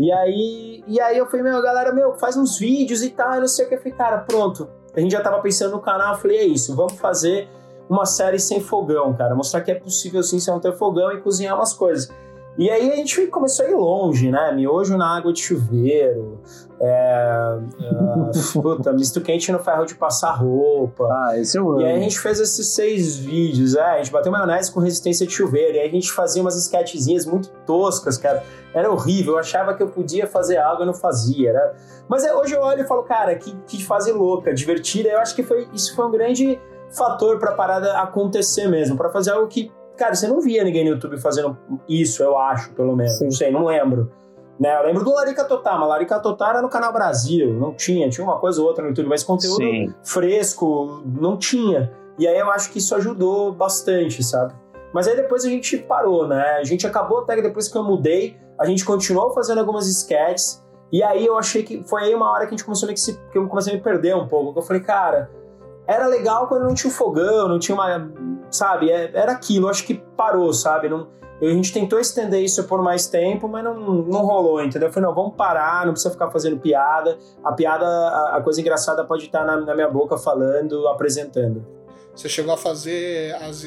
e, 0.00 0.10
aí, 0.10 0.84
e 0.86 1.00
aí 1.00 1.18
eu 1.18 1.26
falei, 1.26 1.42
meu, 1.42 1.62
galera, 1.62 1.92
meu, 1.92 2.14
faz 2.14 2.36
uns 2.36 2.58
vídeos 2.58 3.02
e 3.02 3.10
tal, 3.10 3.40
não 3.40 3.48
sei 3.48 3.66
o 3.66 3.68
que. 3.68 3.74
Eu 3.74 3.78
falei, 3.78 3.92
cara, 3.92 4.18
pronto. 4.18 4.68
A 4.94 5.00
gente 5.00 5.12
já 5.12 5.20
tava 5.20 5.40
pensando 5.40 5.72
no 5.72 5.80
canal, 5.80 6.14
eu 6.14 6.20
falei, 6.20 6.38
é 6.38 6.44
isso, 6.44 6.74
vamos 6.74 6.94
fazer 6.94 7.48
uma 7.88 8.06
série 8.06 8.38
sem 8.38 8.60
fogão, 8.60 9.12
cara. 9.14 9.34
Mostrar 9.34 9.60
que 9.60 9.70
é 9.70 9.74
possível 9.74 10.22
sim, 10.22 10.38
sem 10.38 10.52
não 10.52 10.60
ter 10.60 10.72
fogão 10.72 11.12
e 11.12 11.20
cozinhar 11.20 11.56
umas 11.56 11.72
coisas. 11.74 12.10
E 12.58 12.70
aí 12.70 12.92
a 12.92 12.96
gente 12.96 13.26
começou 13.28 13.64
a 13.64 13.70
ir 13.70 13.74
longe, 13.74 14.30
né? 14.30 14.52
Miojo 14.52 14.96
na 14.98 15.16
água 15.16 15.32
de 15.32 15.40
chuveiro, 15.40 16.38
é, 16.78 17.58
uh, 17.80 18.30
puta, 18.60 18.92
misto 18.92 19.22
quente 19.22 19.50
no 19.50 19.58
ferro 19.58 19.86
de 19.86 19.94
passar 19.94 20.32
roupa. 20.32 21.04
Ah, 21.04 21.38
esse 21.38 21.56
eu 21.56 21.70
amo. 21.70 21.80
E 21.80 21.86
aí 21.86 21.96
a 21.96 22.00
gente 22.00 22.18
fez 22.18 22.38
esses 22.40 22.74
seis 22.74 23.16
vídeos, 23.16 23.74
é, 23.74 23.82
a 23.82 23.96
gente 23.98 24.12
bateu 24.12 24.30
maionese 24.30 24.70
com 24.70 24.80
resistência 24.80 25.26
de 25.26 25.32
chuveiro, 25.32 25.76
e 25.76 25.80
aí 25.80 25.88
a 25.88 25.90
gente 25.90 26.12
fazia 26.12 26.42
umas 26.42 26.56
sketchzinhas 26.56 27.24
muito 27.24 27.48
toscas, 27.66 28.18
cara. 28.18 28.42
Era 28.74 28.90
horrível, 28.90 29.34
eu 29.34 29.38
achava 29.38 29.74
que 29.74 29.82
eu 29.82 29.88
podia 29.88 30.26
fazer 30.26 30.58
algo 30.58 30.82
e 30.82 30.86
não 30.86 30.94
fazia. 30.94 31.50
Era... 31.50 31.74
Mas 32.06 32.22
é, 32.22 32.34
hoje 32.34 32.54
eu 32.54 32.60
olho 32.60 32.82
e 32.82 32.86
falo, 32.86 33.02
cara, 33.02 33.34
que, 33.34 33.56
que 33.66 33.82
fase 33.82 34.12
louca, 34.12 34.52
divertida. 34.52 35.08
Eu 35.08 35.20
acho 35.20 35.34
que 35.34 35.42
foi, 35.42 35.68
isso 35.72 35.96
foi 35.96 36.06
um 36.06 36.10
grande 36.10 36.60
fator 36.90 37.38
pra 37.38 37.52
parada 37.52 37.98
acontecer 37.98 38.68
mesmo, 38.68 38.96
para 38.96 39.08
fazer 39.08 39.30
algo 39.30 39.48
que 39.48 39.72
Cara, 39.96 40.14
você 40.14 40.26
não 40.26 40.40
via 40.40 40.64
ninguém 40.64 40.84
no 40.84 40.90
YouTube 40.90 41.18
fazendo 41.18 41.56
isso, 41.88 42.22
eu 42.22 42.38
acho, 42.38 42.72
pelo 42.72 42.96
menos. 42.96 43.18
Sim. 43.18 43.24
Não 43.24 43.30
sei, 43.30 43.50
não 43.50 43.64
lembro. 43.64 44.10
Né? 44.58 44.76
Eu 44.78 44.86
lembro 44.86 45.04
do 45.04 45.12
Larica 45.12 45.44
Total, 45.44 45.78
mas 45.78 45.88
Larica 45.88 46.20
Total 46.20 46.50
era 46.50 46.62
no 46.62 46.68
canal 46.68 46.92
Brasil, 46.92 47.52
não 47.52 47.74
tinha, 47.74 48.08
tinha 48.08 48.24
uma 48.24 48.38
coisa 48.38 48.60
ou 48.60 48.68
outra 48.68 48.82
no 48.82 48.90
YouTube, 48.90 49.08
mas 49.08 49.24
conteúdo 49.24 49.56
Sim. 49.56 49.92
fresco 50.04 51.02
não 51.04 51.36
tinha. 51.36 51.92
E 52.18 52.28
aí 52.28 52.38
eu 52.38 52.50
acho 52.50 52.70
que 52.70 52.78
isso 52.78 52.94
ajudou 52.94 53.52
bastante, 53.52 54.22
sabe? 54.22 54.54
Mas 54.92 55.08
aí 55.08 55.16
depois 55.16 55.44
a 55.44 55.48
gente 55.48 55.78
parou, 55.78 56.28
né? 56.28 56.58
A 56.60 56.64
gente 56.64 56.86
acabou 56.86 57.20
até 57.20 57.36
que 57.36 57.42
depois 57.42 57.68
que 57.68 57.76
eu 57.76 57.82
mudei, 57.82 58.36
a 58.58 58.66
gente 58.66 58.84
continuou 58.84 59.32
fazendo 59.32 59.58
algumas 59.58 59.88
sketches. 59.88 60.62
E 60.92 61.02
aí 61.02 61.24
eu 61.24 61.38
achei 61.38 61.62
que 61.62 61.82
foi 61.84 62.02
aí 62.04 62.14
uma 62.14 62.30
hora 62.30 62.40
que 62.40 62.48
a 62.48 62.56
gente 62.56 62.64
começou 62.64 62.88
a 62.88 62.94
se, 62.94 63.18
que 63.30 63.38
eu 63.38 63.48
comecei 63.48 63.72
a 63.72 63.76
me 63.76 63.82
perder 63.82 64.14
um 64.14 64.28
pouco. 64.28 64.58
Eu 64.58 64.62
falei, 64.62 64.82
cara, 64.82 65.30
era 65.86 66.06
legal 66.06 66.46
quando 66.46 66.64
não 66.64 66.74
tinha 66.74 66.90
um 66.90 66.94
fogão, 66.94 67.48
não 67.48 67.58
tinha 67.58 67.74
uma. 67.74 68.12
Sabe? 68.52 68.90
É, 68.90 69.10
era 69.14 69.32
aquilo, 69.32 69.68
acho 69.68 69.84
que 69.84 69.94
parou, 69.94 70.52
sabe? 70.52 70.88
Não, 70.88 71.08
a 71.40 71.46
gente 71.46 71.72
tentou 71.72 71.98
estender 71.98 72.40
isso 72.40 72.62
por 72.64 72.80
mais 72.82 73.08
tempo, 73.08 73.48
mas 73.48 73.64
não, 73.64 73.74
não 73.74 74.20
rolou, 74.24 74.62
entendeu? 74.62 74.88
Eu 74.88 74.92
falei, 74.92 75.08
não, 75.08 75.14
vamos 75.14 75.34
parar, 75.34 75.84
não 75.84 75.92
precisa 75.92 76.12
ficar 76.12 76.30
fazendo 76.30 76.56
piada. 76.58 77.18
A 77.42 77.52
piada, 77.52 77.84
a, 77.84 78.36
a 78.36 78.40
coisa 78.42 78.60
engraçada 78.60 79.04
pode 79.04 79.24
estar 79.24 79.44
na, 79.44 79.56
na 79.56 79.74
minha 79.74 79.88
boca 79.88 80.16
falando, 80.16 80.86
apresentando. 80.86 81.81
Você 82.14 82.28
chegou 82.28 82.52
a 82.52 82.58
fazer 82.58 83.34
as, 83.36 83.64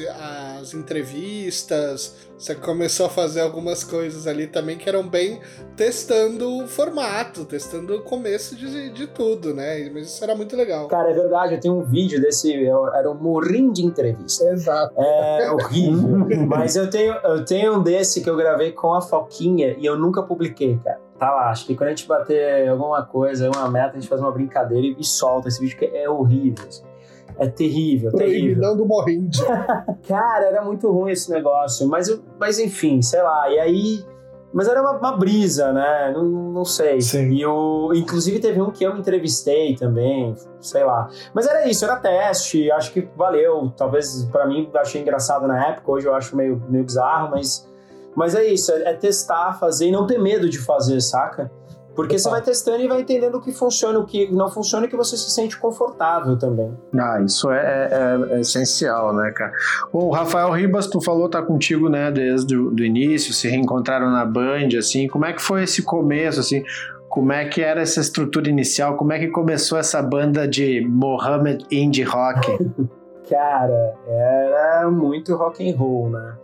as 0.60 0.72
entrevistas, 0.72 2.14
você 2.38 2.54
começou 2.54 3.06
a 3.06 3.08
fazer 3.08 3.40
algumas 3.40 3.82
coisas 3.82 4.26
ali 4.28 4.46
também 4.46 4.78
que 4.78 4.88
eram 4.88 5.06
bem 5.06 5.40
testando 5.76 6.62
o 6.62 6.68
formato, 6.68 7.44
testando 7.44 7.96
o 7.96 8.02
começo 8.02 8.54
de, 8.54 8.90
de 8.90 9.06
tudo, 9.08 9.52
né? 9.52 9.90
Mas 9.92 10.06
isso 10.06 10.22
era 10.22 10.36
muito 10.36 10.54
legal. 10.54 10.86
Cara, 10.86 11.10
é 11.10 11.14
verdade, 11.14 11.54
eu 11.54 11.60
tenho 11.60 11.74
um 11.74 11.82
vídeo 11.82 12.20
desse, 12.20 12.54
era 12.94 13.10
um 13.10 13.14
morrinho 13.14 13.72
de 13.72 13.84
entrevista. 13.84 14.44
Exato. 14.50 14.94
É 14.96 15.50
horrível. 15.50 16.26
Mas 16.46 16.76
eu 16.76 16.88
tenho, 16.88 17.14
eu 17.24 17.44
tenho 17.44 17.74
um 17.74 17.82
desse 17.82 18.22
que 18.22 18.30
eu 18.30 18.36
gravei 18.36 18.70
com 18.70 18.94
a 18.94 19.00
Foquinha 19.00 19.74
e 19.76 19.84
eu 19.84 19.98
nunca 19.98 20.22
publiquei, 20.22 20.78
cara. 20.84 21.00
Tá 21.18 21.34
lá, 21.34 21.50
acho 21.50 21.66
que 21.66 21.74
quando 21.74 21.88
a 21.88 21.90
gente 21.90 22.06
bater 22.06 22.68
alguma 22.68 23.02
coisa, 23.02 23.50
uma 23.50 23.68
meta, 23.70 23.96
a 23.96 24.00
gente 24.00 24.08
faz 24.08 24.20
uma 24.20 24.30
brincadeira 24.30 24.86
e, 24.86 24.94
e 24.98 25.04
solta 25.04 25.48
esse 25.48 25.58
vídeo 25.58 25.78
que 25.78 25.86
é 25.86 26.08
horrível. 26.08 26.64
Assim. 26.68 26.95
É 27.38 27.46
terrível, 27.46 28.10
Proibidão 28.10 28.76
do 28.76 28.86
Morrinde. 28.86 29.38
Cara, 30.08 30.46
era 30.46 30.64
muito 30.64 30.90
ruim 30.90 31.12
esse 31.12 31.30
negócio. 31.30 31.86
Mas, 31.86 32.08
mas 32.38 32.58
enfim, 32.58 33.02
sei 33.02 33.22
lá. 33.22 33.50
E 33.50 33.58
aí. 33.58 34.04
Mas 34.52 34.68
era 34.68 34.80
uma, 34.80 34.92
uma 34.92 35.16
brisa, 35.18 35.70
né? 35.70 36.12
Não, 36.14 36.24
não 36.24 36.64
sei. 36.64 37.00
Sim. 37.02 37.32
E 37.32 37.44
o, 37.44 37.92
inclusive 37.94 38.38
teve 38.38 38.60
um 38.62 38.70
que 38.70 38.84
eu 38.84 38.96
entrevistei 38.96 39.76
também, 39.76 40.34
sei 40.60 40.82
lá. 40.82 41.10
Mas 41.34 41.46
era 41.46 41.68
isso, 41.68 41.84
era 41.84 41.96
teste. 41.96 42.70
Acho 42.70 42.90
que 42.92 43.06
valeu. 43.14 43.70
Talvez 43.76 44.24
para 44.32 44.46
mim 44.46 44.70
achei 44.74 45.02
engraçado 45.02 45.46
na 45.46 45.68
época. 45.68 45.92
Hoje 45.92 46.06
eu 46.06 46.14
acho 46.14 46.34
meio, 46.34 46.62
meio 46.68 46.84
bizarro, 46.84 47.30
mas. 47.30 47.68
Mas 48.14 48.34
é 48.34 48.46
isso, 48.46 48.72
é, 48.72 48.84
é 48.84 48.92
testar, 48.94 49.58
fazer 49.60 49.88
e 49.88 49.92
não 49.92 50.06
ter 50.06 50.18
medo 50.18 50.48
de 50.48 50.58
fazer, 50.58 51.02
saca? 51.02 51.52
Porque 51.96 52.18
você 52.18 52.28
vai 52.28 52.42
testando 52.42 52.82
e 52.82 52.86
vai 52.86 53.00
entendendo 53.00 53.36
o 53.36 53.40
que 53.40 53.50
funciona, 53.50 53.98
o 53.98 54.04
que 54.04 54.30
não 54.30 54.50
funciona 54.50 54.84
e 54.84 54.88
que 54.88 54.96
você 54.96 55.16
se 55.16 55.30
sente 55.30 55.58
confortável 55.58 56.38
também. 56.38 56.76
Ah, 56.94 57.22
isso 57.24 57.50
é, 57.50 57.88
é, 57.90 58.34
é 58.36 58.40
essencial, 58.40 59.14
né, 59.14 59.32
cara? 59.34 59.50
O 59.90 60.10
Rafael 60.10 60.52
Ribas, 60.52 60.86
tu 60.86 61.00
falou, 61.00 61.28
tá 61.28 61.40
contigo, 61.40 61.88
né, 61.88 62.10
desde 62.12 62.54
o 62.54 62.78
início, 62.78 63.32
se 63.32 63.48
reencontraram 63.48 64.10
na 64.10 64.26
Band, 64.26 64.68
assim. 64.78 65.08
Como 65.08 65.24
é 65.24 65.32
que 65.32 65.40
foi 65.40 65.64
esse 65.64 65.82
começo, 65.82 66.38
assim? 66.38 66.62
Como 67.08 67.32
é 67.32 67.46
que 67.46 67.62
era 67.62 67.80
essa 67.80 68.00
estrutura 68.00 68.50
inicial? 68.50 68.96
Como 68.96 69.12
é 69.14 69.18
que 69.18 69.28
começou 69.28 69.78
essa 69.78 70.02
banda 70.02 70.46
de 70.46 70.86
Mohammed 70.86 71.64
Indie 71.72 72.02
Rock? 72.02 72.58
cara, 73.26 73.94
era 74.06 74.90
muito 74.90 75.34
rock 75.34 75.68
and 75.68 75.76
roll, 75.76 76.10
né? 76.10 76.36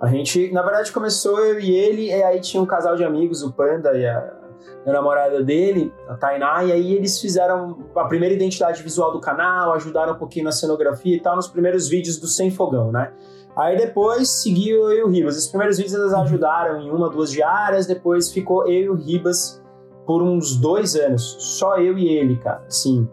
A 0.00 0.08
gente, 0.08 0.50
na 0.52 0.62
verdade, 0.62 0.90
começou 0.90 1.38
eu 1.40 1.60
e 1.60 1.70
ele, 1.70 2.08
e 2.08 2.22
aí 2.22 2.40
tinha 2.40 2.62
um 2.62 2.66
casal 2.66 2.96
de 2.96 3.04
amigos, 3.04 3.42
o 3.42 3.52
Panda 3.52 3.96
e 3.96 4.04
a, 4.04 4.41
a 4.86 4.92
namorada 4.92 5.42
dele, 5.42 5.92
a 6.08 6.14
Tainá, 6.14 6.64
e 6.64 6.72
aí 6.72 6.94
eles 6.94 7.20
fizeram 7.20 7.78
a 7.94 8.04
primeira 8.04 8.34
identidade 8.34 8.82
visual 8.82 9.12
do 9.12 9.20
canal, 9.20 9.72
ajudaram 9.72 10.14
um 10.14 10.18
pouquinho 10.18 10.44
na 10.44 10.52
cenografia 10.52 11.16
e 11.16 11.20
tal, 11.20 11.36
nos 11.36 11.48
primeiros 11.48 11.88
vídeos 11.88 12.18
do 12.18 12.26
Sem 12.26 12.50
Fogão, 12.50 12.90
né? 12.90 13.12
Aí 13.56 13.76
depois 13.76 14.28
seguiu 14.28 14.90
eu 14.90 14.98
e 14.98 15.02
o 15.02 15.08
Ribas. 15.08 15.36
Os 15.36 15.46
primeiros 15.46 15.76
vídeos 15.76 15.94
eles 15.94 16.12
ajudaram 16.12 16.80
em 16.80 16.90
uma, 16.90 17.08
duas 17.10 17.30
diárias, 17.30 17.86
depois 17.86 18.32
ficou 18.32 18.66
eu 18.66 18.80
e 18.80 18.88
o 18.88 18.94
Ribas 18.94 19.62
por 20.06 20.22
uns 20.22 20.56
dois 20.56 20.96
anos. 20.96 21.36
Só 21.38 21.76
eu 21.76 21.98
e 21.98 22.08
ele, 22.08 22.36
cara. 22.36 22.64
Sim. 22.68 23.08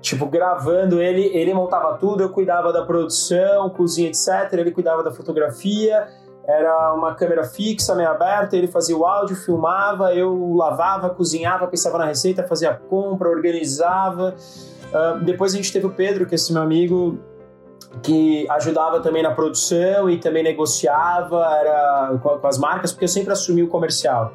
tipo, 0.00 0.26
gravando 0.26 1.00
ele, 1.00 1.30
ele 1.34 1.54
montava 1.54 1.96
tudo, 1.96 2.22
eu 2.22 2.28
cuidava 2.28 2.72
da 2.72 2.84
produção, 2.84 3.70
cozinha, 3.70 4.08
etc. 4.08 4.52
Ele 4.52 4.70
cuidava 4.70 5.02
da 5.02 5.10
fotografia, 5.10 6.06
era 6.46 6.92
uma 6.94 7.14
câmera 7.14 7.44
fixa, 7.44 7.94
meio 7.94 8.10
aberta, 8.10 8.56
ele 8.56 8.66
fazia 8.66 8.96
o 8.96 9.04
áudio, 9.04 9.34
filmava, 9.34 10.14
eu 10.14 10.54
lavava, 10.54 11.10
cozinhava, 11.10 11.66
pensava 11.66 11.98
na 11.98 12.04
receita, 12.04 12.46
fazia 12.46 12.70
a 12.70 12.74
compra, 12.74 13.28
organizava. 13.28 14.34
Uh, 14.88 15.24
depois 15.24 15.54
a 15.54 15.56
gente 15.56 15.72
teve 15.72 15.86
o 15.86 15.90
Pedro, 15.90 16.26
que 16.26 16.34
é 16.34 16.36
esse 16.36 16.52
meu 16.52 16.62
amigo, 16.62 17.18
que 18.02 18.46
ajudava 18.50 19.00
também 19.00 19.22
na 19.22 19.30
produção 19.30 20.10
e 20.10 20.18
também 20.18 20.42
negociava 20.42 21.44
era, 21.60 22.18
com, 22.22 22.38
com 22.38 22.46
as 22.46 22.58
marcas, 22.58 22.92
porque 22.92 23.04
eu 23.04 23.08
sempre 23.08 23.32
assumi 23.32 23.62
o 23.62 23.68
comercial. 23.68 24.32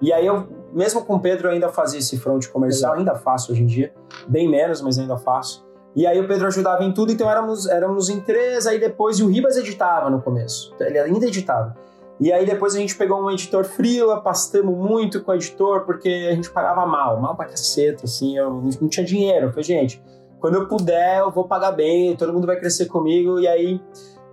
E 0.00 0.12
aí 0.12 0.26
eu, 0.26 0.46
mesmo 0.72 1.04
com 1.04 1.14
o 1.14 1.20
Pedro, 1.20 1.48
ainda 1.48 1.70
fazia 1.70 1.98
esse 1.98 2.18
front 2.18 2.46
comercial, 2.48 2.94
ainda 2.94 3.14
faço 3.14 3.52
hoje 3.52 3.62
em 3.62 3.66
dia, 3.66 3.94
bem 4.28 4.48
menos, 4.48 4.82
mas 4.82 4.98
ainda 4.98 5.16
faço. 5.16 5.65
E 5.96 6.06
aí 6.06 6.20
o 6.20 6.28
Pedro 6.28 6.46
ajudava 6.46 6.84
em 6.84 6.92
tudo, 6.92 7.10
então 7.10 7.28
éramos, 7.28 7.66
éramos 7.66 8.10
em 8.10 8.20
três, 8.20 8.66
aí 8.66 8.78
depois, 8.78 9.18
e 9.18 9.22
o 9.22 9.28
Ribas 9.28 9.56
editava 9.56 10.10
no 10.10 10.20
começo, 10.20 10.74
ele 10.78 10.98
ainda 10.98 11.26
editava. 11.26 11.74
E 12.20 12.30
aí 12.30 12.44
depois 12.44 12.74
a 12.74 12.78
gente 12.78 12.94
pegou 12.94 13.22
um 13.22 13.30
editor 13.30 13.64
freela, 13.64 14.20
pastamos 14.20 14.76
muito 14.76 15.22
com 15.22 15.32
o 15.32 15.34
editor, 15.34 15.86
porque 15.86 16.28
a 16.30 16.34
gente 16.34 16.50
pagava 16.50 16.84
mal, 16.84 17.18
mal 17.18 17.34
pra 17.34 17.46
caceta, 17.46 18.04
assim, 18.04 18.36
eu 18.36 18.62
não 18.80 18.88
tinha 18.88 19.04
dinheiro. 19.04 19.46
Eu 19.46 19.50
falei, 19.50 19.64
gente, 19.64 20.02
quando 20.38 20.56
eu 20.56 20.68
puder, 20.68 21.20
eu 21.20 21.30
vou 21.30 21.48
pagar 21.48 21.72
bem, 21.72 22.14
todo 22.14 22.32
mundo 22.32 22.46
vai 22.46 22.58
crescer 22.58 22.86
comigo, 22.86 23.40
e 23.40 23.48
aí 23.48 23.80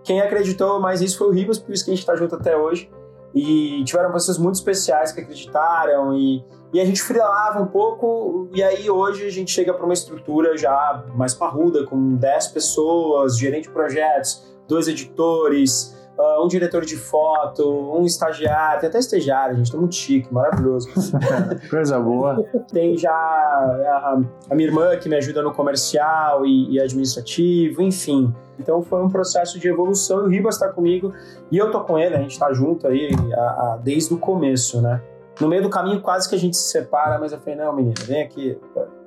quem 0.03 0.19
acreditou 0.19 0.81
mais 0.81 0.99
nisso 0.99 1.17
foi 1.17 1.27
o 1.27 1.31
Ribas, 1.31 1.59
por 1.59 1.73
isso 1.73 1.85
que 1.85 1.91
a 1.91 1.95
gente 1.95 2.05
tá 2.05 2.15
junto 2.15 2.35
até 2.35 2.57
hoje. 2.57 2.91
E 3.33 3.83
tiveram 3.85 4.11
pessoas 4.11 4.37
muito 4.37 4.55
especiais 4.55 5.11
que 5.11 5.21
acreditaram 5.21 6.13
e, 6.13 6.43
e 6.73 6.81
a 6.81 6.85
gente 6.85 7.01
freelava 7.01 7.61
um 7.61 7.67
pouco. 7.67 8.49
E 8.53 8.63
aí 8.63 8.89
hoje 8.89 9.25
a 9.25 9.29
gente 9.29 9.51
chega 9.51 9.73
para 9.73 9.85
uma 9.85 9.93
estrutura 9.93 10.57
já 10.57 11.05
mais 11.15 11.33
parruda, 11.33 11.85
com 11.85 12.15
10 12.15 12.47
pessoas, 12.47 13.37
gerente 13.37 13.65
de 13.65 13.69
projetos, 13.69 14.43
dois 14.67 14.87
editores, 14.87 15.95
uh, 16.17 16.43
um 16.43 16.47
diretor 16.47 16.83
de 16.83 16.97
foto, 16.97 17.63
um 17.95 18.05
estagiário, 18.05 18.79
tem 18.79 18.89
até 18.89 18.97
estagiário, 18.97 19.55
gente, 19.55 19.71
tá 19.71 19.77
muito 19.77 19.93
chique, 19.93 20.33
maravilhoso. 20.33 20.89
Coisa 21.69 21.99
boa. 21.99 22.43
Tem 22.71 22.97
já 22.97 23.11
a, 23.11 24.19
a, 24.49 24.55
minha 24.55 24.67
irmã 24.67 24.97
que 24.97 25.07
me 25.07 25.15
ajuda 25.15 25.43
no 25.43 25.53
comercial 25.53 26.43
e, 26.43 26.71
e 26.73 26.79
administrativo, 26.79 27.83
enfim. 27.83 28.33
Então 28.57 28.81
foi 28.81 29.03
um 29.03 29.09
processo 29.09 29.59
de 29.59 29.67
evolução 29.67 30.23
e 30.23 30.27
o 30.27 30.29
Ribas 30.29 30.55
está 30.55 30.69
comigo 30.69 31.13
e 31.51 31.57
eu 31.57 31.69
tô 31.69 31.81
com 31.81 31.99
ele, 31.99 32.15
a 32.15 32.19
gente 32.19 32.37
tá 32.37 32.51
junto 32.51 32.87
aí 32.87 33.11
a, 33.33 33.39
a, 33.39 33.79
desde 33.83 34.13
o 34.13 34.17
começo, 34.17 34.81
né? 34.81 35.01
No 35.39 35.47
meio 35.47 35.63
do 35.63 35.69
caminho 35.69 36.01
quase 36.01 36.29
que 36.29 36.35
a 36.35 36.39
gente 36.39 36.55
se 36.55 36.69
separa, 36.69 37.17
mas 37.19 37.31
eu 37.31 37.39
falei, 37.39 37.55
não, 37.55 37.73
menina, 37.73 37.95
vem 38.05 38.21
aqui, 38.21 38.57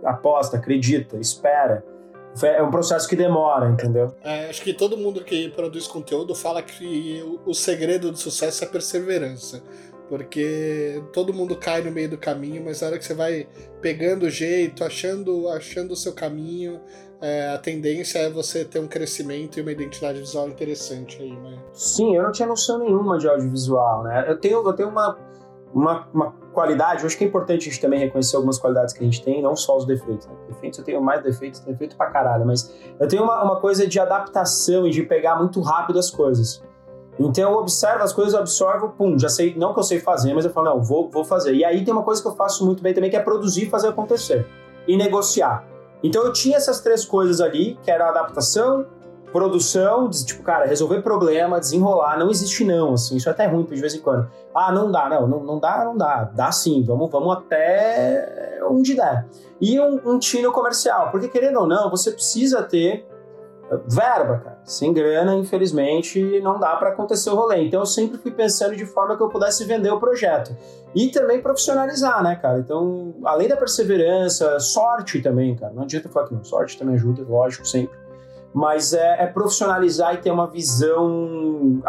aposta, 0.04 0.56
acredita, 0.56 1.16
espera 1.16 1.84
é 2.44 2.62
um 2.62 2.70
processo 2.70 3.08
que 3.08 3.16
demora, 3.16 3.68
entendeu? 3.70 4.14
É, 4.22 4.50
acho 4.50 4.62
que 4.62 4.74
todo 4.74 4.96
mundo 4.96 5.24
que 5.24 5.48
produz 5.50 5.86
conteúdo 5.86 6.34
fala 6.34 6.60
que 6.60 7.22
o, 7.46 7.54
segredo 7.54 8.10
do 8.10 8.18
sucesso 8.18 8.64
é 8.64 8.66
perseverança. 8.66 9.62
Porque 10.08 11.02
todo 11.12 11.34
mundo 11.34 11.56
cai 11.56 11.82
no 11.82 11.90
meio 11.90 12.08
do 12.08 12.18
caminho, 12.18 12.64
mas 12.64 12.80
na 12.80 12.88
hora 12.88 12.98
que 12.98 13.04
você 13.04 13.14
vai 13.14 13.48
pegando 13.80 14.26
o 14.26 14.30
jeito, 14.30 14.84
achando, 14.84 15.48
achando 15.48 15.92
o 15.92 15.96
seu 15.96 16.12
caminho, 16.12 16.80
é, 17.20 17.48
a 17.48 17.58
tendência 17.58 18.20
é 18.20 18.30
você 18.30 18.64
ter 18.64 18.78
um 18.78 18.86
crescimento 18.86 19.58
e 19.58 19.62
uma 19.62 19.72
identidade 19.72 20.20
visual 20.20 20.48
interessante 20.48 21.20
aí, 21.20 21.32
né? 21.32 21.58
Sim, 21.72 22.14
eu 22.14 22.22
não 22.22 22.30
tinha 22.30 22.46
noção 22.46 22.78
nenhuma 22.78 23.18
de 23.18 23.28
audiovisual, 23.28 24.04
né? 24.04 24.26
Eu 24.28 24.38
tenho, 24.38 24.64
eu 24.64 24.72
tenho 24.74 24.90
uma, 24.90 25.18
uma, 25.74 26.08
uma 26.12 26.32
qualidade, 26.52 27.02
eu 27.02 27.06
acho 27.06 27.18
que 27.18 27.24
é 27.24 27.26
importante 27.26 27.68
a 27.68 27.70
gente 27.70 27.80
também 27.80 27.98
reconhecer 27.98 28.36
algumas 28.36 28.58
qualidades 28.58 28.94
que 28.94 29.00
a 29.00 29.04
gente 29.04 29.22
tem, 29.22 29.42
não 29.42 29.54
só 29.54 29.76
os 29.76 29.84
defeitos. 29.84 30.26
Né? 30.26 30.34
Defeitos 30.48 30.78
eu 30.78 30.84
tenho 30.84 31.02
mais 31.02 31.22
defeitos, 31.22 31.60
defeito 31.60 31.96
pra 31.96 32.06
caralho, 32.06 32.46
mas 32.46 32.74
eu 32.98 33.06
tenho 33.06 33.24
uma, 33.24 33.42
uma 33.42 33.60
coisa 33.60 33.86
de 33.86 34.00
adaptação 34.00 34.86
e 34.86 34.90
de 34.90 35.02
pegar 35.02 35.36
muito 35.36 35.60
rápido 35.60 35.98
as 35.98 36.10
coisas. 36.10 36.62
Então 37.18 37.52
eu 37.52 37.58
observo 37.58 38.02
as 38.02 38.12
coisas, 38.12 38.34
eu 38.34 38.40
absorvo, 38.40 38.90
pum, 38.90 39.18
já 39.18 39.28
sei, 39.28 39.54
não 39.56 39.72
que 39.72 39.80
eu 39.80 39.84
sei 39.84 40.00
fazer, 40.00 40.34
mas 40.34 40.44
eu 40.44 40.50
falo, 40.50 40.70
não, 40.70 40.82
vou, 40.82 41.10
vou 41.10 41.24
fazer. 41.24 41.54
E 41.54 41.64
aí 41.64 41.84
tem 41.84 41.92
uma 41.92 42.02
coisa 42.02 42.20
que 42.20 42.28
eu 42.28 42.34
faço 42.34 42.64
muito 42.64 42.82
bem 42.82 42.92
também, 42.92 43.10
que 43.10 43.16
é 43.16 43.20
produzir 43.20 43.68
fazer 43.68 43.88
acontecer. 43.88 44.46
E 44.86 44.96
negociar. 44.96 45.64
Então 46.02 46.24
eu 46.24 46.32
tinha 46.32 46.56
essas 46.56 46.80
três 46.80 47.04
coisas 47.04 47.40
ali, 47.40 47.78
que 47.82 47.90
era 47.90 48.06
a 48.06 48.08
adaptação, 48.10 48.86
produção, 49.36 50.08
tipo, 50.08 50.42
cara, 50.42 50.64
resolver 50.64 51.02
problema, 51.02 51.60
desenrolar, 51.60 52.18
não 52.18 52.30
existe 52.30 52.64
não, 52.64 52.94
assim, 52.94 53.16
isso 53.16 53.28
é 53.28 53.32
até 53.32 53.46
ruim 53.46 53.64
de 53.64 53.78
vez 53.78 53.94
em 53.94 54.00
quando. 54.00 54.30
Ah, 54.54 54.72
não 54.72 54.90
dá, 54.90 55.10
não, 55.10 55.28
não, 55.28 55.44
não 55.44 55.60
dá, 55.60 55.84
não 55.84 55.94
dá, 55.94 56.24
dá 56.24 56.50
sim, 56.50 56.82
vamos, 56.82 57.10
vamos 57.10 57.36
até 57.36 58.60
onde 58.66 58.94
der. 58.94 59.26
E 59.60 59.78
um, 59.78 60.00
um 60.06 60.18
tino 60.18 60.50
comercial, 60.52 61.10
porque 61.10 61.28
querendo 61.28 61.60
ou 61.60 61.66
não, 61.66 61.90
você 61.90 62.10
precisa 62.12 62.62
ter 62.62 63.06
verba, 63.86 64.38
cara. 64.38 64.58
Sem 64.64 64.94
grana, 64.94 65.34
infelizmente, 65.34 66.40
não 66.40 66.58
dá 66.58 66.74
para 66.76 66.90
acontecer 66.90 67.28
o 67.28 67.34
rolê. 67.34 67.66
Então 67.66 67.80
eu 67.80 67.86
sempre 67.86 68.16
fui 68.16 68.30
pensando 68.30 68.74
de 68.74 68.86
forma 68.86 69.16
que 69.16 69.22
eu 69.22 69.28
pudesse 69.28 69.64
vender 69.64 69.90
o 69.90 70.00
projeto. 70.00 70.56
E 70.94 71.08
também 71.08 71.42
profissionalizar, 71.42 72.22
né, 72.22 72.36
cara? 72.36 72.60
Então, 72.60 73.14
além 73.24 73.48
da 73.48 73.56
perseverança, 73.56 74.58
sorte 74.60 75.20
também, 75.20 75.56
cara. 75.56 75.74
Não 75.74 75.82
adianta 75.82 76.08
falar 76.08 76.28
que 76.28 76.34
não, 76.34 76.44
sorte 76.44 76.78
também 76.78 76.94
ajuda, 76.94 77.22
lógico, 77.28 77.66
sempre 77.66 78.05
mas 78.56 78.94
é, 78.94 79.22
é, 79.22 79.26
profissionalizar 79.26 80.14
e 80.14 80.16
ter 80.16 80.30
uma 80.30 80.46
visão 80.46 81.82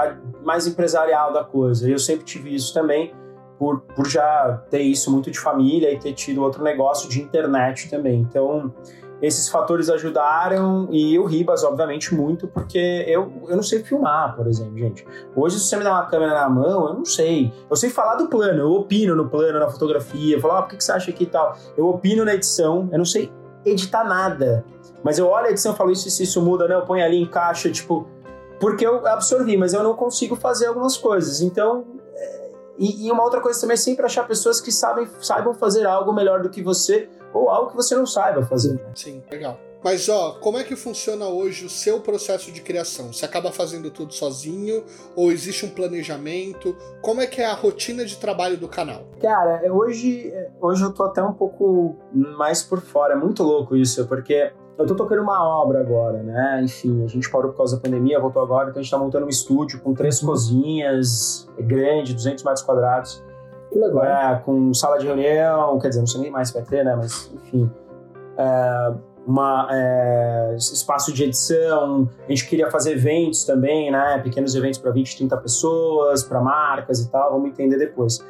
mais 0.44 0.68
empresarial 0.68 1.32
da 1.32 1.42
coisa. 1.42 1.90
Eu 1.90 1.98
sempre 1.98 2.26
tive 2.26 2.54
isso 2.54 2.74
também, 2.74 3.16
por, 3.58 3.80
por 3.80 4.06
já 4.06 4.62
ter 4.70 4.82
isso 4.82 5.10
muito 5.10 5.32
de 5.32 5.40
família 5.40 5.94
e 5.94 5.98
ter 5.98 6.12
tido 6.12 6.44
outro 6.44 6.62
negócio 6.62 7.10
de 7.10 7.22
internet 7.22 7.90
também. 7.90 8.20
Então, 8.20 8.74
esses 9.22 9.48
fatores 9.48 9.90
ajudaram 9.90 10.90
e 10.92 11.18
o 11.18 11.24
Ribas, 11.24 11.64
obviamente, 11.64 12.14
muito, 12.14 12.50
porque 12.50 13.06
eu, 13.08 13.32
eu 13.48 13.56
não 13.56 13.64
sei 13.64 13.82
filmar, 13.82 14.36
por 14.36 14.46
exemplo, 14.46 14.78
gente. 14.78 15.08
Hoje, 15.38 15.58
se 15.60 15.70
você 15.70 15.78
me 15.78 15.86
dá 15.86 15.94
uma 15.94 16.06
câmera 16.08 16.34
na 16.34 16.50
mão, 16.50 16.90
eu 16.90 16.94
não 16.96 17.06
sei. 17.06 17.50
Eu 17.70 17.78
sei 17.78 17.90
falar 17.90 18.16
do 18.16 18.28
plano, 18.28 18.60
eu 18.60 18.72
opino 18.74 19.16
no 19.16 19.30
plano, 19.30 19.58
na 19.58 19.70
fotografia, 19.70 20.36
eu 20.36 20.42
falo, 20.42 20.56
ah, 20.56 20.64
por 20.64 20.76
que 20.76 20.84
você 20.84 20.92
acha 20.92 21.14
que 21.14 21.26
tal? 21.26 21.58
Eu 21.78 21.88
opino 21.88 22.26
na 22.26 22.36
edição, 22.36 22.90
eu 22.92 22.98
não 22.98 23.06
sei 23.06 23.32
editar 23.66 24.04
nada. 24.04 24.66
Mas 25.08 25.18
eu 25.18 25.30
olho 25.30 25.46
a 25.46 25.52
edição 25.52 25.72
e 25.72 25.76
falo, 25.78 25.90
isso, 25.90 26.06
isso, 26.10 26.22
isso 26.22 26.42
muda, 26.42 26.68
né? 26.68 26.76
Eu 26.76 26.82
ponho 26.82 27.02
ali, 27.02 27.22
encaixa, 27.22 27.72
tipo... 27.72 28.06
Porque 28.60 28.86
eu 28.86 29.08
absorvi, 29.08 29.56
mas 29.56 29.72
eu 29.72 29.82
não 29.82 29.96
consigo 29.96 30.36
fazer 30.36 30.66
algumas 30.66 30.98
coisas. 30.98 31.40
Então, 31.40 31.86
é... 32.14 32.50
e, 32.78 33.08
e, 33.08 33.10
uma 33.10 33.24
outra 33.24 33.40
coisa 33.40 33.58
também 33.62 33.76
é 33.76 33.78
sempre 33.78 34.06
achar 34.06 34.28
pessoas 34.28 34.60
que 34.60 34.70
sabem, 34.70 35.08
saibam 35.22 35.54
fazer 35.54 35.86
algo 35.86 36.12
melhor 36.12 36.42
do 36.42 36.50
que 36.50 36.62
você 36.62 37.08
ou 37.34 37.50
algo 37.50 37.70
que 37.70 37.76
você 37.78 37.96
não 37.96 38.06
saiba 38.06 38.46
fazer. 38.46 38.84
Sim, 38.94 39.24
legal. 39.32 39.58
Mas 39.82 40.10
ó, 40.10 40.34
como 40.42 40.58
é 40.58 40.66
que 40.66 40.76
funciona 40.76 41.26
hoje 41.26 41.66
o 41.66 41.70
seu 41.70 42.02
processo 42.02 42.52
de 42.52 42.60
criação? 42.60 43.14
Você 43.14 43.24
acaba 43.24 43.50
fazendo 43.50 43.90
tudo 43.90 44.14
sozinho 44.14 44.84
ou 45.16 45.32
existe 45.32 45.66
um 45.66 45.70
planejamento? 45.70 46.76
Como 47.02 47.22
é 47.22 47.28
que 47.28 47.40
é 47.40 47.46
a 47.46 47.54
rotina 47.54 48.04
de 48.04 48.18
trabalho 48.18 48.58
do 48.58 48.68
canal? 48.68 49.08
Cara, 49.22 49.72
hoje, 49.72 50.34
hoje 50.60 50.84
eu 50.84 50.92
tô 50.92 51.04
até 51.06 51.24
um 51.24 51.32
pouco 51.32 51.96
mais 52.12 52.62
por 52.62 52.82
fora. 52.82 53.14
É 53.14 53.18
muito 53.18 53.42
louco 53.42 53.74
isso, 53.74 54.06
porque 54.06 54.52
eu 54.78 54.86
tô 54.86 54.96
tocando 54.96 55.22
uma 55.24 55.44
obra 55.44 55.80
agora, 55.80 56.22
né? 56.22 56.62
Enfim, 56.64 57.04
a 57.04 57.08
gente 57.08 57.30
parou 57.32 57.52
por 57.52 57.58
causa 57.58 57.76
da 57.76 57.82
pandemia, 57.82 58.20
voltou 58.20 58.42
agora, 58.42 58.70
então 58.70 58.80
a 58.80 58.84
gente 58.84 58.92
tá 58.92 58.98
montando 58.98 59.26
um 59.26 59.30
estúdio 59.30 59.80
com 59.82 59.94
três 59.94 60.22
uhum. 60.22 60.30
cozinhas, 60.30 61.50
é 61.58 61.64
grande, 61.64 62.14
200 62.14 62.44
metros 62.44 62.64
quadrados. 62.64 63.24
Que 63.72 63.80
legal. 63.80 64.04
É, 64.04 64.42
com 64.46 64.74
sala 64.74 64.98
de 64.98 65.06
reunião, 65.08 65.80
quer 65.80 65.90
dizer, 65.90 66.02
não 66.02 66.08
sei 66.08 66.22
nem 66.22 66.32
mais 66.32 66.50
se 66.50 66.54
vai 66.54 66.64
ter, 66.64 66.86
né? 66.86 66.96
Mas, 66.96 67.32
enfim. 67.34 67.70
É, 68.38 68.94
uma, 69.26 69.68
é, 69.72 70.56
espaço 70.56 71.12
de 71.12 71.24
edição, 71.26 72.10
a 72.26 72.30
gente 72.30 72.48
queria 72.48 72.72
fazer 72.72 72.94
eventos 72.94 73.44
também, 73.44 73.92
né? 73.92 74.20
Pequenos 74.24 74.56
eventos 74.56 74.80
para 74.80 74.92
20, 74.92 75.18
30 75.18 75.38
pessoas, 75.38 76.24
para 76.24 76.40
marcas 76.40 77.02
e 77.02 77.12
tal, 77.12 77.34
vamos 77.34 77.50
entender 77.50 77.78
depois. 77.78 78.24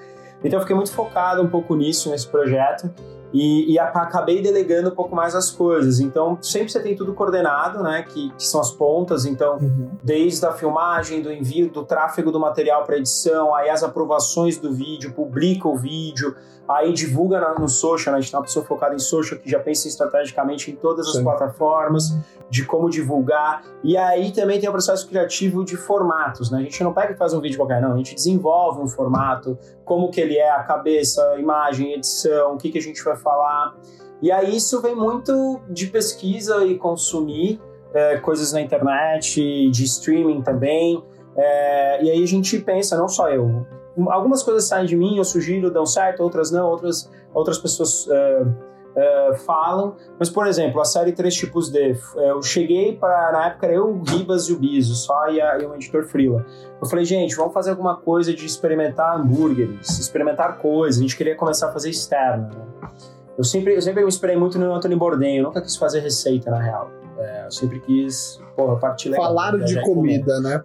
Então 0.43 0.57
eu 0.57 0.61
fiquei 0.61 0.75
muito 0.75 0.91
focado 0.91 1.41
um 1.41 1.49
pouco 1.49 1.75
nisso, 1.75 2.09
nesse 2.09 2.27
projeto. 2.27 2.89
E, 3.33 3.73
e, 3.73 3.79
acabei 3.79 4.41
delegando 4.41 4.89
um 4.89 4.95
pouco 4.95 5.15
mais 5.15 5.35
as 5.35 5.51
coisas. 5.51 5.99
Então, 5.99 6.37
sempre 6.41 6.69
você 6.69 6.79
tem 6.79 6.95
tudo 6.95 7.13
coordenado, 7.13 7.83
né? 7.83 8.03
Que, 8.03 8.31
que 8.31 8.47
são 8.47 8.61
as 8.61 8.71
pontas. 8.71 9.25
Então, 9.25 9.57
uhum. 9.57 9.89
desde 10.01 10.45
a 10.45 10.53
filmagem, 10.53 11.21
do 11.21 11.31
envio, 11.31 11.69
do 11.69 11.83
tráfego 11.83 12.31
do 12.31 12.39
material 12.39 12.83
para 12.85 12.97
edição, 12.97 13.53
aí 13.53 13.69
as 13.69 13.83
aprovações 13.83 14.57
do 14.57 14.73
vídeo, 14.73 15.11
publica 15.13 15.67
o 15.67 15.75
vídeo, 15.75 16.35
aí 16.67 16.91
divulga 16.91 17.55
no 17.57 17.69
social, 17.69 18.11
né? 18.11 18.17
A 18.17 18.21
gente 18.21 18.31
tem 18.31 18.37
uma 18.37 18.43
pessoa 18.45 18.65
focada 18.65 18.93
em 18.93 18.99
social 18.99 19.39
que 19.39 19.49
já 19.49 19.59
pensa 19.59 19.87
estrategicamente 19.87 20.69
em 20.69 20.75
todas 20.75 21.11
Sim. 21.11 21.19
as 21.19 21.23
plataformas, 21.23 22.17
de 22.49 22.65
como 22.65 22.89
divulgar. 22.89 23.63
E 23.83 23.95
aí 23.95 24.31
também 24.31 24.59
tem 24.59 24.67
o 24.67 24.71
processo 24.71 25.07
criativo 25.07 25.63
de 25.63 25.77
formatos, 25.77 26.51
né? 26.51 26.59
A 26.59 26.61
gente 26.61 26.83
não 26.83 26.93
pega 26.93 27.13
e 27.13 27.17
faz 27.17 27.33
um 27.33 27.39
vídeo 27.39 27.57
qualquer, 27.57 27.81
não. 27.81 27.93
A 27.93 27.97
gente 27.97 28.13
desenvolve 28.13 28.81
um 28.81 28.87
formato, 28.87 29.57
como 29.85 30.09
que 30.09 30.19
ele 30.19 30.37
é, 30.37 30.51
a 30.51 30.63
cabeça, 30.63 31.23
a 31.31 31.39
imagem, 31.39 31.93
edição, 31.93 32.55
o 32.55 32.57
que, 32.57 32.69
que 32.69 32.77
a 32.77 32.81
gente 32.81 33.01
vai 33.03 33.15
falar. 33.15 33.75
E 34.21 34.31
aí 34.31 34.55
isso 34.55 34.81
vem 34.81 34.95
muito 34.95 35.61
de 35.69 35.87
pesquisa 35.87 36.65
e 36.65 36.77
consumir 36.77 37.61
é, 37.93 38.17
coisas 38.17 38.51
na 38.51 38.61
internet, 38.61 39.69
de 39.69 39.83
streaming 39.83 40.41
também. 40.41 41.03
É, 41.37 42.03
e 42.03 42.11
aí 42.11 42.23
a 42.23 42.27
gente 42.27 42.59
pensa, 42.59 42.97
não 42.97 43.07
só 43.07 43.29
eu, 43.29 43.65
algumas 44.07 44.43
coisas 44.43 44.65
saem 44.65 44.85
de 44.85 44.95
mim, 44.95 45.17
eu 45.17 45.23
sugiro, 45.23 45.71
dão 45.71 45.85
certo, 45.85 46.21
outras 46.21 46.51
não, 46.51 46.69
outras, 46.69 47.09
outras 47.33 47.57
pessoas 47.57 48.07
uh, 48.07 48.11
uh, 48.11 49.35
falam. 49.45 49.95
Mas, 50.19 50.29
por 50.29 50.45
exemplo, 50.47 50.79
a 50.79 50.85
série 50.85 51.11
Três 51.11 51.35
Tipos 51.35 51.71
D, 51.71 51.97
eu 52.15 52.41
cheguei 52.41 52.95
para, 52.95 53.31
na 53.31 53.47
época, 53.47 53.67
eu, 53.67 53.89
o 53.89 54.03
Ribas 54.03 54.49
e 54.49 54.53
o 54.53 54.59
Biso, 54.59 54.95
só 54.95 55.29
e, 55.29 55.41
a, 55.41 55.57
e 55.57 55.65
um 55.65 55.75
editor 55.75 56.05
Frila. 56.05 56.45
Eu 56.81 56.87
falei, 56.87 57.05
gente, 57.05 57.35
vamos 57.35 57.53
fazer 57.53 57.71
alguma 57.71 57.95
coisa 57.97 58.33
de 58.33 58.45
experimentar 58.45 59.19
hambúrgueres, 59.19 59.99
experimentar 59.99 60.59
coisas. 60.59 60.99
A 60.99 61.01
gente 61.01 61.17
queria 61.17 61.35
começar 61.35 61.69
a 61.69 61.71
fazer 61.71 61.89
externa, 61.89 62.49
né? 62.49 62.89
Eu 63.37 63.43
sempre, 63.43 63.75
eu 63.75 63.81
sempre 63.81 64.01
me 64.01 64.07
inspirei 64.07 64.35
muito 64.35 64.57
no 64.57 64.73
Anthony 64.73 64.95
Bourdain, 64.95 65.37
eu 65.37 65.43
nunca 65.43 65.61
quis 65.61 65.75
fazer 65.75 65.99
receita, 65.99 66.49
na 66.49 66.59
real. 66.59 66.89
É, 67.27 67.45
eu 67.45 67.51
sempre 67.51 67.81
quis, 67.81 68.39
porra, 68.55 68.79
partir 68.79 69.09
legal. 69.09 69.27
Falaram 69.27 69.59
de 69.59 69.81
comida, 69.81 70.39
né? 70.39 70.61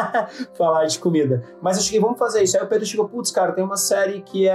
Falar 0.56 0.86
de 0.86 0.98
comida. 0.98 1.42
Mas 1.60 1.76
eu 1.76 1.82
cheguei, 1.82 2.00
vamos 2.00 2.18
fazer 2.18 2.42
isso. 2.42 2.56
Aí 2.56 2.64
o 2.64 2.66
Pedro 2.66 2.86
chegou, 2.86 3.06
putz, 3.06 3.30
cara, 3.30 3.52
tem 3.52 3.62
uma 3.62 3.76
série 3.76 4.22
que 4.22 4.48
é, 4.48 4.52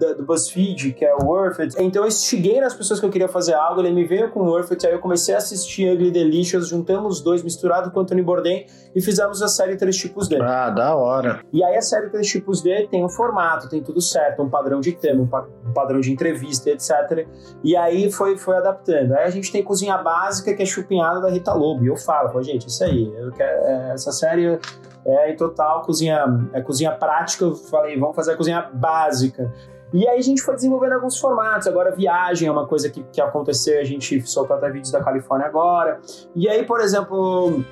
é 0.00 0.14
do 0.14 0.22
BuzzFeed, 0.24 0.92
que 0.92 1.04
é 1.04 1.14
Worth 1.14 1.60
It. 1.60 1.76
Então 1.82 2.04
eu 2.04 2.10
cheguei 2.10 2.60
nas 2.60 2.74
pessoas 2.74 3.00
que 3.00 3.06
eu 3.06 3.10
queria 3.10 3.28
fazer 3.28 3.54
algo, 3.54 3.80
ele 3.80 3.92
me 3.92 4.04
veio 4.04 4.30
com 4.30 4.40
Worth 4.40 4.72
It, 4.72 4.86
aí 4.86 4.92
eu 4.92 4.98
comecei 4.98 5.34
a 5.34 5.38
assistir 5.38 5.90
Ugly 5.90 6.10
Delicious, 6.10 6.68
juntamos 6.68 7.16
os 7.16 7.22
dois, 7.22 7.42
misturado 7.42 7.90
com 7.90 8.00
Anthony 8.00 8.22
Bourdain, 8.22 8.66
e 8.94 9.00
fizemos 9.00 9.40
a 9.42 9.48
série 9.48 9.76
Três 9.76 9.96
Tipos 9.96 10.28
D. 10.28 10.38
Ah, 10.40 10.68
da 10.68 10.94
hora. 10.94 11.40
E 11.50 11.64
aí 11.64 11.76
a 11.76 11.82
série 11.82 12.10
Três 12.10 12.28
Tipos 12.28 12.62
D 12.62 12.88
tem 12.90 13.02
um 13.02 13.08
formato, 13.08 13.70
tem 13.70 13.82
tudo 13.82 14.02
certo, 14.02 14.42
um 14.42 14.50
padrão 14.50 14.80
de 14.80 14.92
tema, 14.92 15.22
um, 15.22 15.26
pa 15.26 15.46
um 15.66 15.72
padrão 15.72 16.00
de 16.00 16.12
entrevista, 16.12 16.70
etc. 16.70 17.26
E 17.62 17.74
aí 17.74 18.12
foi, 18.12 18.36
foi 18.36 18.56
adaptando. 18.56 19.12
Aí 19.14 19.24
a 19.24 19.30
gente 19.30 19.50
tem 19.50 19.62
cozinha 19.62 19.96
básica, 19.98 20.54
que 20.54 20.62
é 20.62 20.66
chupinhada 20.74 21.20
da 21.20 21.30
Rita 21.30 21.52
Lobo. 21.52 21.84
E 21.84 21.88
eu 21.88 21.96
falo, 21.96 22.42
gente, 22.42 22.68
isso 22.68 22.82
aí, 22.84 23.12
quero, 23.36 23.64
é, 23.64 23.92
essa 23.94 24.12
série 24.12 24.58
é 25.06 25.32
em 25.32 25.36
total 25.36 25.82
cozinha, 25.82 26.24
é 26.52 26.60
cozinha 26.60 26.92
prática. 26.92 27.44
Eu 27.44 27.54
falei, 27.54 27.98
vamos 27.98 28.16
fazer 28.16 28.32
a 28.32 28.36
cozinha 28.36 28.68
básica. 28.72 29.52
E 29.92 30.08
aí 30.08 30.18
a 30.18 30.22
gente 30.22 30.42
foi 30.42 30.54
desenvolvendo 30.54 30.94
alguns 30.94 31.18
formatos. 31.18 31.68
Agora, 31.68 31.94
viagem 31.94 32.48
é 32.48 32.50
uma 32.50 32.66
coisa 32.66 32.90
que, 32.90 33.02
que 33.04 33.20
aconteceu, 33.20 33.80
a 33.80 33.84
gente 33.84 34.20
soltou 34.26 34.56
até 34.56 34.68
vídeos 34.68 34.90
da 34.90 35.02
Califórnia 35.02 35.46
agora. 35.46 36.00
E 36.34 36.48
aí, 36.48 36.64
por 36.64 36.80
exemplo, 36.80 37.62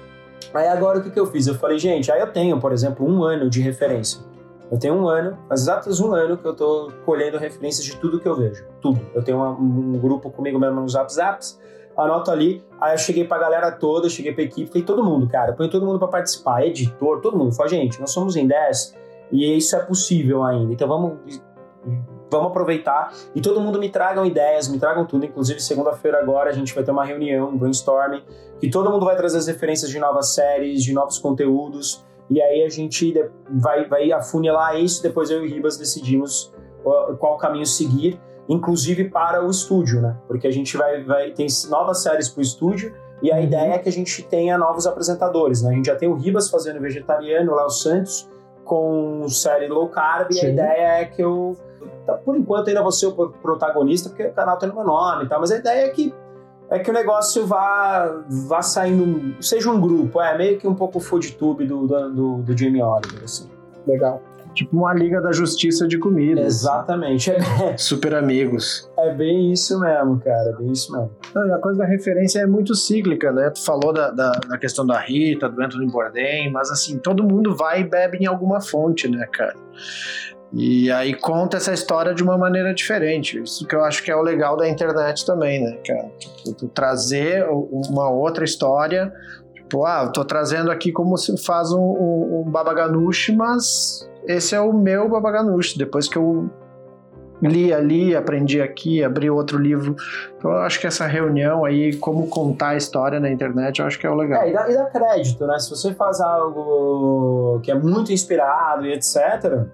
aí 0.55 0.69
agora 0.69 0.99
o 0.99 1.03
que, 1.03 1.11
que 1.11 1.19
eu 1.19 1.27
fiz? 1.27 1.47
Eu 1.47 1.57
falei, 1.57 1.79
gente, 1.79 2.13
aí 2.13 2.21
eu 2.21 2.33
tenho, 2.33 2.61
por 2.61 2.73
exemplo, 2.73 3.05
um 3.05 3.25
ano 3.25 3.51
de 3.51 3.61
referência. 3.61 4.21
Eu 4.71 4.79
tenho 4.79 4.95
um 4.95 5.09
ano, 5.09 5.37
exatos 5.51 6.01
um 6.01 6.15
ano 6.15 6.39
que 6.39 6.47
eu 6.47 6.55
tô 6.55 6.91
colhendo 7.05 7.37
referências 7.37 7.85
de 7.85 7.97
tudo 7.97 8.21
que 8.21 8.27
eu 8.27 8.35
vejo. 8.35 8.65
Tudo. 8.81 9.01
Eu 9.15 9.23
tenho 9.23 9.39
uma, 9.39 9.51
um 9.51 9.99
grupo 9.99 10.31
comigo 10.31 10.59
mesmo 10.59 10.81
nos 10.81 10.95
WhatsApps 10.95 11.61
anoto 11.97 12.31
ali. 12.31 12.65
Aí 12.81 12.95
eu 12.95 12.99
cheguei 12.99 13.25
pra 13.25 13.39
galera 13.39 13.71
toda, 13.71 14.09
cheguei 14.09 14.33
pra 14.33 14.43
equipe, 14.45 14.71
tem 14.71 14.83
todo 14.83 15.05
mundo, 15.05 15.29
cara. 15.29 15.53
Põe 15.53 15.69
todo 15.69 15.87
mundo 15.87 15.99
para 15.99 16.09
participar, 16.09 16.67
editor, 16.67 17.21
todo 17.21 17.37
mundo. 17.37 17.55
Fala, 17.55 17.69
gente, 17.69 18.01
nós 18.01 18.11
somos 18.11 18.37
em 18.37 18.47
10 18.47 18.97
e 19.31 19.57
isso 19.57 19.77
é 19.77 19.81
possível 19.81 20.43
ainda. 20.43 20.73
Então 20.73 20.89
vamos 20.89 21.41
vamos 22.31 22.49
aproveitar 22.49 23.13
e 23.35 23.43
todo 23.43 23.61
mundo 23.61 23.79
me 23.79 23.91
tragam 23.91 24.25
ideias, 24.25 24.67
me 24.67 24.79
tragam 24.79 25.05
tudo. 25.05 25.27
Inclusive, 25.27 25.61
segunda-feira 25.61 26.19
agora 26.19 26.51
a 26.51 26.53
gente 26.53 26.75
vai 26.75 26.83
ter 26.83 26.91
uma 26.91 27.05
reunião, 27.05 27.51
um 27.51 27.59
brainstorming, 27.59 28.23
que 28.59 28.71
todo 28.71 28.91
mundo 28.91 29.05
vai 29.05 29.15
trazer 29.17 29.37
as 29.37 29.47
referências 29.47 29.91
de 29.91 29.99
novas 29.99 30.35
séries, 30.35 30.83
de 30.83 30.95
novos 30.95 31.19
conteúdos. 31.19 32.05
E 32.31 32.41
aí 32.41 32.65
a 32.65 32.69
gente 32.71 33.13
vai, 33.51 33.87
vai 33.87 34.11
afunilar 34.11 34.81
isso, 34.81 35.03
depois 35.03 35.31
eu 35.31 35.45
e 35.45 35.47
o 35.47 35.55
Ribas 35.55 35.77
decidimos 35.77 36.53
qual 37.19 37.37
caminho 37.37 37.67
seguir 37.67 38.19
inclusive 38.49 39.09
para 39.09 39.45
o 39.45 39.51
estúdio, 39.51 40.01
né? 40.01 40.17
Porque 40.27 40.47
a 40.47 40.51
gente 40.51 40.77
vai, 40.77 41.03
vai 41.03 41.31
tem 41.31 41.47
novas 41.69 42.03
séries 42.03 42.29
para 42.29 42.41
o 42.41 42.43
estúdio 42.43 42.95
e 43.23 43.31
a 43.31 43.37
uhum. 43.37 43.43
ideia 43.43 43.75
é 43.75 43.79
que 43.79 43.89
a 43.89 43.93
gente 43.93 44.23
tenha 44.25 44.59
novos 44.59 44.87
apresentadores, 44.87 45.63
né? 45.63 45.71
A 45.71 45.75
gente 45.75 45.87
já 45.87 45.97
tem 45.97 46.09
o 46.09 46.15
Ribas 46.15 46.51
fazendo 46.51 46.81
vegetariano, 46.81 47.53
o 47.53 47.55
Léo 47.55 47.71
Santos 47.71 48.29
com 48.65 49.27
série 49.29 49.69
low 49.69 49.89
carb 49.89 50.33
Sim. 50.33 50.39
e 50.39 50.47
a 50.47 50.51
ideia 50.51 50.89
é 51.01 51.05
que 51.05 51.23
eu 51.23 51.57
tá, 52.07 52.15
por 52.15 52.37
enquanto 52.37 52.69
ainda 52.69 52.83
vou 52.83 52.93
ser 52.93 53.07
o 53.07 53.13
protagonista 53.13 54.09
porque 54.09 54.25
o 54.25 54.33
canal 54.33 54.57
tem 54.59 54.71
o 54.71 54.75
meu 54.75 54.85
nome 54.85 55.25
e 55.25 55.29
tal, 55.29 55.41
mas 55.41 55.51
a 55.51 55.57
ideia 55.57 55.87
é 55.87 55.89
que 55.91 56.15
é 56.71 56.79
que 56.79 56.91
o 56.91 56.95
negócio 56.95 57.47
vá, 57.47 58.25
vá 58.49 58.63
saindo, 58.63 59.43
seja 59.43 59.71
um 59.71 59.79
grupo, 59.79 60.19
é 60.23 60.39
meio 60.39 60.59
que 60.59 60.67
um 60.67 60.75
pouco 60.75 60.97
o 60.97 61.01
food 61.03 61.33
tube 61.33 61.67
do, 61.67 61.87
do, 61.87 62.39
do 62.39 62.57
Jamie 62.57 62.83
Oliver, 62.83 63.25
assim. 63.25 63.51
Legal. 63.87 64.23
Tipo 64.55 64.77
uma 64.77 64.93
Liga 64.93 65.21
da 65.21 65.33
Justiça 65.33 65.87
de 65.87 65.99
comida. 65.99 66.41
Exatamente. 66.41 67.31
É, 67.31 67.39
Super 67.77 68.15
amigos. 68.15 68.91
É 68.99 69.15
bem 69.15 69.53
isso 69.53 69.79
mesmo, 69.81 70.21
cara. 70.21 70.51
É 70.51 70.53
bem 70.55 70.73
isso 70.73 70.93
mesmo. 70.93 71.11
Não, 71.35 71.47
e 71.47 71.53
a 71.53 71.59
coisa 71.59 71.79
da 71.79 71.87
referência 71.87 72.41
é 72.41 72.47
muito 72.47 72.75
cíclica, 72.75 73.33
né? 73.33 73.51
Tu 73.51 73.65
falou 73.65 73.93
da, 73.93 74.11
da, 74.11 74.33
da, 74.33 74.59
questão 74.59 74.87
da 74.87 74.99
Rita, 74.99 75.49
do 75.49 75.63
Anthony 75.63 75.87
Bourdain, 75.87 76.51
mas 76.51 76.71
assim, 76.71 76.99
todo 76.99 77.25
mundo 77.25 77.57
vai 77.57 77.81
e 77.81 77.85
bebe 77.85 78.19
em 78.19 78.27
alguma 78.27 78.61
fonte, 78.61 79.09
né, 79.09 79.27
cara? 79.33 79.57
E 80.53 80.91
aí 80.91 81.15
conta 81.15 81.57
essa 81.57 81.73
história 81.73 82.15
de 82.15 82.23
uma 82.23 82.37
maneira 82.37 82.75
diferente. 82.75 83.43
Isso 83.43 83.67
que 83.67 83.75
eu 83.75 83.83
acho 83.83 84.03
que 84.03 84.11
é 84.11 84.17
o 84.17 84.21
legal 84.21 84.57
da 84.57 84.69
internet 84.69 85.25
também, 85.25 85.63
né, 85.63 85.79
cara? 85.87 86.11
Tipo, 86.19 86.55
tu 86.55 86.69
trazer 86.69 87.47
uma 87.49 88.11
outra 88.11 88.45
história 88.45 89.13
Tipo, 89.73 89.87
ah, 89.87 90.03
eu 90.05 90.13
tô 90.13 90.23
trazendo 90.23 90.71
aqui 90.71 90.93
como 90.93 91.17
se 91.17 91.35
faz 91.43 91.73
um, 91.73 91.81
um, 91.81 92.43
um 92.47 92.51
babaganuche, 92.51 93.35
mas 93.35 94.07
esse 94.27 94.55
é 94.55 94.61
o 94.61 94.73
meu 94.73 95.09
babaganuche. 95.09 95.79
Depois 95.79 96.09
que 96.09 96.17
eu 96.17 96.51
li 97.43 97.73
ali, 97.73 98.15
aprendi 98.15 98.61
aqui, 98.61 99.03
abri 99.03 99.29
outro 99.29 99.59
livro. 99.59 99.97
Então 100.37 100.51
eu 100.51 100.59
acho 100.59 100.81
que 100.81 100.87
essa 100.87 101.07
reunião 101.07 101.65
aí, 101.65 101.97
como 101.97 102.29
contar 102.29 102.71
a 102.71 102.77
história 102.77 103.19
na 103.19 103.31
internet, 103.31 103.81
eu 103.81 103.87
acho 103.87 103.99
que 103.99 104.07
é 104.07 104.11
o 104.11 104.15
legal. 104.15 104.43
É, 104.43 104.51
e 104.51 104.53
dá, 104.53 104.71
e 104.71 104.75
dá 104.75 104.85
crédito, 104.87 105.47
né? 105.47 105.59
Se 105.59 105.71
você 105.71 105.93
faz 105.95 106.21
algo 106.21 107.61
que 107.63 107.71
é 107.71 107.75
muito 107.75 108.13
inspirado 108.13 108.87
e 108.87 108.93
etc., 108.93 109.67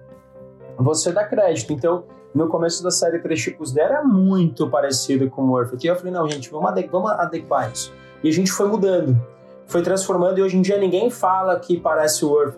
você 0.77 1.11
dá 1.11 1.23
crédito. 1.25 1.73
Então, 1.73 2.05
no 2.33 2.47
começo 2.47 2.83
da 2.83 2.91
série 2.91 3.19
Três 3.19 3.41
Tipos 3.41 3.71
D 3.71 3.81
era 3.81 4.03
muito 4.03 4.69
parecido 4.69 5.29
com 5.29 5.43
o 5.43 5.47
Murphy. 5.47 5.77
E 5.83 5.87
eu 5.87 5.95
falei, 5.95 6.13
não, 6.13 6.27
gente, 6.29 6.49
vamos 6.49 6.71
adequar 7.11 7.71
isso. 7.71 7.93
E 8.23 8.29
a 8.29 8.33
gente 8.33 8.51
foi 8.51 8.67
mudando 8.67 9.19
foi 9.69 9.83
transformando 9.83 10.39
e 10.39 10.41
hoje 10.41 10.57
em 10.57 10.61
dia 10.61 10.77
ninguém 10.77 11.11
fala 11.11 11.57
que 11.59 11.79
parece 11.79 12.25
o 12.25 12.41
Earth. 12.41 12.57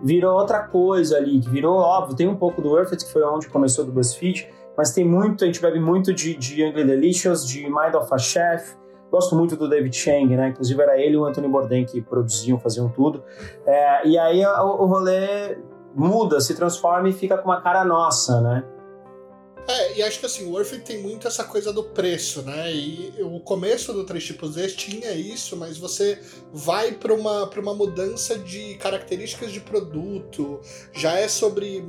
Virou 0.00 0.38
outra 0.38 0.60
coisa 0.60 1.16
ali, 1.16 1.40
virou 1.40 1.76
óbvio. 1.76 2.16
Tem 2.16 2.28
um 2.28 2.36
pouco 2.36 2.62
do 2.62 2.78
Earth, 2.78 2.96
que 2.96 3.12
foi 3.12 3.22
onde 3.24 3.48
começou 3.48 3.84
do 3.84 3.90
BuzzFeed, 3.90 4.48
mas 4.76 4.92
tem 4.92 5.04
muito, 5.04 5.42
a 5.42 5.46
gente 5.48 5.60
bebe 5.60 5.80
muito 5.80 6.14
de, 6.14 6.36
de 6.36 6.72
Delicious, 6.72 7.46
de 7.46 7.64
Mind 7.64 7.94
of 7.94 8.08
a 8.14 8.18
Chef. 8.18 8.76
Gosto 9.10 9.34
muito 9.34 9.56
do 9.56 9.68
David 9.68 9.96
Chang, 9.96 10.36
né? 10.36 10.50
Inclusive 10.50 10.80
era 10.80 10.96
ele 10.96 11.14
e 11.14 11.16
o 11.16 11.24
Anthony 11.24 11.48
Bourdain 11.48 11.84
que 11.84 12.00
produziam, 12.00 12.58
faziam 12.58 12.88
tudo. 12.88 13.24
É, 13.66 14.06
e 14.06 14.16
aí 14.16 14.46
o, 14.46 14.82
o 14.82 14.86
rolê 14.86 15.58
muda, 15.92 16.40
se 16.40 16.54
transforma 16.54 17.08
e 17.08 17.12
fica 17.12 17.36
com 17.36 17.48
uma 17.48 17.60
cara 17.60 17.84
nossa, 17.84 18.40
né? 18.40 18.64
É, 19.68 19.98
e 19.98 20.02
acho 20.02 20.18
que 20.18 20.24
assim, 20.24 20.46
o 20.46 20.52
Warfare 20.52 20.80
tem 20.80 21.02
muito 21.02 21.28
essa 21.28 21.44
coisa 21.44 21.70
do 21.70 21.84
preço, 21.84 22.40
né? 22.40 22.72
E 22.72 23.12
o 23.20 23.38
começo 23.38 23.92
do 23.92 24.02
Três 24.02 24.24
Tipos 24.24 24.54
D 24.54 24.66
tinha 24.68 25.12
isso, 25.12 25.58
mas 25.58 25.76
você 25.76 26.18
vai 26.50 26.92
para 26.92 27.12
uma, 27.12 27.44
uma 27.44 27.74
mudança 27.74 28.38
de 28.38 28.76
características 28.76 29.52
de 29.52 29.60
produto, 29.60 30.58
já 30.94 31.18
é 31.18 31.28
sobre 31.28 31.84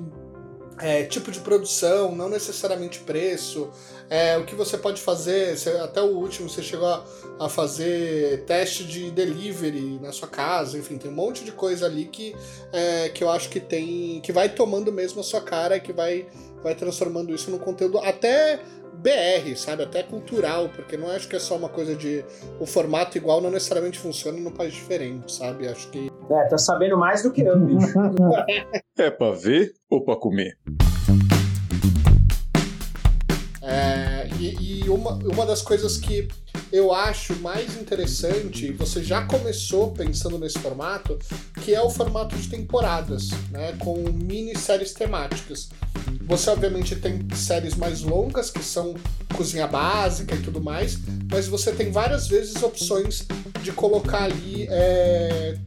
é, 0.77 1.03
tipo 1.03 1.31
de 1.31 1.39
produção, 1.39 2.13
não 2.13 2.27
necessariamente 2.27 2.99
preço. 2.99 3.69
É, 4.09 4.37
o 4.37 4.43
que 4.43 4.55
você 4.55 4.77
pode 4.77 4.99
fazer, 5.01 5.55
você, 5.55 5.69
até 5.71 6.01
o 6.01 6.17
último 6.17 6.49
você 6.49 6.63
chegou 6.63 6.87
a, 6.87 7.03
a, 7.39 7.47
fazer 7.47 8.43
teste 8.45 8.83
de 8.83 9.11
delivery 9.11 9.99
na 10.01 10.11
sua 10.11 10.27
casa, 10.27 10.79
enfim, 10.79 10.97
tem 10.97 11.11
um 11.11 11.13
monte 11.13 11.45
de 11.45 11.51
coisa 11.51 11.85
ali 11.85 12.05
que, 12.05 12.35
é, 12.73 13.09
que 13.09 13.23
eu 13.23 13.29
acho 13.29 13.49
que 13.49 13.59
tem. 13.59 14.19
que 14.21 14.31
vai 14.31 14.49
tomando 14.49 14.91
mesmo 14.91 15.19
a 15.21 15.23
sua 15.23 15.41
cara 15.41 15.77
e 15.77 15.79
que 15.79 15.93
vai 15.93 16.25
vai 16.63 16.75
transformando 16.75 17.33
isso 17.33 17.49
num 17.51 17.57
conteúdo 17.57 17.99
até 17.99 18.59
BR, 18.93 19.55
sabe? 19.55 19.83
Até 19.83 20.03
cultural, 20.03 20.69
porque 20.75 20.97
não 20.97 21.09
acho 21.09 21.27
que 21.27 21.35
é 21.35 21.39
só 21.39 21.55
uma 21.55 21.69
coisa 21.69 21.95
de 21.95 22.23
o 22.59 22.65
formato 22.65 23.17
igual 23.17 23.39
não 23.39 23.49
necessariamente 23.49 23.97
funciona 23.97 24.37
num 24.37 24.51
país 24.51 24.73
diferente, 24.73 25.31
sabe? 25.31 25.67
Acho 25.67 25.89
que. 25.89 26.11
É, 26.29 26.47
tá 26.47 26.57
sabendo 26.57 26.97
mais 26.97 27.23
do 27.23 27.31
que 27.31 27.41
eu, 27.41 27.57
bicho. 27.59 27.93
é 28.97 29.09
pra 29.09 29.31
ver 29.31 29.71
ou 29.89 30.03
pra 30.03 30.15
comer? 30.15 30.57
E, 34.59 34.89
uma, 34.89 35.13
uma 35.15 35.45
das 35.45 35.61
coisas 35.61 35.97
que 35.97 36.27
eu 36.71 36.93
acho 36.93 37.35
mais 37.37 37.75
interessante, 37.79 38.71
você 38.71 39.03
já 39.03 39.23
começou 39.25 39.91
pensando 39.91 40.37
nesse 40.37 40.59
formato, 40.59 41.17
que 41.63 41.73
é 41.73 41.81
o 41.81 41.89
formato 41.89 42.35
de 42.35 42.47
temporadas, 42.47 43.29
né, 43.51 43.75
com 43.79 43.97
mini 44.11 44.57
séries 44.57 44.93
temáticas. 44.93 45.69
Você 46.21 46.49
obviamente 46.49 46.95
tem 46.95 47.27
séries 47.35 47.75
mais 47.75 48.01
longas 48.01 48.49
que 48.49 48.63
são 48.63 48.95
cozinha 49.35 49.67
básica 49.67 50.35
e 50.35 50.41
tudo 50.41 50.61
mais, 50.61 50.97
mas 51.31 51.47
você 51.47 51.71
tem 51.71 51.91
várias 51.91 52.27
vezes 52.27 52.61
opções 52.61 53.25
de 53.63 53.71
colocar 53.71 54.23
ali 54.23 54.67
é, 54.69 55.57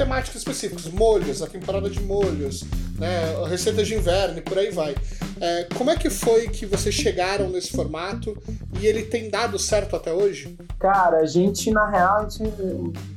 temáticas 0.00 0.36
específicas, 0.36 0.86
molhos, 0.86 1.42
a 1.42 1.46
temporada 1.46 1.90
de 1.90 2.00
molhos, 2.00 2.64
né, 2.98 3.34
receitas 3.46 3.86
de 3.86 3.94
inverno 3.94 4.38
e 4.38 4.40
por 4.40 4.56
aí 4.56 4.70
vai. 4.70 4.94
É, 5.38 5.64
como 5.76 5.90
é 5.90 5.96
que 5.96 6.08
foi 6.08 6.48
que 6.48 6.64
vocês 6.64 6.94
chegaram 6.94 7.50
nesse 7.50 7.70
formato 7.70 8.34
e 8.80 8.86
ele 8.86 9.02
tem 9.02 9.28
dado 9.28 9.58
certo 9.58 9.96
até 9.96 10.10
hoje? 10.10 10.56
Cara, 10.78 11.18
a 11.18 11.26
gente, 11.26 11.70
na 11.70 11.86
real, 11.90 12.20
a 12.20 12.28
gente 12.28 12.42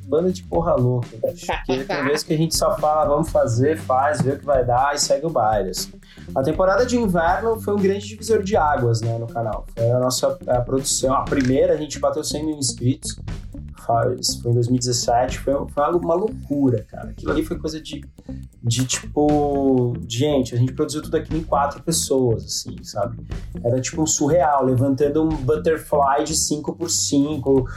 banda 0.05 0.31
de 0.31 0.43
porra 0.43 0.75
louca. 0.75 1.07
Porque 1.65 1.83
tem 1.85 2.03
vezes 2.05 2.23
que 2.23 2.33
a 2.33 2.37
gente 2.37 2.55
só 2.55 2.77
fala, 2.77 3.05
vamos 3.05 3.29
fazer, 3.29 3.77
faz, 3.77 4.21
vê 4.21 4.31
o 4.31 4.39
que 4.39 4.45
vai 4.45 4.65
dar 4.65 4.93
e 4.93 4.99
segue 4.99 5.25
o 5.25 5.29
baile. 5.29 5.69
Assim. 5.69 5.91
A 6.35 6.43
temporada 6.43 6.85
de 6.85 6.97
inverno 6.97 7.59
foi 7.61 7.73
um 7.73 7.79
grande 7.79 8.05
divisor 8.05 8.43
de 8.43 8.57
águas, 8.57 9.01
né, 9.01 9.17
no 9.17 9.27
canal. 9.27 9.65
Foi 9.73 9.89
a 9.89 9.99
nossa 9.99 10.37
a 10.47 10.61
produção, 10.61 11.13
a 11.13 11.23
primeira, 11.23 11.73
a 11.73 11.77
gente 11.77 11.97
bateu 11.97 12.23
100 12.23 12.45
mil 12.45 12.57
inscritos, 12.57 13.17
faz, 13.85 14.35
foi 14.35 14.51
em 14.51 14.55
2017, 14.55 15.39
foi, 15.39 15.53
foi 15.53 15.83
uma 15.95 16.15
loucura, 16.15 16.85
cara. 16.89 17.09
Aquilo 17.09 17.31
ali 17.31 17.43
foi 17.43 17.57
coisa 17.57 17.81
de, 17.81 18.03
de 18.63 18.85
tipo, 18.85 19.93
gente, 20.07 20.55
a 20.55 20.57
gente 20.57 20.73
produziu 20.73 21.01
tudo 21.01 21.17
aquilo 21.17 21.39
em 21.39 21.43
quatro 21.43 21.81
pessoas, 21.83 22.45
assim, 22.45 22.75
sabe? 22.83 23.17
Era 23.63 23.79
tipo 23.81 24.01
um 24.01 24.07
surreal, 24.07 24.65
levantando 24.65 25.23
um 25.23 25.29
butterfly 25.29 26.23
de 26.25 26.35
5 26.35 26.75
por 26.75 26.89
5 26.89 27.67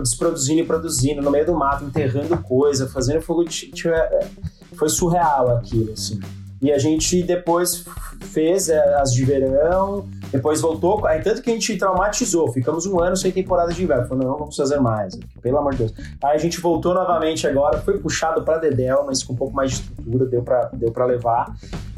desproduzindo 0.00 0.60
e 0.60 0.64
produzindo 0.64 1.22
no 1.22 1.30
meio 1.30 1.46
do 1.46 1.54
mato, 1.54 1.84
enterrando 1.84 2.36
coisa, 2.38 2.88
fazendo 2.88 3.20
fogo 3.20 3.44
de. 3.44 3.70
É, 3.88 4.26
foi 4.74 4.88
surreal 4.88 5.56
aquilo, 5.56 5.92
assim. 5.92 6.18
E 6.60 6.72
a 6.72 6.78
gente 6.78 7.22
depois 7.22 7.84
fez 8.32 8.68
é, 8.68 8.94
as 8.94 9.12
de 9.12 9.24
verão, 9.24 10.08
depois 10.34 10.60
voltou, 10.60 11.06
aí 11.06 11.22
tanto 11.22 11.40
que 11.40 11.48
a 11.48 11.52
gente 11.52 11.76
traumatizou, 11.76 12.50
ficamos 12.50 12.86
um 12.86 13.00
ano 13.00 13.16
sem 13.16 13.30
temporada 13.30 13.72
de 13.72 13.84
inverno. 13.84 14.08
Falou, 14.08 14.24
não, 14.24 14.36
vamos 14.36 14.56
fazer 14.56 14.80
mais, 14.80 15.16
pelo 15.40 15.58
amor 15.58 15.74
de 15.74 15.78
Deus. 15.78 15.94
Aí 16.24 16.34
a 16.34 16.38
gente 16.38 16.60
voltou 16.60 16.92
novamente 16.92 17.46
agora, 17.46 17.78
foi 17.78 17.98
puxado 17.98 18.42
para 18.42 18.58
Dedel, 18.58 19.04
mas 19.06 19.22
com 19.22 19.32
um 19.32 19.36
pouco 19.36 19.54
mais 19.54 19.70
de 19.70 19.76
estrutura, 19.76 20.26
deu 20.26 20.42
para 20.42 20.70
deu 20.72 20.90
pra 20.90 21.04
levar. 21.04 21.54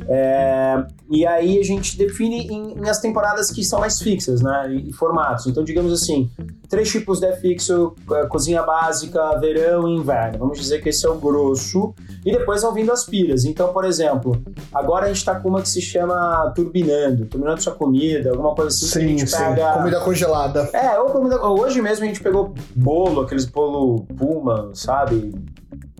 É, 0.08 0.84
e 1.10 1.26
aí 1.26 1.58
a 1.58 1.62
gente 1.62 1.96
define 1.96 2.46
em, 2.48 2.78
em, 2.78 2.88
as 2.88 3.00
temporadas 3.00 3.50
que 3.50 3.64
são 3.64 3.80
mais 3.80 4.00
fixas, 4.00 4.40
né? 4.40 4.74
Em 4.74 4.92
formatos. 4.92 5.46
Então, 5.46 5.64
digamos 5.64 5.92
assim, 5.92 6.30
três 6.68 6.90
tipos 6.90 7.20
de 7.20 7.32
fixo, 7.36 7.94
é, 8.12 8.26
cozinha 8.26 8.62
básica, 8.62 9.38
verão 9.38 9.88
e 9.88 9.96
inverno. 9.96 10.38
Vamos 10.38 10.58
dizer 10.58 10.82
que 10.82 10.88
esse 10.88 11.06
é 11.06 11.08
o 11.08 11.16
grosso. 11.16 11.94
E 12.24 12.32
depois 12.32 12.62
vão 12.62 12.74
vindo 12.74 12.92
as 12.92 13.04
pilhas. 13.04 13.44
Então, 13.44 13.72
por 13.72 13.84
exemplo, 13.84 14.42
agora 14.74 15.04
a 15.06 15.08
gente 15.08 15.18
está 15.18 15.34
com 15.36 15.48
uma 15.48 15.62
que 15.62 15.68
se 15.68 15.80
chama 15.80 16.52
turbinando, 16.54 17.26
turbinando 17.26 17.62
sua 17.62 17.74
comida 17.74 18.30
alguma 18.30 18.54
coisa 18.54 18.74
assim. 18.74 18.86
Sim, 18.86 19.04
a 19.04 19.08
gente 19.08 19.30
sim. 19.30 19.36
Pega... 19.36 19.72
Comida 19.72 20.00
congelada. 20.00 20.68
É, 20.72 20.98
ou 20.98 21.10
comida. 21.10 21.40
Hoje 21.46 21.80
mesmo 21.80 22.04
a 22.04 22.08
gente 22.08 22.20
pegou 22.20 22.54
bolo, 22.74 23.22
aqueles 23.22 23.44
bolo 23.44 24.04
Puma, 24.16 24.70
sabe? 24.74 25.32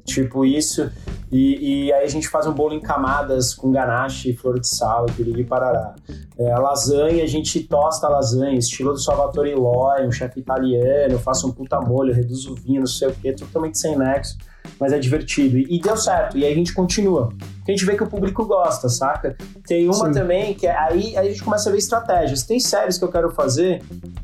Tipo 0.07 0.45
isso. 0.45 0.90
E, 1.31 1.87
e, 1.87 1.92
aí 1.92 2.05
a 2.05 2.09
gente 2.09 2.29
faz 2.29 2.47
um 2.47 2.53
bolo 2.53 2.73
em 2.73 2.81
camadas 2.81 3.53
com 3.53 3.71
ganache, 3.73 4.33
flor 4.33 4.61
de 4.61 4.69
sal 4.69 5.07
e 5.09 5.12
piriri 5.12 5.45
parará. 5.45 5.95
É, 6.38 6.53
a 6.53 6.59
lasanha, 6.59 7.25
a 7.25 7.27
gente 7.27 7.61
tosta 7.64 8.07
a 8.07 8.11
lasanha, 8.11 8.57
estilo 8.57 8.92
do 8.92 9.01
Salvatore 9.01 9.55
Loi, 9.55 10.07
um 10.07 10.12
chefe 10.12 10.38
italiano, 10.38 11.19
faço 11.19 11.49
um 11.49 11.51
puta 11.51 11.81
molho, 11.81 12.14
reduzo 12.14 12.53
o 12.53 12.55
vinho, 12.55 12.81
não 12.81 12.87
sei 12.87 13.09
o 13.09 13.12
que, 13.12 13.33
totalmente 13.33 13.79
sem 13.79 13.99
nexo 13.99 14.38
mas 14.79 14.92
é 14.92 14.99
divertido. 14.99 15.59
E, 15.59 15.77
e, 15.77 15.81
deu 15.81 15.97
certo, 15.97 16.37
e 16.37 16.45
aí 16.45 16.53
a 16.53 16.55
gente 16.55 16.73
continua. 16.73 17.29
Porque 17.57 17.73
a 17.73 17.77
gente 17.77 17.85
vê 17.85 17.97
que 17.97 18.03
o 18.03 18.07
público 18.07 18.45
gosta, 18.45 18.88
saca? 18.88 19.37
Tem 19.66 19.87
uma 19.87 20.07
Sim. 20.07 20.12
também 20.12 20.55
que 20.55 20.66
é, 20.66 20.77
aí, 20.77 21.16
aí 21.16 21.29
a 21.29 21.31
gente 21.31 21.42
começa 21.42 21.69
a 21.69 21.73
ver 21.73 21.79
estratégias. 21.79 22.42
Tem 22.42 22.59
séries 22.59 22.99
que 22.99 23.05
eu 23.05 23.11
quero 23.11 23.31
fazer 23.31 23.83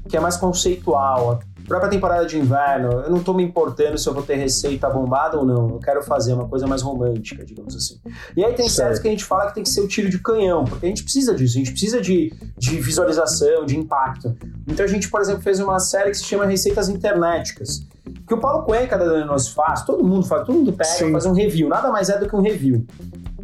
que 0.09 0.17
é 0.17 0.21
mais 0.21 0.37
conceitual. 0.37 1.41
Própria 1.67 1.91
temporada 1.91 2.27
de 2.27 2.39
inverno, 2.39 2.91
eu 3.03 3.11
não 3.11 3.23
tô 3.23 3.33
me 3.33 3.43
importando 3.43 3.97
se 3.97 4.09
eu 4.09 4.15
vou 4.15 4.23
ter 4.23 4.37
receita 4.37 4.89
bombada 4.91 5.39
ou 5.39 5.45
não. 5.45 5.71
Eu 5.71 5.79
quero 5.79 6.03
fazer 6.03 6.35
uma 6.35 6.49
coisa 6.49 6.67
mais 6.67 6.83
romântica, 6.83 7.45
digamos 7.45 7.75
assim. 7.75 8.01
E 8.37 8.45
aí 8.45 8.53
tem 8.55 8.69
certo. 8.69 8.77
séries 8.77 8.99
que 8.99 9.09
a 9.09 9.11
gente 9.11 9.25
fala 9.25 9.47
que 9.47 9.55
tem 9.55 9.63
que 9.63 9.71
ser 9.71 9.81
o 9.81 9.89
tiro 9.89 10.11
de 10.11 10.19
canhão, 10.19 10.65
porque 10.65 10.87
a 10.87 10.89
gente 10.89 11.03
precisa 11.03 11.35
disso, 11.35 11.57
a 11.57 11.59
gente 11.59 11.71
precisa 11.71 12.01
de, 12.01 12.33
de 12.59 12.81
visualização, 12.81 13.65
de 13.65 13.77
impacto. 13.77 14.37
Então 14.67 14.85
a 14.85 14.89
gente, 14.89 15.09
por 15.09 15.21
exemplo, 15.21 15.43
fez 15.43 15.61
uma 15.61 15.79
série 15.79 16.11
que 16.11 16.17
se 16.17 16.25
chama 16.25 16.45
Receitas 16.45 16.89
Internéticas 16.89 17.87
que 18.27 18.35
o 18.35 18.39
Paulo 18.39 18.65
Cuenca 18.65 18.99
da 18.99 19.05
Danos 19.05 19.49
faz, 19.49 19.85
todo 19.85 20.03
mundo 20.05 20.27
faz, 20.27 20.47
todo 20.47 20.57
mundo 20.57 20.73
pega, 20.73 20.91
Sim. 20.91 21.13
faz 21.13 21.27
um 21.27 21.33
review, 21.33 21.69
nada 21.69 21.91
mais 21.91 22.09
é 22.09 22.19
do 22.19 22.29
que 22.29 22.35
um 22.35 22.41
review. 22.41 22.85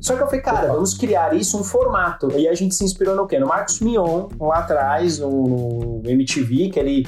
Só 0.01 0.15
que 0.17 0.23
eu 0.23 0.27
falei, 0.27 0.41
cara, 0.41 0.69
vamos 0.69 0.95
criar 0.95 1.35
isso 1.35 1.59
um 1.59 1.65
formato. 1.65 2.31
E 2.39 2.47
a 2.49 2.55
gente 2.55 2.75
se 2.75 2.85
inspirou 2.85 3.17
no 3.17 3.27
quê? 3.27 3.39
No 3.39 3.49
Marcos 3.49 3.81
Mion, 3.81 4.29
lá 4.41 4.59
atrás, 4.59 5.19
no 5.19 6.01
MTV, 6.05 6.71
que 6.71 6.79
ele 6.79 7.07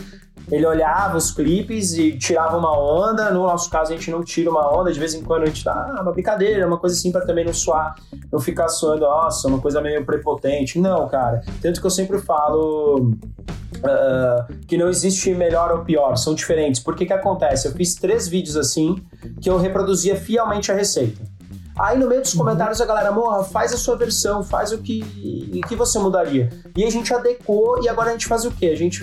ele 0.51 0.67
olhava 0.67 1.17
os 1.17 1.31
clipes 1.31 1.93
e 1.93 2.17
tirava 2.17 2.57
uma 2.57 2.77
onda. 2.77 3.31
No 3.31 3.45
nosso 3.45 3.71
caso, 3.71 3.93
a 3.93 3.97
gente 3.97 4.11
não 4.11 4.23
tira 4.23 4.51
uma 4.51 4.69
onda, 4.77 4.93
de 4.93 4.99
vez 4.99 5.15
em 5.15 5.23
quando 5.23 5.45
a 5.45 5.47
gente 5.47 5.63
tá, 5.63 5.95
ah, 5.97 6.03
uma 6.03 6.13
brincadeira, 6.13 6.67
uma 6.67 6.79
coisa 6.79 6.97
assim 6.97 7.13
para 7.13 7.25
também 7.25 7.45
não 7.45 7.53
suar, 7.53 7.95
não 8.33 8.41
ficar 8.41 8.69
suando, 8.69 9.03
nossa, 9.03 9.47
uma 9.49 9.61
coisa 9.61 9.81
meio 9.81 10.05
prepotente. 10.05 10.79
Não, 10.79 11.09
cara. 11.09 11.43
Tanto 11.63 11.81
que 11.81 11.87
eu 11.87 11.91
sempre 11.91 12.19
falo. 12.19 13.13
Uh, 13.77 14.59
que 14.67 14.77
não 14.77 14.91
existe 14.91 15.33
melhor 15.33 15.73
ou 15.73 15.85
pior, 15.85 16.15
são 16.17 16.35
diferentes. 16.35 16.83
Porque 16.83 17.07
que 17.07 17.13
acontece? 17.15 17.67
Eu 17.67 17.73
fiz 17.73 17.95
três 17.95 18.29
vídeos 18.29 18.57
assim 18.57 18.97
que 19.41 19.49
eu 19.49 19.57
reproduzia 19.57 20.17
fielmente 20.17 20.71
a 20.71 20.75
receita. 20.75 21.23
Aí 21.79 21.97
no 21.97 22.07
meio 22.07 22.21
dos 22.21 22.35
uhum. 22.35 22.41
comentários 22.41 22.79
a 22.81 22.85
galera, 22.85 23.11
morra, 23.11 23.43
faz 23.43 23.73
a 23.73 23.79
sua 23.79 23.97
versão, 23.97 24.43
faz 24.43 24.71
o 24.71 24.79
que, 24.79 25.03
o 25.55 25.67
que 25.67 25.75
você 25.75 25.99
mudaria. 25.99 26.51
E 26.77 26.85
a 26.85 26.91
gente 26.91 27.15
adequou 27.15 27.83
e 27.83 27.89
agora 27.89 28.11
a 28.11 28.13
gente 28.13 28.27
faz 28.27 28.45
o 28.45 28.51
quê? 28.51 28.67
A 28.67 28.77
gente 28.77 29.03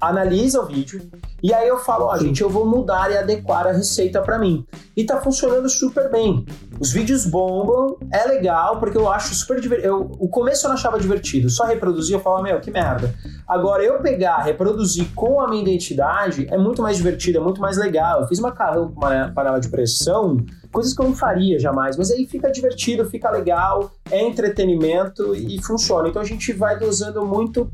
analisa 0.00 0.60
o 0.60 0.66
vídeo 0.66 1.10
e 1.42 1.52
aí 1.54 1.68
eu 1.68 1.78
falo, 1.78 2.06
ó, 2.06 2.18
gente, 2.18 2.42
eu 2.42 2.50
vou 2.50 2.66
mudar 2.66 3.10
e 3.10 3.16
adequar 3.16 3.66
a 3.66 3.72
receita 3.72 4.20
para 4.20 4.38
mim. 4.38 4.66
E 4.96 5.04
tá 5.04 5.20
funcionando 5.20 5.68
super 5.68 6.10
bem. 6.10 6.44
Os 6.80 6.92
vídeos 6.92 7.24
bombam, 7.24 7.96
é 8.12 8.26
legal, 8.26 8.78
porque 8.80 8.98
eu 8.98 9.10
acho 9.10 9.34
super 9.34 9.60
divertido. 9.60 10.10
O 10.18 10.28
começo 10.28 10.66
eu 10.66 10.68
não 10.68 10.76
achava 10.76 10.98
divertido, 10.98 11.48
só 11.48 11.64
reproduzir, 11.64 12.14
eu 12.14 12.20
falava, 12.20 12.42
meu, 12.42 12.60
que 12.60 12.70
merda. 12.70 13.14
Agora, 13.46 13.82
eu 13.82 14.00
pegar, 14.00 14.38
reproduzir 14.38 15.08
com 15.14 15.40
a 15.40 15.48
minha 15.48 15.62
identidade 15.62 16.46
é 16.50 16.58
muito 16.58 16.82
mais 16.82 16.96
divertido, 16.96 17.38
é 17.38 17.40
muito 17.40 17.60
mais 17.60 17.76
legal. 17.76 18.20
Eu 18.20 18.28
fiz 18.28 18.40
macarrão 18.40 18.90
com 18.90 19.00
uma 19.00 19.32
panela 19.32 19.60
de 19.60 19.68
pressão, 19.68 20.44
coisas 20.72 20.94
que 20.94 21.00
eu 21.00 21.06
não 21.06 21.14
faria 21.14 21.58
jamais, 21.58 21.96
mas 21.96 22.10
aí 22.10 22.26
fica 22.26 22.50
divertido, 22.50 23.04
fica 23.08 23.30
legal, 23.30 23.90
é 24.10 24.22
entretenimento 24.22 25.34
e 25.34 25.62
funciona. 25.62 26.08
Então 26.08 26.22
a 26.22 26.24
gente 26.24 26.52
vai 26.52 26.78
dosando 26.78 27.24
muito 27.24 27.70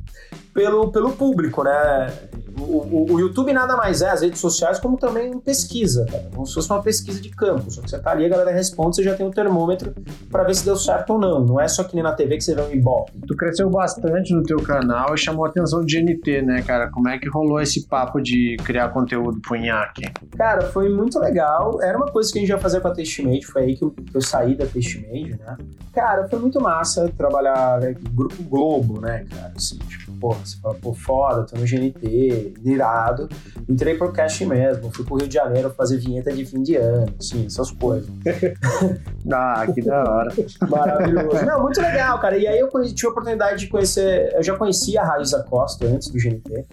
pelo, 0.55 0.91
pelo 0.93 1.11
público, 1.11 1.65
né? 1.65 2.13
O, 2.57 2.63
o, 2.63 3.13
o, 3.15 3.21
YouTube 3.21 3.53
nada 3.53 3.77
mais 3.77 4.01
é, 4.01 4.11
as 4.11 4.23
redes 4.23 4.39
sociais, 4.41 4.79
como 4.79 4.97
também 4.97 5.41
pesquisa, 5.41 6.07
cara. 6.07 6.31
Como 6.33 6.47
se 6.47 6.55
fosse 6.55 6.71
uma 6.71 6.81
pesquisa 6.81 7.21
de 7.21 7.29
campo. 7.31 7.69
Só 7.69 7.83
que 7.83 7.91
você 7.91 7.99
tá 7.99 8.13
ali, 8.13 8.25
a 8.25 8.29
galera 8.29 8.53
responde, 8.53 8.95
você 8.95 9.03
já 9.03 9.15
tem 9.15 9.27
o 9.27 9.29
um 9.29 9.33
termômetro 9.33 9.93
para 10.31 10.45
ver 10.45 10.55
se 10.55 10.65
deu 10.65 10.77
certo 10.77 11.15
ou 11.15 11.19
não. 11.19 11.45
Não 11.45 11.61
é 11.61 11.67
só 11.67 11.83
que 11.83 11.97
nem 11.97 12.05
na 12.05 12.13
TV 12.13 12.37
que 12.37 12.45
você 12.45 12.55
vê 12.55 12.63
um 12.63 12.71
ibope. 12.71 13.13
Tu 13.27 13.37
cresceu 13.37 13.69
bastante 13.69 14.33
no 14.33 14.45
teu 14.45 14.63
canal 14.63 15.13
e 15.13 15.19
chamou 15.19 15.45
a 15.45 15.49
atenção 15.49 15.85
de 15.85 16.01
GNT, 16.01 16.43
né, 16.43 16.63
cara? 16.63 16.89
Como 16.89 17.09
é 17.09 17.19
que 17.19 17.29
rolou 17.29 17.61
esse 17.61 17.89
papo 17.89 18.21
de 18.21 18.57
criar 18.65 18.91
conteúdo 18.91 19.41
pro 19.41 19.57
Inhaque? 19.57 20.03
Cara, 20.37 20.63
foi 20.67 20.89
muito 20.89 21.19
legal. 21.19 21.83
Era 21.83 21.97
uma 21.99 22.07
coisa 22.07 22.33
que 22.33 22.39
a 22.39 22.41
gente 22.41 22.51
ia 22.51 22.59
fazer 22.59 22.81
a 22.89 22.95
Testimade, 22.95 23.47
foi 23.47 23.63
aí 23.63 23.77
que 23.77 23.85
eu, 23.85 23.95
eu 24.13 24.21
saí 24.21 24.55
da 24.55 24.67
Testimade, 24.67 25.39
né? 25.39 25.57
Cara, 25.93 26.29
foi 26.29 26.39
muito 26.39 26.61
massa 26.61 27.11
trabalhar 27.17 27.81
né, 27.81 27.95
Grupo 28.13 28.43
Globo, 28.43 29.01
né, 29.01 29.25
cara? 29.31 29.53
Assim, 29.57 29.79
tipo, 29.79 30.13
porra, 30.19 30.39
você 30.45 30.57
fala, 30.57 30.75
pô, 30.75 30.93
foda, 30.95 31.45
tô 31.45 31.57
no 31.57 31.67
GNT, 31.67 32.55
irado. 32.65 33.29
Entrei 33.69 33.97
pro 33.97 34.13
cash 34.13 34.41
mesmo, 34.41 34.91
fui 34.93 35.05
pro 35.05 35.17
Rio 35.17 35.29
de 35.29 35.35
Janeiro 35.35 35.71
fazer 35.71 35.99
vinheta 35.99 36.33
de 36.33 36.45
fim 36.45 36.63
de 36.63 36.77
ano, 36.77 37.15
assim, 37.19 37.47
essas 37.47 37.71
coisas. 37.71 38.09
ah, 39.33 39.67
que 39.73 39.83
da 39.83 40.03
hora. 40.03 40.33
Maravilhoso. 40.69 41.45
Não, 41.45 41.63
muito 41.63 41.81
legal, 41.81 42.19
cara. 42.19 42.37
E 42.37 42.47
aí 42.47 42.59
eu 42.59 42.69
tive 42.95 43.07
a 43.07 43.11
oportunidade 43.11 43.61
de 43.61 43.69
conhecer, 43.69 44.33
eu 44.35 44.43
já 44.43 44.57
conhecia 44.57 45.03
a 45.03 45.05
Raíza 45.05 45.43
Costa 45.45 45.87
antes 45.87 46.09
do 46.09 46.19
GNT, 46.19 46.65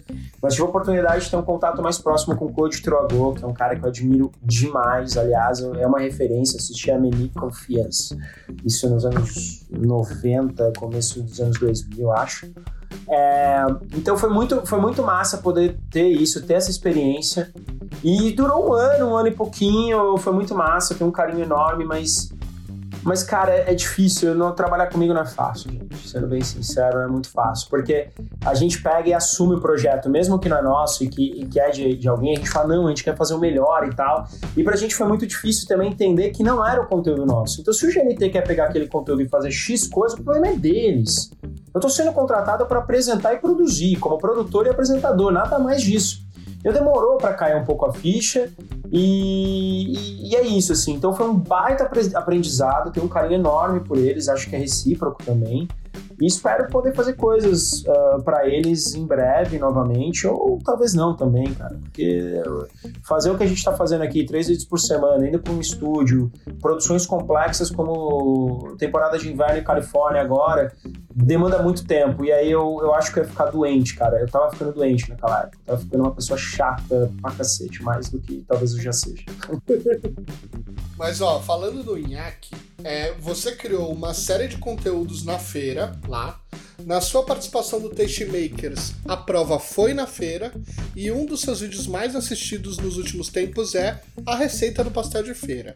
mas 0.42 0.54
tive 0.54 0.66
a 0.66 0.68
oportunidade 0.68 1.24
de 1.24 1.30
ter 1.30 1.36
um 1.36 1.42
contato 1.42 1.82
mais 1.82 1.98
próximo 1.98 2.36
com 2.36 2.46
o 2.46 2.52
Coach 2.52 2.82
Troagô, 2.82 3.34
que 3.34 3.44
é 3.44 3.46
um 3.46 3.52
cara 3.52 3.76
que 3.76 3.84
eu 3.84 3.88
admiro 3.88 4.32
demais, 4.42 5.16
aliás, 5.16 5.60
é 5.60 5.86
uma 5.86 6.01
referência, 6.02 6.56
assisti 6.58 6.90
a 6.90 6.98
Meni 6.98 7.28
Confiance, 7.30 8.16
isso 8.64 8.88
nos 8.88 9.04
anos 9.04 9.66
90, 9.70 10.72
começo 10.76 11.22
dos 11.22 11.40
anos 11.40 11.58
2000, 11.58 12.12
acho. 12.12 12.50
É, 13.08 13.64
então 13.96 14.16
foi 14.16 14.28
muito, 14.30 14.64
foi 14.66 14.80
muito 14.80 15.02
massa 15.02 15.38
poder 15.38 15.78
ter 15.90 16.08
isso, 16.08 16.42
ter 16.46 16.54
essa 16.54 16.70
experiência. 16.70 17.52
E 18.02 18.32
durou 18.32 18.70
um 18.70 18.72
ano, 18.72 19.06
um 19.06 19.16
ano 19.16 19.28
e 19.28 19.32
pouquinho, 19.32 20.16
foi 20.18 20.32
muito 20.32 20.54
massa, 20.54 20.94
tenho 20.94 21.08
um 21.08 21.12
carinho 21.12 21.42
enorme, 21.42 21.84
mas 21.84 22.32
mas, 23.02 23.22
cara, 23.22 23.52
é, 23.52 23.72
é 23.72 23.74
difícil. 23.74 24.34
Não, 24.34 24.54
trabalhar 24.54 24.86
comigo 24.86 25.12
não 25.12 25.22
é 25.22 25.26
fácil, 25.26 25.70
gente. 25.70 26.08
Sendo 26.08 26.26
bem 26.26 26.40
sincero, 26.40 26.98
não 26.98 27.04
é 27.04 27.08
muito 27.08 27.28
fácil. 27.28 27.68
Porque 27.68 28.08
a 28.44 28.54
gente 28.54 28.82
pega 28.82 29.08
e 29.08 29.14
assume 29.14 29.56
o 29.56 29.60
projeto, 29.60 30.08
mesmo 30.08 30.38
que 30.38 30.48
não 30.48 30.58
é 30.58 30.62
nosso 30.62 31.04
e 31.04 31.08
que, 31.08 31.42
e 31.42 31.46
que 31.46 31.58
é 31.58 31.70
de, 31.70 31.96
de 31.96 32.08
alguém, 32.08 32.34
a 32.34 32.36
gente 32.36 32.50
fala, 32.50 32.68
não, 32.68 32.86
a 32.86 32.88
gente 32.90 33.02
quer 33.02 33.16
fazer 33.16 33.34
o 33.34 33.38
melhor 33.38 33.88
e 33.88 33.94
tal. 33.94 34.26
E 34.56 34.62
pra 34.62 34.76
gente 34.76 34.94
foi 34.94 35.06
muito 35.06 35.26
difícil 35.26 35.66
também 35.66 35.90
entender 35.90 36.30
que 36.30 36.42
não 36.42 36.64
era 36.64 36.80
o 36.80 36.86
conteúdo 36.86 37.26
nosso. 37.26 37.60
Então, 37.60 37.72
se 37.74 37.86
o 37.86 37.92
GNT 37.92 38.30
quer 38.30 38.42
pegar 38.42 38.66
aquele 38.66 38.86
conteúdo 38.86 39.22
e 39.22 39.28
fazer 39.28 39.50
X 39.50 39.88
coisa, 39.88 40.16
o 40.16 40.22
problema 40.22 40.48
é 40.48 40.56
deles. 40.56 41.30
Eu 41.74 41.80
tô 41.80 41.88
sendo 41.88 42.12
contratado 42.12 42.66
para 42.66 42.78
apresentar 42.78 43.32
e 43.34 43.38
produzir, 43.38 43.96
como 43.96 44.18
produtor 44.18 44.66
e 44.66 44.70
apresentador, 44.70 45.32
nada 45.32 45.58
mais 45.58 45.82
disso. 45.82 46.21
Eu 46.64 46.72
demorou 46.72 47.18
para 47.18 47.34
cair 47.34 47.56
um 47.56 47.64
pouco 47.64 47.86
a 47.86 47.92
ficha 47.92 48.50
e, 48.90 49.92
e, 49.92 50.30
e, 50.30 50.36
é 50.36 50.42
isso, 50.42 50.72
assim. 50.72 50.94
Então 50.94 51.12
foi 51.12 51.28
um 51.28 51.34
baita 51.34 51.90
aprendizado, 52.14 52.92
tenho 52.92 53.06
um 53.06 53.08
carinho 53.08 53.40
enorme 53.40 53.80
por 53.80 53.98
eles, 53.98 54.28
acho 54.28 54.48
que 54.48 54.54
é 54.54 54.58
recíproco 54.58 55.22
também. 55.24 55.66
E 56.22 56.26
espero 56.26 56.68
poder 56.68 56.94
fazer 56.94 57.14
coisas 57.14 57.82
uh, 57.82 58.22
para 58.22 58.46
eles 58.46 58.94
em 58.94 59.04
breve 59.04 59.58
novamente, 59.58 60.24
ou 60.24 60.56
talvez 60.64 60.94
não 60.94 61.16
também, 61.16 61.52
cara. 61.52 61.76
Porque 61.82 62.40
fazer 63.02 63.32
o 63.32 63.36
que 63.36 63.42
a 63.42 63.46
gente 63.46 63.58
está 63.58 63.72
fazendo 63.72 64.02
aqui, 64.02 64.24
três 64.24 64.46
vídeos 64.46 64.64
por 64.64 64.78
semana, 64.78 65.26
indo 65.26 65.40
para 65.40 65.52
um 65.52 65.60
estúdio, 65.60 66.30
produções 66.60 67.06
complexas 67.06 67.72
como 67.72 68.76
temporada 68.78 69.18
de 69.18 69.32
inverno 69.32 69.58
em 69.58 69.64
Califórnia 69.64 70.22
agora, 70.22 70.72
demanda 71.12 71.60
muito 71.60 71.84
tempo. 71.84 72.24
E 72.24 72.30
aí 72.30 72.48
eu, 72.48 72.78
eu 72.80 72.94
acho 72.94 73.12
que 73.12 73.18
eu 73.18 73.24
ia 73.24 73.28
ficar 73.28 73.46
doente, 73.46 73.96
cara. 73.96 74.20
Eu 74.20 74.28
tava 74.28 74.48
ficando 74.52 74.74
doente 74.74 75.10
naquela 75.10 75.40
época. 75.40 75.58
Eu 75.58 75.64
tava 75.66 75.78
ficando 75.80 76.04
uma 76.04 76.14
pessoa 76.14 76.38
chata 76.38 77.10
pra 77.20 77.32
cacete, 77.32 77.82
mais 77.82 78.08
do 78.08 78.20
que 78.20 78.44
talvez 78.46 78.74
eu 78.74 78.80
já 78.80 78.92
seja. 78.92 79.24
Mas 80.96 81.20
ó, 81.20 81.40
falando 81.40 81.82
do 81.82 81.98
Inhaque, 81.98 82.54
é, 82.84 83.12
você 83.14 83.52
criou 83.56 83.92
uma 83.92 84.14
série 84.14 84.46
de 84.48 84.56
conteúdos 84.58 85.24
na 85.24 85.38
feira, 85.38 85.92
lá. 86.12 86.38
Na 86.84 87.00
sua 87.00 87.24
participação 87.24 87.80
do 87.80 87.88
Taste 87.88 88.26
Makers, 88.26 88.92
a 89.08 89.16
prova 89.16 89.58
foi 89.58 89.94
na 89.94 90.06
feira 90.06 90.52
e 90.94 91.10
um 91.10 91.24
dos 91.24 91.40
seus 91.40 91.60
vídeos 91.60 91.86
mais 91.86 92.14
assistidos 92.14 92.76
nos 92.76 92.98
últimos 92.98 93.28
tempos 93.28 93.74
é 93.74 94.00
a 94.26 94.36
receita 94.36 94.84
do 94.84 94.90
pastel 94.90 95.22
de 95.22 95.32
feira. 95.32 95.74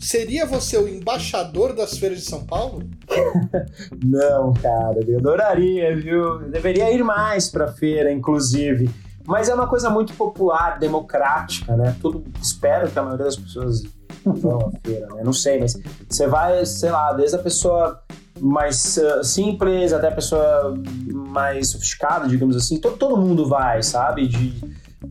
Seria 0.00 0.44
você 0.44 0.76
o 0.76 0.88
embaixador 0.88 1.72
das 1.72 1.98
feiras 1.98 2.18
de 2.18 2.24
São 2.24 2.44
Paulo? 2.44 2.88
Não, 4.04 4.52
cara, 4.54 4.98
eu 5.06 5.18
adoraria, 5.18 5.94
viu? 5.94 6.40
Eu 6.40 6.50
deveria 6.50 6.90
ir 6.90 7.04
mais 7.04 7.48
pra 7.48 7.68
feira, 7.68 8.10
inclusive. 8.10 8.90
Mas 9.24 9.48
é 9.48 9.54
uma 9.54 9.68
coisa 9.68 9.90
muito 9.90 10.14
popular, 10.14 10.78
democrática, 10.78 11.76
né? 11.76 11.94
Tudo 12.00 12.24
espero 12.40 12.90
que 12.90 12.98
a 12.98 13.02
maioria 13.02 13.26
das 13.26 13.36
pessoas 13.36 13.82
vão 14.24 14.58
à 14.58 14.86
feira, 14.86 15.06
né? 15.14 15.22
Não 15.22 15.32
sei, 15.32 15.60
mas 15.60 15.78
você 16.08 16.26
vai, 16.26 16.64
sei 16.64 16.90
lá, 16.90 17.12
desde 17.12 17.36
a 17.36 17.40
pessoa 17.40 18.00
mais 18.40 18.96
uh, 18.96 19.24
simples 19.24 19.92
até 19.92 20.08
a 20.08 20.12
pessoa 20.12 20.74
mais 21.12 21.70
sofisticada, 21.70 22.28
digamos 22.28 22.56
assim, 22.56 22.78
todo, 22.78 22.96
todo 22.96 23.16
mundo 23.16 23.48
vai, 23.48 23.82
sabe? 23.82 24.26
De, 24.28 24.54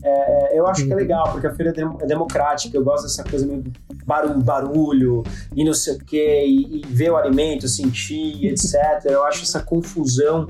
é, 0.02 0.54
é 0.54 0.58
eu 0.58 0.66
acho 0.66 0.84
que 0.86 0.92
é 0.92 0.96
legal, 0.96 1.30
porque 1.32 1.46
a 1.46 1.54
feira 1.54 1.72
é, 1.76 2.04
é 2.04 2.06
democrática, 2.06 2.76
eu 2.76 2.84
gosto 2.84 3.04
dessa 3.04 3.24
coisa 3.24 3.46
meio 3.46 3.64
barulho, 4.04 4.40
barulho 4.40 5.22
e 5.54 5.64
não 5.64 5.74
sei 5.74 5.94
o 5.94 5.98
quê, 5.98 6.44
e, 6.46 6.80
e 6.80 6.86
ver 6.86 7.10
o 7.10 7.16
alimento, 7.16 7.68
sentir, 7.68 8.46
etc. 8.46 9.04
Eu 9.04 9.24
acho 9.24 9.42
essa 9.42 9.60
confusão 9.60 10.46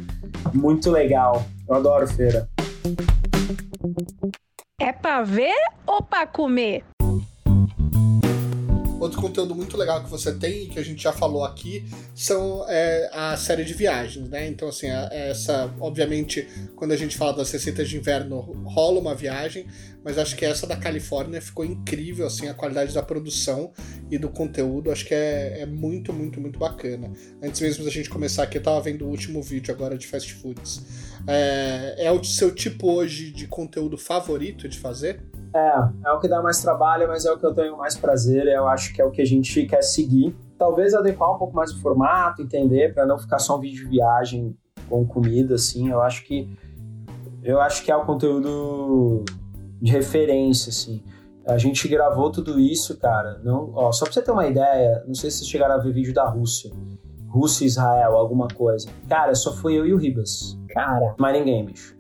muito 0.53 0.91
legal. 0.91 1.45
Eu 1.69 1.75
adoro 1.75 2.07
feira. 2.07 2.49
É 4.81 4.93
pra 4.93 5.23
ver 5.23 5.55
ou 5.87 6.03
pra 6.03 6.27
comer? 6.27 6.85
Outro 8.99 9.21
conteúdo 9.21 9.55
muito 9.55 9.77
legal 9.77 10.03
que 10.03 10.11
você 10.11 10.33
tem, 10.33 10.69
que 10.69 10.79
a 10.79 10.83
gente 10.83 11.03
já 11.03 11.13
falou 11.13 11.45
aqui, 11.45 11.85
são 12.15 12.65
é, 12.69 13.11
a 13.13 13.37
série 13.37 13.65
de 13.65 13.75
viagens, 13.75 14.29
né? 14.29 14.47
Então, 14.49 14.69
assim, 14.69 14.89
a, 14.89 15.09
essa, 15.13 15.73
obviamente, 15.79 16.49
quando 16.75 16.93
a 16.93 16.97
gente 16.97 17.17
fala 17.17 17.35
das 17.35 17.51
receitas 17.51 17.89
de 17.89 17.97
inverno, 17.99 18.41
rola 18.65 18.99
uma 18.99 19.15
viagem, 19.15 19.67
mas 20.03 20.17
acho 20.17 20.35
que 20.35 20.45
essa 20.45 20.67
da 20.67 20.77
Califórnia 20.77 21.43
ficou 21.43 21.65
incrível, 21.65 22.27
assim, 22.27 22.49
a 22.49 22.55
qualidade 22.55 22.95
da 22.95 23.03
produção 23.03 23.73
e 24.11 24.17
do 24.17 24.31
conteúdo, 24.31 24.91
acho 24.91 25.05
que 25.05 25.15
é, 25.15 25.61
é 25.61 25.67
muito, 25.67 26.13
muito, 26.13 26.41
muito 26.41 26.59
bacana. 26.59 27.13
Antes 27.43 27.61
mesmo 27.61 27.85
da 27.85 27.91
gente 27.91 28.09
começar 28.09 28.45
aqui, 28.45 28.57
eu 28.57 28.63
tava 28.63 28.81
vendo 28.81 29.05
o 29.05 29.09
último 29.09 29.43
vídeo 29.43 29.75
agora 29.75 29.99
de 29.99 30.07
fast 30.07 30.33
foods. 30.35 30.81
É, 31.27 32.07
é 32.07 32.13
o 32.13 32.23
seu 32.25 32.55
tipo 32.55 32.91
hoje 32.91 33.31
de 33.31 33.47
conteúdo 33.47 33.99
favorito 33.99 34.69
de 34.69 34.79
fazer? 34.79 35.21
É, 35.57 36.09
é 36.09 36.13
o 36.13 36.21
que 36.21 36.29
dá 36.29 36.43
mais 36.43 36.61
trabalho, 36.61 37.09
mas 37.09 37.25
é 37.25 37.33
o 37.33 37.39
que 37.39 37.47
eu 37.47 37.55
tenho 37.55 37.77
mais 37.79 37.97
prazer, 37.97 38.47
eu 38.47 38.69
acho 38.69 38.93
que 38.93 39.01
é 39.01 39.05
o 39.05 39.11
que 39.11 39.23
a 39.23 39.27
gente 39.27 39.65
quer 39.65 39.83
seguir. 39.83 40.37
Talvez 40.59 40.93
adequar 40.93 41.35
um 41.35 41.39
pouco 41.39 41.57
mais 41.57 41.73
o 41.73 41.81
formato, 41.81 42.43
entender, 42.43 42.93
para 42.93 43.07
não 43.07 43.19
ficar 43.19 43.39
só 43.39 43.57
um 43.57 43.61
vídeo 43.61 43.85
de 43.85 43.91
viagem 43.91 44.57
com 44.89 45.07
comida, 45.07 45.55
assim, 45.55 45.91
eu 45.91 46.01
acho 46.03 46.25
que 46.25 46.49
eu 47.43 47.61
acho 47.61 47.85
que 47.85 47.93
é 47.93 47.97
o 47.97 48.05
conteúdo 48.05 49.25
de 49.81 49.93
referência, 49.93 50.71
assim. 50.71 51.03
A 51.47 51.57
gente 51.57 51.87
gravou 51.87 52.31
tudo 52.31 52.59
isso, 52.59 52.99
cara. 52.99 53.41
Não, 53.45 53.71
ó, 53.73 53.93
só 53.93 54.05
pra 54.05 54.13
você 54.13 54.21
ter 54.21 54.33
uma 54.33 54.49
ideia, 54.49 55.05
não 55.07 55.15
sei 55.15 55.31
se 55.31 55.39
vocês 55.39 55.49
chegaram 55.49 55.77
a 55.77 55.79
ver 55.79 55.93
vídeo 55.93 56.13
da 56.13 56.29
Rússia. 56.29 56.73
Rússia 57.29 57.65
e 57.65 57.69
Israel, 57.69 58.17
alguma 58.17 58.49
coisa. 58.49 58.89
Cara, 59.09 59.33
só 59.35 59.55
foi 59.55 59.75
eu 59.75 59.87
e 59.87 59.95
o 59.95 59.97
Ribas. 59.97 60.59
Cara. 60.71 61.15
Mais 61.19 61.39
ninguém, 61.39 61.65
bicho. 61.65 61.97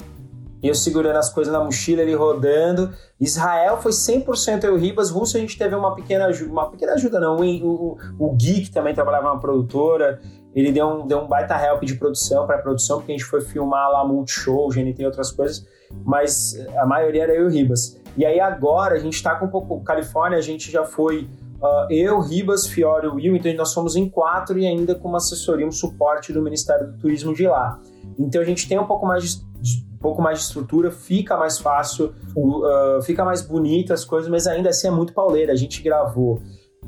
E 0.62 0.68
eu 0.68 0.74
segurando 0.74 1.16
as 1.16 1.32
coisas 1.32 1.52
na 1.52 1.62
mochila, 1.62 2.02
ele 2.02 2.14
rodando. 2.14 2.92
Israel 3.20 3.78
foi 3.78 3.92
100% 3.92 4.64
eu 4.64 4.76
Ribas. 4.76 5.10
Rússia 5.10 5.38
a 5.38 5.40
gente 5.40 5.58
teve 5.58 5.74
uma 5.74 5.94
pequena 5.94 6.26
ajuda. 6.26 6.50
Uma 6.50 6.70
pequena 6.70 6.92
ajuda, 6.94 7.20
não. 7.20 7.36
O, 7.36 7.66
o, 7.66 7.98
o 8.18 8.32
Gui, 8.32 8.62
que 8.62 8.70
também 8.70 8.94
trabalhava 8.94 9.34
na 9.34 9.38
produtora, 9.38 10.20
ele 10.54 10.72
deu 10.72 10.86
um, 10.86 11.06
deu 11.06 11.18
um 11.18 11.28
baita 11.28 11.54
help 11.54 11.84
de 11.84 11.94
produção, 11.96 12.46
para 12.46 12.58
produção, 12.58 12.98
porque 12.98 13.12
a 13.12 13.16
gente 13.16 13.26
foi 13.26 13.42
filmar 13.42 13.90
lá 13.90 14.04
Multishow, 14.06 14.68
GNT 14.70 15.02
e 15.02 15.06
outras 15.06 15.30
coisas. 15.30 15.66
Mas 16.04 16.58
a 16.76 16.86
maioria 16.86 17.24
era 17.24 17.34
eu 17.34 17.48
e 17.48 17.52
Ribas. 17.52 18.00
E 18.16 18.24
aí 18.24 18.40
agora 18.40 18.94
a 18.94 18.98
gente 18.98 19.22
tá 19.22 19.34
com 19.34 19.46
um 19.46 19.50
pouco. 19.50 19.84
Califórnia, 19.84 20.38
a 20.38 20.42
gente 20.42 20.70
já 20.70 20.84
foi. 20.84 21.28
Uh, 21.60 21.90
eu, 21.90 22.20
Ribas, 22.20 22.66
Fiore 22.66 23.06
e 23.06 23.08
Will, 23.08 23.36
então 23.36 23.52
nós 23.54 23.70
somos 23.70 23.96
em 23.96 24.08
quatro 24.08 24.58
e 24.58 24.66
ainda 24.66 24.94
com 24.94 25.08
uma 25.08 25.16
assessoria, 25.18 25.66
um 25.66 25.72
suporte 25.72 26.32
do 26.32 26.42
Ministério 26.42 26.86
do 26.86 26.98
Turismo 26.98 27.34
de 27.34 27.46
lá. 27.46 27.80
Então 28.18 28.40
a 28.40 28.44
gente 28.44 28.68
tem 28.68 28.78
um 28.78 28.86
pouco 28.86 29.06
mais 29.06 29.24
de, 29.24 29.44
de 29.60 29.85
um 29.96 29.98
pouco 29.98 30.20
mais 30.20 30.38
de 30.38 30.44
estrutura, 30.44 30.90
fica 30.90 31.36
mais 31.36 31.58
fácil, 31.58 32.14
uh, 32.36 33.02
fica 33.02 33.24
mais 33.24 33.40
bonita 33.40 33.94
as 33.94 34.04
coisas, 34.04 34.30
mas 34.30 34.46
ainda 34.46 34.68
assim 34.68 34.88
é 34.88 34.90
muito 34.90 35.14
pauleira. 35.14 35.52
A 35.52 35.56
gente 35.56 35.82
gravou 35.82 36.40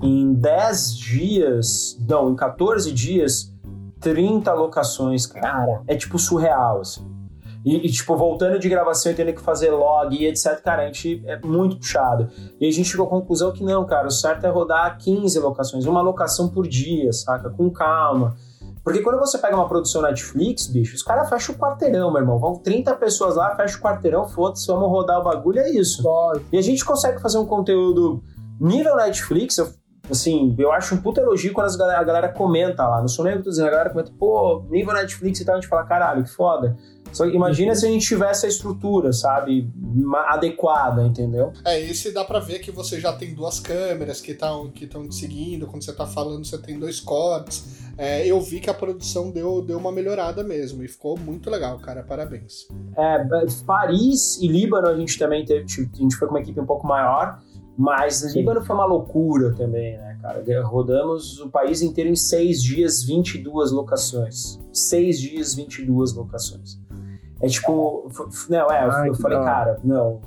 em 0.03 0.35
10 0.35 0.97
dias, 0.97 1.99
não, 2.07 2.31
em 2.31 2.37
14 2.37 2.93
dias, 2.93 3.53
30 4.01 4.53
locações, 4.53 5.27
cara. 5.27 5.83
É 5.87 5.97
tipo 5.97 6.19
surreal, 6.19 6.81
assim. 6.83 7.19
E, 7.65 7.87
e, 7.87 7.91
tipo, 7.91 8.17
voltando 8.17 8.59
de 8.59 8.69
gravação 8.69 9.11
e 9.11 9.15
tendo 9.15 9.33
que 9.33 9.41
fazer 9.41 9.71
log 9.71 10.15
e 10.15 10.27
etc, 10.27 10.61
cara, 10.63 10.83
a 10.83 10.87
gente 10.87 11.23
é 11.27 11.39
muito 11.41 11.77
puxado. 11.79 12.29
E 12.61 12.67
a 12.67 12.71
gente 12.71 12.89
chegou 12.89 13.07
à 13.07 13.11
conclusão 13.11 13.53
que 13.53 13.65
não, 13.65 13.85
cara, 13.85 14.07
o 14.07 14.11
certo 14.11 14.47
é 14.47 14.49
rodar 14.49 14.97
15 14.99 15.39
locações, 15.41 15.85
uma 15.85 16.01
locação 16.01 16.49
por 16.49 16.69
dia, 16.69 17.13
saca? 17.13 17.51
Com 17.51 17.71
calma. 17.71 18.37
Porque 18.89 19.03
quando 19.03 19.19
você 19.19 19.37
pega 19.37 19.55
uma 19.55 19.69
produção 19.69 20.01
Netflix, 20.01 20.67
bicho, 20.67 20.97
os 20.97 21.03
caras 21.03 21.29
fecham 21.29 21.55
o 21.55 21.59
quarteirão, 21.59 22.11
meu 22.11 22.23
irmão. 22.23 22.39
Vão 22.39 22.55
30 22.55 22.95
pessoas 22.95 23.37
lá, 23.37 23.55
fecha 23.55 23.77
o 23.77 23.83
quarteirão, 23.83 24.27
foda-se, 24.27 24.67
vamos 24.67 24.89
rodar 24.89 25.21
o 25.21 25.25
bagulho, 25.25 25.59
é 25.59 25.69
isso. 25.69 26.03
Pode. 26.03 26.43
E 26.51 26.57
a 26.57 26.63
gente 26.63 26.83
consegue 26.83 27.21
fazer 27.21 27.37
um 27.37 27.45
conteúdo 27.45 28.23
nível 28.59 28.97
Netflix, 28.97 29.59
eu, 29.59 29.69
assim, 30.11 30.55
eu 30.59 30.73
acho 30.73 30.95
um 30.95 30.99
puta 30.99 31.21
elogio 31.21 31.53
quando 31.53 31.77
galera, 31.77 32.01
a 32.01 32.05
galera 32.05 32.29
comenta 32.29 32.87
lá. 32.87 33.01
Não 33.01 33.09
sou 33.09 33.25
nem 33.25 33.35
eu 33.35 33.39
que 33.39 33.45
tô 33.45 33.51
dizendo, 33.51 33.69
a 33.69 33.71
galera 33.71 33.91
comenta, 33.91 34.13
pô, 34.19 34.65
nível 34.71 34.95
Netflix 34.95 35.41
e 35.41 35.45
tal, 35.45 35.57
a 35.57 35.61
gente 35.61 35.69
fala, 35.69 35.85
caralho, 35.85 36.25
que 36.25 36.31
foda. 36.31 36.77
Só 37.13 37.25
que 37.25 37.35
imagina 37.35 37.75
se 37.75 37.87
a 37.87 37.89
gente 37.89 38.07
tivesse 38.07 38.47
a 38.47 38.49
estrutura, 38.49 39.13
sabe, 39.13 39.69
adequada, 40.27 41.03
entendeu? 41.07 41.53
É, 41.65 41.81
esse 41.81 42.13
dá 42.13 42.25
para 42.25 42.39
ver 42.39 42.59
que 42.59 42.71
você 42.71 43.01
já 43.01 43.13
tem 43.13 43.35
duas 43.35 43.59
câmeras 43.61 44.21
que 44.21 44.33
estão 44.33 44.71
que 44.71 44.87
te 44.87 45.15
seguindo, 45.15 45.67
quando 45.67 45.83
você 45.83 45.93
tá 45.93 46.07
falando 46.07 46.45
você 46.45 46.59
tem 46.59 46.79
dois 46.79 47.01
cortes. 47.01 47.89
É, 47.97 48.25
eu 48.27 48.41
vi 48.41 48.61
que 48.61 48.71
a 48.71 48.75
produção 48.75 49.31
deu, 49.31 49.61
deu 49.61 49.77
uma 49.77 49.91
melhorada 49.91 50.45
mesmo 50.45 50.85
e 50.85 50.89
ficou 50.89 51.19
muito 51.19 51.51
legal, 51.51 51.79
cara, 51.79 52.03
parabéns. 52.03 52.69
É, 52.97 53.27
Paris 53.67 54.39
e 54.41 54.47
Líbano 54.47 54.87
a 54.87 54.97
gente 54.97 55.19
também 55.19 55.45
teve, 55.45 55.65
a 55.65 55.97
gente 55.97 56.15
foi 56.15 56.29
com 56.29 56.35
uma 56.35 56.41
equipe 56.41 56.61
um 56.61 56.67
pouco 56.67 56.87
maior, 56.87 57.41
mas 57.79 58.17
Sim. 58.17 58.41
Líbano 58.41 58.61
foi 58.61 58.75
uma 58.75 58.85
loucura 58.85 59.55
também, 59.55 59.97
né, 59.97 60.19
cara? 60.21 60.43
Rodamos 60.65 61.39
o 61.39 61.49
país 61.49 61.81
inteiro 61.81 62.11
em 62.11 62.17
seis 62.17 62.61
dias, 62.61 63.05
22 63.05 63.71
locações. 63.71 64.59
Seis 64.73 65.21
dias, 65.21 65.55
22 65.55 66.13
locações. 66.13 66.77
É 67.41 67.47
tipo, 67.47 68.11
não, 68.51 68.67
é, 68.69 68.81
Ai, 68.81 69.11
eu 69.11 69.15
falei, 69.15 69.39
cara, 69.39 69.79
não. 69.85 70.21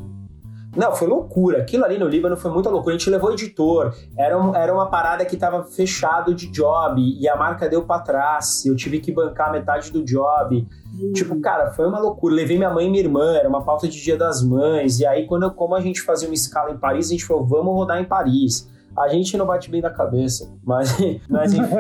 Não, 0.76 0.96
foi 0.96 1.08
loucura. 1.08 1.60
Aquilo 1.60 1.84
ali 1.84 1.98
no 1.98 2.08
Líbano 2.08 2.38
foi 2.38 2.50
muita 2.52 2.70
loucura. 2.70 2.96
A 2.96 2.98
gente 2.98 3.10
levou 3.10 3.32
editor. 3.32 3.94
Era, 4.18 4.42
um, 4.42 4.56
era 4.56 4.74
uma 4.74 4.90
parada 4.90 5.26
que 5.26 5.36
tava 5.36 5.64
fechado 5.64 6.34
de 6.34 6.48
job 6.48 7.02
e 7.02 7.28
a 7.28 7.36
marca 7.36 7.68
deu 7.68 7.84
para 7.84 8.02
trás. 8.02 8.66
Eu 8.66 8.76
tive 8.76 9.00
que 9.00 9.12
bancar 9.12 9.52
metade 9.52 9.92
do 9.92 10.04
job. 10.04 10.66
Uhum. 10.98 11.14
Tipo, 11.14 11.40
cara, 11.42 11.72
foi 11.72 11.88
uma 11.88 12.00
loucura. 12.00 12.34
Levei 12.34 12.58
minha 12.58 12.70
mãe 12.70 12.88
e 12.88 12.90
minha 12.90 13.04
irmã, 13.04 13.36
era 13.36 13.50
uma 13.50 13.64
pauta 13.64 13.88
de 13.88 14.02
Dia 14.02 14.18
das 14.18 14.42
Mães. 14.42 15.00
E 15.00 15.06
aí, 15.06 15.28
quando, 15.28 15.52
como 15.52 15.76
a 15.76 15.82
gente 15.82 16.02
fazia 16.02 16.28
uma 16.28 16.36
escala 16.36 16.72
em 16.72 16.78
Paris, 16.78 17.08
a 17.08 17.12
gente 17.12 17.26
falou, 17.26 17.46
vamos 17.46 17.74
rodar 17.74 18.00
em 18.00 18.06
Paris. 18.06 18.70
A 18.98 19.08
gente 19.08 19.38
não 19.38 19.46
bate 19.46 19.70
bem 19.70 19.82
da 19.82 19.90
cabeça, 19.90 20.52
mas, 20.64 20.98
mas 21.30 21.54
enfim. 21.54 21.76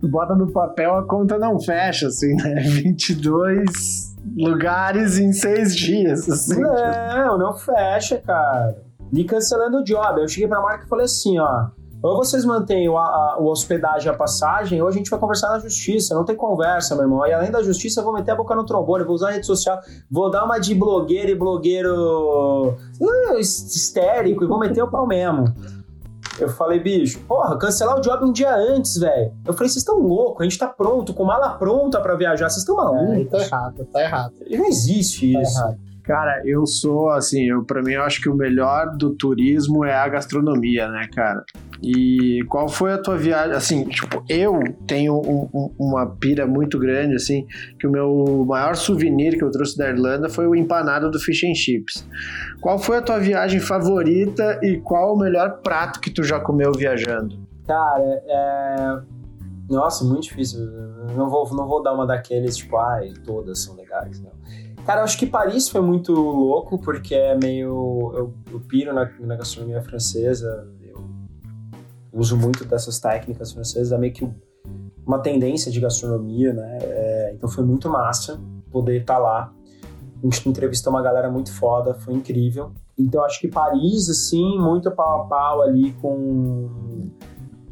tu 0.00 0.08
bota 0.08 0.34
no 0.34 0.50
papel, 0.50 0.94
a 0.94 1.06
conta 1.06 1.38
não 1.38 1.60
fecha, 1.60 2.06
assim, 2.06 2.34
né? 2.34 2.60
22 2.64 4.07
lugares 4.38 5.18
em 5.18 5.32
seis 5.32 5.74
dias, 5.74 6.28
assim. 6.28 6.60
Não, 6.60 7.36
não 7.36 7.52
fecha, 7.54 8.18
cara. 8.18 8.82
E 9.12 9.24
cancelando 9.24 9.78
o 9.78 9.84
job. 9.84 10.20
Eu 10.20 10.28
cheguei 10.28 10.48
pra 10.48 10.60
marca 10.60 10.84
e 10.84 10.88
falei 10.88 11.06
assim, 11.06 11.38
ó 11.38 11.68
ou 12.00 12.16
vocês 12.16 12.44
mantêm 12.44 12.86
a, 12.88 13.00
a, 13.00 13.36
o 13.40 13.46
hospedagem 13.46 14.06
e 14.06 14.14
a 14.14 14.16
passagem, 14.16 14.80
ou 14.80 14.86
a 14.86 14.92
gente 14.92 15.10
vai 15.10 15.18
conversar 15.18 15.50
na 15.50 15.58
justiça. 15.58 16.14
Não 16.14 16.24
tem 16.24 16.36
conversa, 16.36 16.94
meu 16.94 17.04
irmão. 17.04 17.26
E 17.26 17.32
além 17.32 17.50
da 17.50 17.62
justiça, 17.62 18.00
eu 18.00 18.04
vou 18.04 18.12
meter 18.12 18.30
a 18.30 18.36
boca 18.36 18.54
no 18.54 18.64
trombone, 18.64 19.04
vou 19.04 19.14
usar 19.14 19.30
a 19.30 19.32
rede 19.32 19.46
social, 19.46 19.80
vou 20.08 20.30
dar 20.30 20.44
uma 20.44 20.58
de 20.58 20.74
blogueiro 20.74 21.30
e 21.30 21.34
blogueiro 21.34 22.76
uh, 23.00 23.38
histérico 23.38 24.44
e 24.44 24.46
vou 24.46 24.60
meter 24.60 24.82
o 24.82 24.88
pau 24.88 25.06
mesmo. 25.06 25.52
Eu 26.40 26.48
falei, 26.48 26.80
bicho, 26.80 27.20
porra, 27.20 27.56
cancelar 27.58 27.98
o 27.98 28.00
job 28.00 28.24
um 28.24 28.32
dia 28.32 28.54
antes, 28.54 28.96
velho. 28.96 29.32
Eu 29.44 29.52
falei, 29.52 29.68
vocês 29.68 29.76
estão 29.76 29.98
loucos, 29.98 30.40
a 30.40 30.44
gente 30.44 30.58
tá 30.58 30.68
pronto, 30.68 31.12
com 31.12 31.24
mala 31.24 31.50
pronta 31.50 32.00
para 32.00 32.14
viajar, 32.16 32.48
vocês 32.48 32.62
estão 32.62 32.76
malucos. 32.76 33.18
É, 33.18 33.24
tá 33.24 33.38
errado, 33.38 33.84
tá 33.92 34.02
errado. 34.02 34.34
Não 34.50 34.64
existe 34.66 35.32
tá 35.32 35.42
isso. 35.42 35.58
Errado. 35.58 35.87
Cara, 36.08 36.40
eu 36.46 36.66
sou 36.66 37.10
assim, 37.10 37.50
eu 37.50 37.62
para 37.62 37.82
mim 37.82 37.92
eu 37.92 38.02
acho 38.02 38.22
que 38.22 38.30
o 38.30 38.34
melhor 38.34 38.96
do 38.96 39.14
turismo 39.14 39.84
é 39.84 39.92
a 39.92 40.08
gastronomia, 40.08 40.88
né, 40.88 41.06
cara? 41.14 41.44
E 41.82 42.42
qual 42.48 42.66
foi 42.66 42.94
a 42.94 42.98
tua 42.98 43.18
viagem? 43.18 43.54
Assim, 43.54 43.84
tipo, 43.84 44.24
eu 44.26 44.58
tenho 44.86 45.20
um, 45.20 45.50
um, 45.52 45.74
uma 45.78 46.06
pira 46.06 46.46
muito 46.46 46.78
grande, 46.78 47.14
assim, 47.14 47.46
que 47.78 47.86
o 47.86 47.90
meu 47.90 48.42
maior 48.48 48.74
souvenir 48.74 49.36
que 49.36 49.44
eu 49.44 49.50
trouxe 49.50 49.76
da 49.76 49.90
Irlanda 49.90 50.30
foi 50.30 50.46
o 50.46 50.54
empanado 50.54 51.10
do 51.10 51.20
Fish 51.20 51.44
and 51.44 51.54
Chips. 51.54 52.08
Qual 52.58 52.78
foi 52.78 52.96
a 52.96 53.02
tua 53.02 53.18
viagem 53.18 53.60
favorita 53.60 54.58
e 54.62 54.78
qual 54.78 55.14
o 55.14 55.18
melhor 55.18 55.60
prato 55.60 56.00
que 56.00 56.08
tu 56.08 56.24
já 56.24 56.40
comeu 56.40 56.72
viajando? 56.72 57.38
Cara, 57.66 58.22
é. 58.26 58.98
Nossa, 59.68 60.06
muito 60.06 60.22
difícil. 60.22 60.58
Não 61.14 61.28
vou, 61.28 61.46
não 61.54 61.68
vou 61.68 61.82
dar 61.82 61.92
uma 61.92 62.06
daqueles, 62.06 62.56
tipo, 62.56 62.78
ai, 62.78 63.12
todas 63.26 63.58
são 63.62 63.76
legais, 63.76 64.22
não. 64.22 64.32
Cara, 64.88 65.02
eu 65.02 65.04
acho 65.04 65.18
que 65.18 65.26
Paris 65.26 65.68
foi 65.68 65.82
muito 65.82 66.14
louco, 66.14 66.78
porque 66.78 67.14
é 67.14 67.36
meio. 67.36 68.10
Eu, 68.16 68.34
eu 68.50 68.58
piro 68.58 68.94
na, 68.94 69.06
na, 69.20 69.36
gastronomia 69.36 69.82
francesa, 69.82 70.66
eu 70.80 71.04
uso 72.10 72.38
muito 72.38 72.64
dessas 72.64 72.98
técnicas 72.98 73.52
francesas, 73.52 73.92
é 73.92 73.98
meio 73.98 74.14
que 74.14 74.26
uma 75.06 75.18
tendência 75.18 75.70
de 75.70 75.78
gastronomia, 75.78 76.54
né? 76.54 76.78
É, 76.80 77.32
então 77.34 77.50
foi 77.50 77.62
muito 77.66 77.90
massa 77.90 78.40
poder 78.70 79.02
estar 79.02 79.16
tá 79.16 79.20
lá. 79.20 79.52
A 80.22 80.26
gente 80.26 80.48
entrevistou 80.48 80.90
uma 80.90 81.02
galera 81.02 81.30
muito 81.30 81.52
foda, 81.52 81.92
foi 81.92 82.14
incrível. 82.14 82.72
Então 82.98 83.22
acho 83.22 83.40
que 83.40 83.48
Paris, 83.48 84.08
assim, 84.08 84.58
muito 84.58 84.90
pau 84.90 85.20
a 85.20 85.24
pau 85.26 85.60
ali 85.60 85.92
com, 86.00 87.10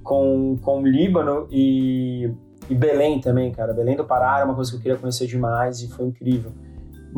com, 0.02 0.58
com 0.60 0.82
o 0.82 0.86
Líbano 0.86 1.48
e, 1.50 2.30
e 2.68 2.74
Belém 2.74 3.22
também, 3.22 3.50
cara. 3.52 3.72
Belém 3.72 3.96
do 3.96 4.04
Pará 4.04 4.36
era 4.36 4.44
uma 4.44 4.54
coisa 4.54 4.70
que 4.70 4.76
eu 4.76 4.82
queria 4.82 4.98
conhecer 4.98 5.26
demais 5.26 5.80
e 5.80 5.88
foi 5.88 6.04
incrível. 6.04 6.52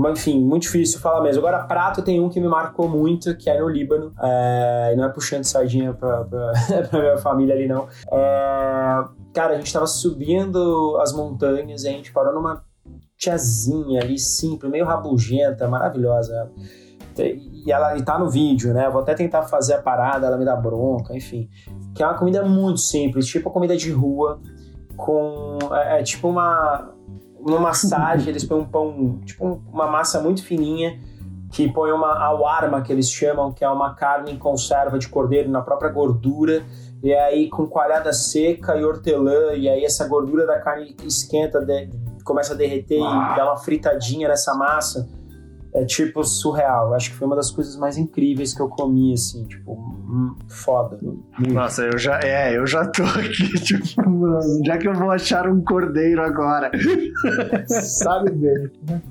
Enfim, 0.06 0.40
muito 0.40 0.62
difícil 0.62 1.00
falar 1.00 1.22
mesmo. 1.22 1.40
Agora, 1.44 1.64
prato 1.64 2.02
tem 2.02 2.20
um 2.20 2.28
que 2.28 2.40
me 2.40 2.46
marcou 2.46 2.88
muito, 2.88 3.36
que 3.36 3.50
é 3.50 3.60
no 3.60 3.68
Líbano. 3.68 4.12
É, 4.22 4.94
não 4.96 5.04
é 5.04 5.08
puxando 5.08 5.44
sardinha 5.44 5.92
pra, 5.92 6.24
pra, 6.24 6.52
pra 6.88 7.00
minha 7.00 7.18
família 7.18 7.54
ali, 7.54 7.66
não. 7.66 7.88
É, 8.12 9.04
cara, 9.34 9.54
a 9.54 9.56
gente 9.56 9.72
tava 9.72 9.86
subindo 9.88 10.96
as 11.00 11.12
montanhas 11.12 11.82
e 11.82 11.88
a 11.88 11.90
gente 11.90 12.12
parou 12.12 12.32
numa 12.32 12.62
tiazinha 13.16 14.00
ali, 14.00 14.18
simples, 14.18 14.70
meio 14.70 14.84
rabugenta, 14.84 15.66
maravilhosa. 15.66 16.48
E 17.18 17.72
ela 17.72 17.98
e 17.98 18.02
tá 18.02 18.16
no 18.16 18.30
vídeo, 18.30 18.72
né? 18.72 18.88
Vou 18.88 19.02
até 19.02 19.12
tentar 19.14 19.42
fazer 19.42 19.74
a 19.74 19.82
parada, 19.82 20.28
ela 20.28 20.38
me 20.38 20.44
dá 20.44 20.54
bronca, 20.54 21.16
enfim. 21.16 21.48
Que 21.92 22.04
é 22.04 22.06
uma 22.06 22.16
comida 22.16 22.44
muito 22.44 22.78
simples, 22.78 23.26
tipo 23.26 23.50
comida 23.50 23.76
de 23.76 23.90
rua, 23.90 24.40
com. 24.96 25.58
É, 25.72 25.98
é 25.98 26.02
tipo 26.04 26.28
uma 26.28 26.94
uma 27.38 27.58
massagem, 27.58 28.28
eles 28.28 28.44
põem 28.44 28.60
um 28.60 28.64
pão, 28.64 29.20
tipo 29.24 29.60
uma 29.72 29.86
massa 29.86 30.20
muito 30.20 30.44
fininha, 30.44 30.98
que 31.52 31.70
põe 31.72 31.92
uma 31.92 32.12
awarma, 32.18 32.82
que 32.82 32.92
eles 32.92 33.10
chamam, 33.10 33.52
que 33.52 33.64
é 33.64 33.68
uma 33.68 33.94
carne 33.94 34.32
em 34.32 34.38
conserva 34.38 34.98
de 34.98 35.08
cordeiro 35.08 35.50
na 35.50 35.62
própria 35.62 35.90
gordura, 35.90 36.62
e 37.02 37.12
aí 37.12 37.48
com 37.48 37.66
coalhada 37.66 38.12
seca 38.12 38.76
e 38.76 38.84
hortelã, 38.84 39.54
e 39.54 39.68
aí 39.68 39.84
essa 39.84 40.06
gordura 40.06 40.46
da 40.46 40.60
carne 40.60 40.94
esquenta, 41.04 41.60
de, 41.60 41.88
começa 42.24 42.52
a 42.52 42.56
derreter 42.56 42.98
e 42.98 43.36
dá 43.36 43.44
uma 43.44 43.56
fritadinha 43.56 44.28
nessa 44.28 44.54
massa 44.54 45.08
é 45.74 45.84
tipo 45.84 46.22
surreal. 46.24 46.94
Acho 46.94 47.10
que 47.10 47.16
foi 47.16 47.26
uma 47.26 47.36
das 47.36 47.50
coisas 47.50 47.76
mais 47.76 47.96
incríveis 47.96 48.54
que 48.54 48.60
eu 48.60 48.68
comi, 48.68 49.12
assim, 49.12 49.44
tipo, 49.44 49.72
hum, 49.72 50.34
foda. 50.48 50.98
Nossa, 51.38 51.82
eu 51.84 51.98
já, 51.98 52.20
é, 52.20 52.56
eu 52.56 52.66
já 52.66 52.86
tô 52.86 53.02
aqui, 53.02 53.52
tipo, 53.60 54.08
mano, 54.08 54.64
já 54.64 54.78
que 54.78 54.88
eu 54.88 54.94
vou 54.94 55.10
achar 55.10 55.48
um 55.48 55.62
cordeiro 55.62 56.22
agora. 56.22 56.70
Sabe 57.68 58.30
bem, 58.30 58.70
né? 58.88 59.02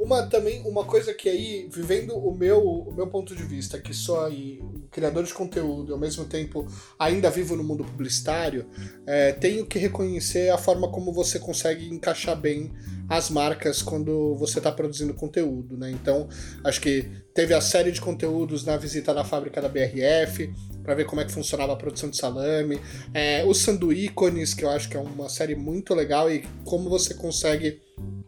Uma 0.00 0.26
também, 0.26 0.62
uma 0.62 0.82
coisa 0.82 1.12
que 1.12 1.28
aí, 1.28 1.68
vivendo 1.70 2.16
o 2.16 2.34
meu, 2.34 2.58
o 2.66 2.90
meu 2.90 3.06
ponto 3.06 3.36
de 3.36 3.42
vista, 3.42 3.78
que 3.78 3.92
sou 3.92 4.24
aí 4.24 4.58
criador 4.90 5.24
de 5.24 5.34
conteúdo 5.34 5.90
e 5.90 5.92
ao 5.92 5.98
mesmo 5.98 6.24
tempo 6.24 6.66
ainda 6.98 7.30
vivo 7.30 7.54
no 7.54 7.62
mundo 7.62 7.84
publicitário, 7.84 8.64
é, 9.06 9.32
tenho 9.32 9.66
que 9.66 9.78
reconhecer 9.78 10.50
a 10.50 10.56
forma 10.56 10.90
como 10.90 11.12
você 11.12 11.38
consegue 11.38 11.86
encaixar 11.88 12.34
bem 12.34 12.72
as 13.10 13.28
marcas 13.28 13.82
quando 13.82 14.34
você 14.36 14.58
está 14.58 14.72
produzindo 14.72 15.12
conteúdo, 15.12 15.76
né? 15.76 15.90
Então, 15.90 16.28
acho 16.64 16.80
que 16.80 17.06
teve 17.34 17.52
a 17.52 17.60
série 17.60 17.92
de 17.92 18.00
conteúdos 18.00 18.64
na 18.64 18.78
visita 18.78 19.12
na 19.12 19.22
fábrica 19.22 19.60
da 19.60 19.68
BRF, 19.68 20.50
para 20.82 20.94
ver 20.94 21.04
como 21.04 21.20
é 21.20 21.24
que 21.26 21.32
funcionava 21.32 21.74
a 21.74 21.76
produção 21.76 22.08
de 22.08 22.16
salame, 22.16 22.80
é, 23.12 23.44
o 23.44 23.52
Sanduícones, 23.52 24.54
que 24.54 24.64
eu 24.64 24.70
acho 24.70 24.88
que 24.88 24.96
é 24.96 25.00
uma 25.00 25.28
série 25.28 25.54
muito 25.54 25.94
legal 25.94 26.30
e 26.30 26.42
como 26.64 26.88
você 26.88 27.12
consegue 27.12 27.80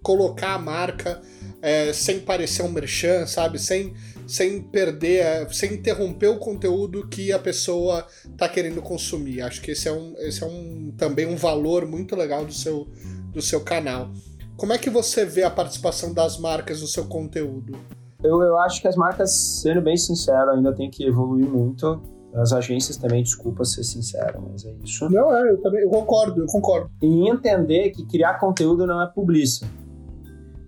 colocar 0.02 0.54
a 0.54 0.58
marca 0.58 1.20
é, 1.60 1.92
sem 1.92 2.20
parecer 2.20 2.62
um 2.62 2.68
merchan, 2.68 3.26
sabe? 3.26 3.58
Sem, 3.58 3.94
sem 4.26 4.60
perder, 4.60 5.20
é, 5.20 5.48
sem 5.48 5.74
interromper 5.74 6.28
o 6.28 6.38
conteúdo 6.38 7.06
que 7.08 7.32
a 7.32 7.38
pessoa 7.38 8.06
está 8.24 8.48
querendo 8.48 8.82
consumir. 8.82 9.42
Acho 9.42 9.62
que 9.62 9.70
esse 9.70 9.88
é, 9.88 9.92
um, 9.92 10.14
esse 10.18 10.42
é 10.42 10.46
um, 10.46 10.92
também 10.96 11.26
um 11.26 11.36
valor 11.36 11.86
muito 11.86 12.16
legal 12.16 12.44
do 12.44 12.52
seu, 12.52 12.88
do 13.32 13.40
seu 13.40 13.60
canal. 13.60 14.10
Como 14.56 14.72
é 14.72 14.78
que 14.78 14.90
você 14.90 15.24
vê 15.24 15.44
a 15.44 15.50
participação 15.50 16.12
das 16.12 16.38
marcas 16.38 16.80
no 16.80 16.86
seu 16.86 17.06
conteúdo? 17.06 17.78
Eu, 18.22 18.40
eu 18.42 18.58
acho 18.58 18.80
que 18.80 18.86
as 18.86 18.96
marcas, 18.96 19.32
sendo 19.60 19.80
bem 19.80 19.96
sincero, 19.96 20.50
ainda 20.50 20.72
tem 20.72 20.90
que 20.90 21.04
evoluir 21.04 21.46
muito. 21.46 22.00
As 22.34 22.52
agências 22.52 22.96
também, 22.96 23.22
desculpa 23.22 23.64
ser 23.64 23.84
sincero, 23.84 24.42
mas 24.50 24.64
é 24.64 24.72
isso. 24.82 25.08
Não, 25.10 25.34
é, 25.36 25.50
eu 25.50 25.60
também 25.60 25.82
eu 25.82 25.90
concordo, 25.90 26.40
eu 26.40 26.46
concordo. 26.46 26.90
E 27.02 27.28
entender 27.28 27.90
que 27.90 28.06
criar 28.06 28.38
conteúdo 28.38 28.86
não 28.86 29.02
é 29.02 29.06
publicidade 29.06 29.82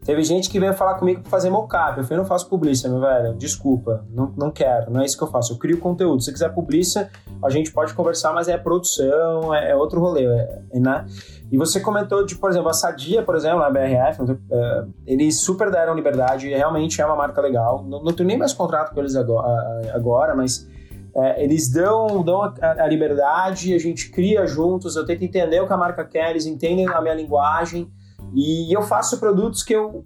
Teve 0.04 0.22
gente 0.22 0.50
que 0.50 0.60
veio 0.60 0.74
falar 0.74 0.96
comigo 0.96 1.22
pra 1.22 1.30
fazer 1.30 1.48
mocap. 1.48 1.96
Eu 1.96 2.04
falei, 2.04 2.18
não 2.18 2.26
faço 2.26 2.46
publicidade, 2.46 2.94
meu 2.94 3.02
velho. 3.02 3.34
Desculpa, 3.34 4.04
não, 4.10 4.30
não 4.36 4.50
quero, 4.50 4.90
não 4.90 5.00
é 5.00 5.06
isso 5.06 5.16
que 5.16 5.24
eu 5.24 5.28
faço. 5.28 5.54
Eu 5.54 5.58
crio 5.58 5.78
conteúdo. 5.78 6.22
Se 6.22 6.30
quiser 6.30 6.52
publicidade, 6.52 7.10
a 7.42 7.48
gente 7.48 7.72
pode 7.72 7.94
conversar, 7.94 8.34
mas 8.34 8.46
é 8.46 8.58
produção, 8.58 9.54
é, 9.54 9.70
é 9.70 9.74
outro 9.76 10.00
rolê, 10.00 10.26
é, 10.26 10.78
né? 10.78 11.06
E 11.50 11.56
você 11.56 11.80
comentou 11.80 12.24
de, 12.24 12.36
por 12.36 12.50
exemplo, 12.50 12.68
a 12.68 12.74
Sadia, 12.74 13.22
por 13.22 13.34
exemplo, 13.34 13.60
na 13.60 13.70
BRF, 13.70 14.22
é, 14.50 14.84
eles 15.06 15.40
super 15.40 15.70
deram 15.70 15.94
liberdade, 15.94 16.48
realmente 16.50 17.00
é 17.00 17.06
uma 17.06 17.16
marca 17.16 17.40
legal. 17.40 17.82
Não, 17.82 18.02
não 18.02 18.12
tenho 18.12 18.26
nem 18.26 18.36
mais 18.36 18.52
contrato 18.52 18.92
com 18.92 19.00
eles 19.00 19.16
agora 19.16 20.34
mas 20.34 20.68
é, 21.16 21.42
eles 21.44 21.70
dão, 21.70 22.22
dão 22.22 22.42
a, 22.42 22.52
a, 22.60 22.86
liberdade, 22.86 23.72
a 23.72 23.78
gente 23.78 24.10
cria 24.10 24.46
juntos, 24.46 24.96
eu 24.96 25.06
tento 25.06 25.22
entender 25.22 25.60
o 25.60 25.66
que 25.66 25.72
a 25.72 25.76
marca 25.76 26.04
quer, 26.04 26.30
eles 26.30 26.46
entendem 26.46 26.88
a 26.88 27.00
minha 27.00 27.14
linguagem. 27.14 27.90
E 28.34 28.74
eu 28.74 28.82
faço 28.82 29.20
produtos 29.20 29.62
que 29.62 29.72
eu, 29.72 30.04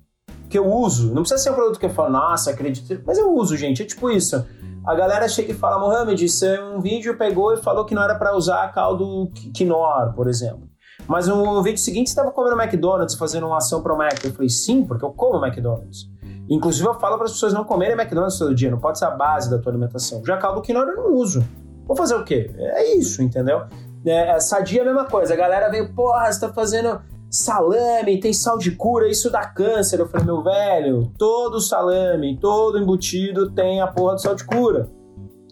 que 0.50 0.58
eu 0.58 0.66
uso. 0.66 1.14
Não 1.14 1.22
precisa 1.22 1.42
ser 1.42 1.50
um 1.50 1.54
produto 1.54 1.78
que 1.78 1.86
eu 1.86 1.90
falo, 1.90 2.10
nossa, 2.10 2.50
acredito. 2.50 3.02
Mas 3.06 3.16
eu 3.16 3.34
uso, 3.34 3.56
gente. 3.56 3.82
É 3.82 3.86
tipo 3.86 4.10
isso. 4.10 4.44
A 4.86 4.94
galera 4.94 5.28
chega 5.28 5.52
e 5.52 5.54
fala, 5.54 5.78
Mohamed, 5.78 6.22
isso 6.22 6.44
é 6.44 6.62
um 6.62 6.80
vídeo 6.80 7.16
pegou 7.16 7.54
e 7.54 7.56
falou 7.58 7.84
que 7.84 7.94
não 7.94 8.02
era 8.02 8.14
para 8.14 8.36
usar 8.36 8.72
caldo 8.72 9.30
quinoa, 9.54 10.12
por 10.14 10.28
exemplo. 10.28 10.68
Mas 11.06 11.26
no 11.26 11.62
vídeo 11.62 11.78
seguinte 11.78 12.08
estava 12.08 12.30
comendo 12.30 12.60
McDonald's, 12.60 13.14
fazendo 13.14 13.46
uma 13.46 13.58
ação 13.58 13.82
pro 13.82 13.96
Mac. 13.96 14.22
Eu 14.24 14.32
falei, 14.32 14.50
sim, 14.50 14.84
porque 14.84 15.04
eu 15.04 15.10
como 15.10 15.44
McDonald's. 15.44 16.06
Inclusive 16.48 16.88
eu 16.88 16.94
falo 16.94 17.16
para 17.16 17.26
as 17.26 17.32
pessoas 17.32 17.52
não 17.52 17.64
comerem 17.64 17.94
McDonald's 17.94 18.38
todo 18.38 18.54
dia, 18.54 18.70
não 18.70 18.78
pode 18.78 18.98
ser 18.98 19.04
a 19.04 19.10
base 19.10 19.50
da 19.50 19.58
tua 19.58 19.72
alimentação. 19.72 20.24
Já 20.24 20.38
caldo 20.38 20.62
quinoa 20.62 20.84
eu 20.84 20.96
não 20.96 21.14
uso. 21.14 21.44
Vou 21.86 21.96
fazer 21.96 22.14
o 22.14 22.24
quê? 22.24 22.50
É 22.56 22.94
isso, 22.96 23.22
entendeu? 23.22 23.62
É, 24.04 24.38
sadia 24.40 24.80
é 24.80 24.82
a 24.82 24.86
mesma 24.86 25.04
coisa. 25.04 25.34
A 25.34 25.36
galera 25.36 25.68
veio, 25.70 25.92
porra, 25.94 26.30
você 26.30 26.40
tá 26.40 26.52
fazendo 26.52 27.00
salame, 27.30 28.20
tem 28.20 28.32
sal 28.32 28.56
de 28.56 28.70
cura, 28.70 29.08
isso 29.08 29.30
dá 29.30 29.46
câncer. 29.46 30.00
Eu 30.00 30.08
falei, 30.08 30.26
meu 30.26 30.42
velho, 30.42 31.12
todo 31.18 31.60
salame, 31.60 32.38
todo 32.38 32.78
embutido 32.78 33.50
tem 33.50 33.80
a 33.80 33.86
porra 33.86 34.14
do 34.14 34.20
sal 34.20 34.34
de 34.34 34.44
cura. 34.44 34.90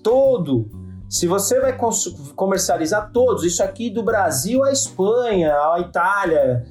Todo. 0.03 0.71
Se 1.09 1.27
você 1.27 1.61
vai 1.61 1.77
comercializar 2.35 3.11
todos, 3.13 3.45
isso 3.45 3.63
aqui 3.63 3.91
do 3.91 4.03
Brasil 4.03 4.65
à 4.65 4.73
Espanha, 4.73 5.53
à 5.53 5.81
Itália. 5.81 6.65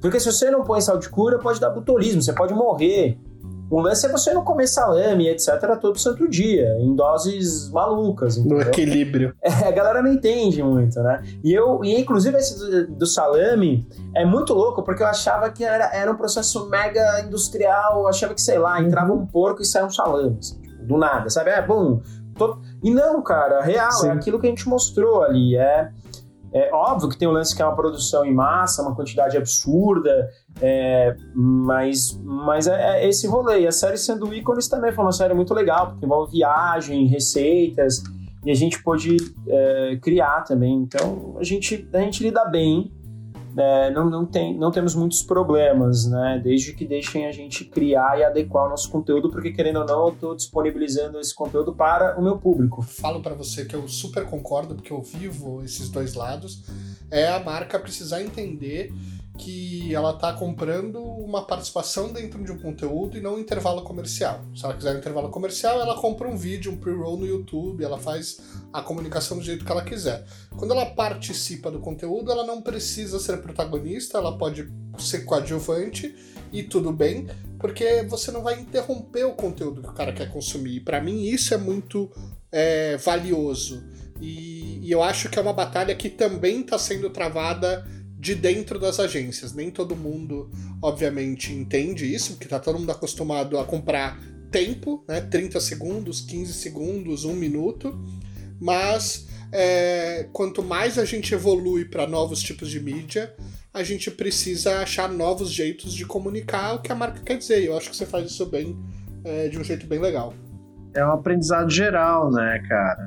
Porque 0.00 0.18
se 0.18 0.32
você 0.32 0.50
não 0.50 0.64
põe 0.64 0.80
sal 0.80 0.98
de 0.98 1.08
cura, 1.08 1.38
pode 1.38 1.60
dar 1.60 1.70
botulismo, 1.70 2.22
você 2.22 2.32
pode 2.32 2.54
morrer. 2.54 3.18
O 3.72 3.80
lance 3.80 4.04
é 4.04 4.08
você 4.10 4.34
não 4.34 4.44
comer 4.44 4.66
salame, 4.66 5.30
etc., 5.30 5.78
todo 5.80 5.98
santo 5.98 6.28
dia, 6.28 6.76
em 6.78 6.94
doses 6.94 7.70
malucas. 7.70 8.36
Entendeu? 8.36 8.58
No 8.58 8.64
equilíbrio. 8.64 9.34
É, 9.42 9.68
a 9.68 9.70
galera 9.70 10.02
não 10.02 10.12
entende 10.12 10.62
muito, 10.62 11.00
né? 11.00 11.22
E 11.42 11.52
eu, 11.52 11.82
e 11.82 11.98
inclusive 11.98 12.36
esse 12.36 12.58
do, 12.58 12.86
do, 12.96 13.06
salame 13.06 13.86
é 14.14 14.24
muito 14.24 14.52
louco, 14.52 14.82
porque 14.82 15.02
eu 15.02 15.06
achava 15.06 15.50
que 15.50 15.64
era, 15.64 15.90
era 15.94 16.10
um 16.10 16.16
processo 16.16 16.68
mega 16.68 17.20
industrial, 17.20 18.00
eu 18.00 18.08
achava 18.08 18.34
que, 18.34 18.40
sei 18.42 18.58
lá, 18.58 18.78
uhum. 18.78 18.86
entrava 18.86 19.12
um 19.12 19.26
porco 19.26 19.62
e 19.62 19.64
saia 19.64 19.86
um 19.86 19.90
salame, 19.90 20.36
assim, 20.38 20.60
tipo, 20.60 20.84
do 20.84 20.98
nada, 20.98 21.30
sabe? 21.30 21.50
É, 21.50 21.62
bom. 21.64 22.00
Tô... 22.36 22.58
E 22.82 22.90
não, 22.90 23.22
cara, 23.22 23.62
real, 23.62 23.88
é 23.88 23.92
Sim. 23.92 24.08
é 24.08 24.12
aquilo 24.12 24.38
que 24.38 24.46
a 24.46 24.50
gente 24.50 24.68
mostrou 24.68 25.22
ali, 25.22 25.56
é 25.56 25.90
é 26.52 26.70
óbvio 26.72 27.08
que 27.08 27.16
tem 27.16 27.26
o 27.26 27.32
lance 27.32 27.56
que 27.56 27.62
é 27.62 27.64
uma 27.64 27.74
produção 27.74 28.24
em 28.24 28.32
massa, 28.32 28.82
uma 28.82 28.94
quantidade 28.94 29.36
absurda, 29.36 30.28
é, 30.60 31.16
mas, 31.34 32.20
mas 32.22 32.66
é, 32.66 33.04
é, 33.04 33.08
esse 33.08 33.26
rolê. 33.26 33.60
E 33.60 33.66
a 33.66 33.72
série 33.72 33.96
sendo 33.96 34.32
ícones 34.34 34.68
também 34.68 34.92
foi 34.92 35.02
uma 35.04 35.12
série 35.12 35.32
muito 35.32 35.54
legal, 35.54 35.90
porque 35.90 36.04
envolve 36.04 36.32
viagem, 36.32 37.06
receitas, 37.06 38.02
e 38.44 38.50
a 38.50 38.54
gente 38.54 38.82
pôde 38.82 39.16
é, 39.48 39.98
criar 40.02 40.42
também. 40.42 40.74
Então 40.74 41.36
a 41.38 41.44
gente, 41.44 41.88
a 41.92 42.00
gente 42.00 42.22
lida 42.22 42.44
bem, 42.44 42.92
é, 43.56 43.90
não, 43.90 44.08
não, 44.08 44.26
tem, 44.26 44.56
não 44.56 44.70
temos 44.70 44.94
muitos 44.94 45.22
problemas, 45.22 46.06
né? 46.06 46.40
Desde 46.42 46.72
que 46.72 46.84
deixem 46.84 47.26
a 47.26 47.32
gente 47.32 47.64
criar 47.64 48.18
e 48.18 48.24
adequar 48.24 48.66
o 48.66 48.70
nosso 48.70 48.90
conteúdo, 48.90 49.30
porque 49.30 49.52
querendo 49.52 49.80
ou 49.80 49.86
não, 49.86 50.06
eu 50.06 50.12
estou 50.12 50.36
disponibilizando 50.36 51.18
esse 51.18 51.34
conteúdo 51.34 51.74
para 51.74 52.18
o 52.18 52.22
meu 52.22 52.38
público. 52.38 52.82
Falo 52.82 53.20
para 53.20 53.34
você 53.34 53.64
que 53.64 53.74
eu 53.74 53.86
super 53.88 54.24
concordo, 54.24 54.74
porque 54.74 54.92
eu 54.92 55.02
vivo 55.02 55.62
esses 55.62 55.88
dois 55.88 56.14
lados. 56.14 56.64
É 57.10 57.28
a 57.28 57.40
marca 57.40 57.78
precisar 57.78 58.22
entender 58.22 58.92
que 59.38 59.94
ela 59.94 60.10
está 60.10 60.32
comprando 60.34 61.02
uma 61.02 61.42
participação 61.46 62.12
dentro 62.12 62.44
de 62.44 62.52
um 62.52 62.58
conteúdo 62.58 63.16
e 63.16 63.20
não 63.20 63.36
um 63.36 63.38
intervalo 63.38 63.82
comercial. 63.82 64.44
Se 64.54 64.64
ela 64.64 64.74
quiser 64.74 64.94
um 64.94 64.98
intervalo 64.98 65.30
comercial, 65.30 65.80
ela 65.80 65.96
compra 65.96 66.28
um 66.28 66.36
vídeo, 66.36 66.70
um 66.70 66.76
pre-roll 66.76 67.16
no 67.16 67.26
YouTube, 67.26 67.82
ela 67.82 67.98
faz 67.98 68.40
a 68.72 68.82
comunicação 68.82 69.38
do 69.38 69.42
jeito 69.42 69.64
que 69.64 69.72
ela 69.72 69.82
quiser. 69.82 70.24
Quando 70.56 70.72
ela 70.72 70.86
participa 70.86 71.70
do 71.70 71.80
conteúdo, 71.80 72.30
ela 72.30 72.44
não 72.44 72.60
precisa 72.60 73.18
ser 73.18 73.38
protagonista, 73.38 74.18
ela 74.18 74.36
pode 74.36 74.70
ser 74.98 75.20
coadjuvante 75.24 76.14
e 76.52 76.62
tudo 76.62 76.92
bem, 76.92 77.26
porque 77.58 78.02
você 78.02 78.30
não 78.30 78.42
vai 78.42 78.60
interromper 78.60 79.24
o 79.24 79.32
conteúdo 79.32 79.80
que 79.80 79.88
o 79.88 79.94
cara 79.94 80.12
quer 80.12 80.30
consumir. 80.30 80.80
Para 80.80 81.00
mim, 81.00 81.22
isso 81.22 81.54
é 81.54 81.56
muito 81.56 82.10
é, 82.50 82.98
valioso. 82.98 83.82
E, 84.20 84.78
e 84.82 84.90
eu 84.92 85.02
acho 85.02 85.30
que 85.30 85.38
é 85.38 85.42
uma 85.42 85.54
batalha 85.54 85.94
que 85.94 86.10
também 86.10 86.60
está 86.60 86.78
sendo 86.78 87.08
travada 87.08 87.84
de 88.22 88.36
dentro 88.36 88.78
das 88.78 89.00
agências. 89.00 89.52
Nem 89.52 89.68
todo 89.68 89.96
mundo, 89.96 90.48
obviamente, 90.80 91.52
entende 91.52 92.06
isso, 92.06 92.34
porque 92.34 92.46
tá 92.46 92.60
todo 92.60 92.78
mundo 92.78 92.92
acostumado 92.92 93.58
a 93.58 93.64
comprar 93.64 94.16
tempo, 94.48 95.04
né? 95.08 95.20
30 95.20 95.58
segundos, 95.58 96.20
15 96.20 96.52
segundos, 96.52 97.24
um 97.24 97.34
minuto. 97.34 98.00
Mas 98.60 99.26
é, 99.50 100.28
quanto 100.32 100.62
mais 100.62 101.00
a 101.00 101.04
gente 101.04 101.34
evolui 101.34 101.84
para 101.84 102.06
novos 102.06 102.40
tipos 102.40 102.70
de 102.70 102.78
mídia, 102.78 103.34
a 103.74 103.82
gente 103.82 104.08
precisa 104.08 104.78
achar 104.78 105.08
novos 105.08 105.50
jeitos 105.50 105.92
de 105.92 106.06
comunicar 106.06 106.76
o 106.76 106.78
que 106.80 106.92
a 106.92 106.94
marca 106.94 107.20
quer 107.24 107.38
dizer. 107.38 107.64
Eu 107.64 107.76
acho 107.76 107.90
que 107.90 107.96
você 107.96 108.06
faz 108.06 108.30
isso 108.30 108.46
bem, 108.46 108.78
é, 109.24 109.48
de 109.48 109.58
um 109.58 109.64
jeito 109.64 109.84
bem 109.84 109.98
legal. 109.98 110.32
É 110.94 111.04
um 111.04 111.10
aprendizado 111.10 111.68
geral, 111.68 112.30
né, 112.30 112.62
cara? 112.68 113.02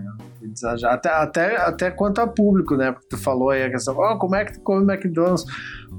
Até, 0.86 1.10
até, 1.10 1.58
até 1.58 1.91
quanto 1.91 2.20
a 2.20 2.28
público, 2.28 2.76
né? 2.76 2.91
Porque 2.91 3.08
tu 3.10 3.18
falou 3.18 3.50
aí 3.50 3.64
a 3.64 3.70
questão, 3.70 3.96
oh, 3.98 4.18
como 4.18 4.36
é 4.36 4.46
que 4.46 4.54
tu 4.54 4.62
come 4.62 4.91
McDonald's? 4.91 5.46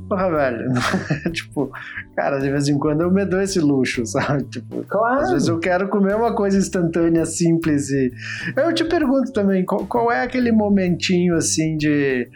Porra, 0.09 0.31
velho. 0.31 0.69
tipo, 1.33 1.71
cara, 2.15 2.39
de 2.39 2.51
vez 2.51 2.69
em 2.69 2.79
quando 2.79 3.01
eu 3.03 3.11
me 3.11 3.25
dou 3.25 3.41
esse 3.41 3.59
luxo, 3.59 4.07
sabe? 4.07 4.45
Tipo, 4.45 4.85
claro. 4.85 5.21
às 5.21 5.31
vezes 5.31 5.49
eu 5.49 5.59
quero 5.59 5.89
comer 5.89 6.15
uma 6.15 6.35
coisa 6.35 6.57
instantânea, 6.59 7.25
simples 7.25 7.91
e. 7.91 8.13
Eu 8.57 8.73
te 8.73 8.85
pergunto 8.85 9.33
também, 9.33 9.65
qual, 9.65 9.87
qual 9.87 10.13
é 10.13 10.23
aquele 10.23 10.53
momentinho 10.53 11.35
assim 11.35 11.77
de. 11.77 12.29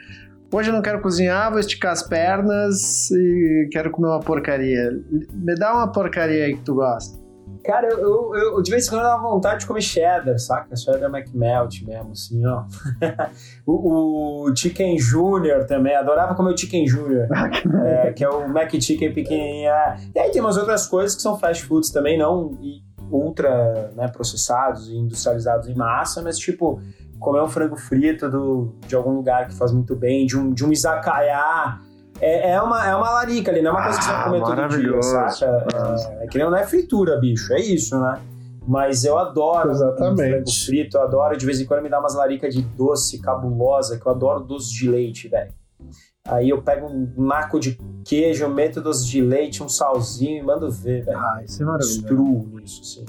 Hoje 0.53 0.71
eu 0.71 0.75
não 0.75 0.83
quero 0.83 1.01
cozinhar, 1.01 1.51
vou 1.51 1.61
esticar 1.61 1.93
as 1.93 2.03
pernas 2.03 3.09
e 3.13 3.69
quero 3.71 3.91
comer 3.93 4.09
uma 4.09 4.21
porcaria. 4.21 4.91
Me 5.33 5.55
dá 5.55 5.73
uma 5.73 5.93
porcaria 5.93 6.47
aí 6.47 6.57
que 6.57 6.63
tu 6.63 6.75
gosta. 6.75 7.20
Cara, 7.65 7.89
eu, 7.89 7.99
eu, 7.99 8.35
eu, 8.35 8.63
de 8.63 8.71
vez 8.71 8.87
em 8.87 8.91
quando 8.91 9.03
dava 9.03 9.23
vontade 9.23 9.61
de 9.61 9.67
comer 9.67 9.83
cheddar, 9.83 10.39
saca? 10.39 10.75
Cheddar 10.75 11.11
McMelt 11.11 11.83
mesmo, 11.85 12.13
assim, 12.13 12.45
ó. 12.47 12.65
o, 13.67 14.49
o, 14.49 14.57
Chicken 14.57 14.99
Junior 14.99 15.67
também, 15.67 15.95
adorava 15.95 16.35
comer 16.35 16.55
o 16.55 16.57
Chicken 16.57 16.87
Junior, 16.87 17.29
é, 17.87 18.13
que 18.13 18.25
é 18.25 18.29
o 18.29 18.49
Mac 18.49 18.71
Chicken 18.73 19.13
pequenininho. 19.13 19.71
É. 19.71 19.97
E 20.15 20.19
aí 20.19 20.31
tem 20.31 20.41
umas 20.41 20.57
outras 20.57 20.87
coisas 20.87 21.15
que 21.15 21.23
são 21.23 21.39
fast 21.39 21.65
foods 21.65 21.91
também, 21.91 22.19
não 22.19 22.59
ultra 23.11 23.91
né, 23.97 24.09
processados 24.09 24.89
e 24.89 24.97
industrializados 24.97 25.69
em 25.69 25.75
massa, 25.75 26.23
mas 26.23 26.39
tipo, 26.39 26.81
comer 27.19 27.43
um 27.43 27.49
frango 27.49 27.77
frito 27.77 28.31
do, 28.31 28.75
de 28.87 28.95
algum 28.95 29.13
lugar 29.13 29.49
que 29.49 29.55
faz 29.55 29.73
muito 29.73 29.97
bem, 29.97 30.27
de 30.27 30.39
um, 30.39 30.53
de 30.53 30.65
um 30.65 30.73
izakaya 30.73 31.81
é, 32.21 32.51
é, 32.53 32.62
uma, 32.62 32.87
é 32.87 32.95
uma 32.95 33.11
larica 33.11 33.51
ali, 33.51 33.62
não 33.62 33.71
é 33.71 33.75
uma 33.75 33.83
coisa 33.83 33.99
que 33.99 34.05
você 34.05 34.12
vai 34.12 34.25
comer 34.25 34.43
todo 34.43 34.79
dia, 34.79 35.03
saca? 35.03 35.66
É, 36.21 36.25
é 36.25 36.27
que 36.27 36.39
não 36.39 36.55
é 36.55 36.66
fritura, 36.66 37.18
bicho, 37.18 37.53
é 37.53 37.61
isso, 37.61 37.99
né? 37.99 38.21
Mas 38.66 39.05
eu 39.05 39.18
adoro 39.18 39.71
Exatamente. 39.71 40.31
frango 40.31 40.51
frito, 40.51 40.97
eu 40.97 41.03
adoro, 41.03 41.37
de 41.37 41.47
vez 41.47 41.61
em 41.61 41.64
quando 41.64 41.83
me 41.83 41.89
dá 41.89 41.99
umas 41.99 42.14
laricas 42.14 42.55
de 42.55 42.62
doce 42.62 43.18
cabulosa, 43.21 43.99
que 43.99 44.07
eu 44.07 44.12
adoro 44.12 44.45
doce 44.45 44.73
de 44.73 44.89
leite, 44.89 45.29
velho. 45.29 45.53
Aí 46.27 46.51
eu 46.51 46.61
pego 46.62 46.87
um 46.87 47.12
naco 47.16 47.59
de 47.59 47.79
queijo, 48.05 48.49
meto 48.49 48.81
doce 48.81 49.07
de 49.07 49.23
leite, 49.23 49.62
um 49.62 49.68
salzinho 49.68 50.39
e 50.39 50.43
mando 50.43 50.71
ver, 50.71 51.05
velho. 51.05 51.18
Ah, 51.18 51.43
isso 51.45 51.62
é 51.62 51.66
maravilhoso. 51.66 52.01
Estruo 52.01 52.61
isso, 52.62 52.83
assim. 52.83 53.05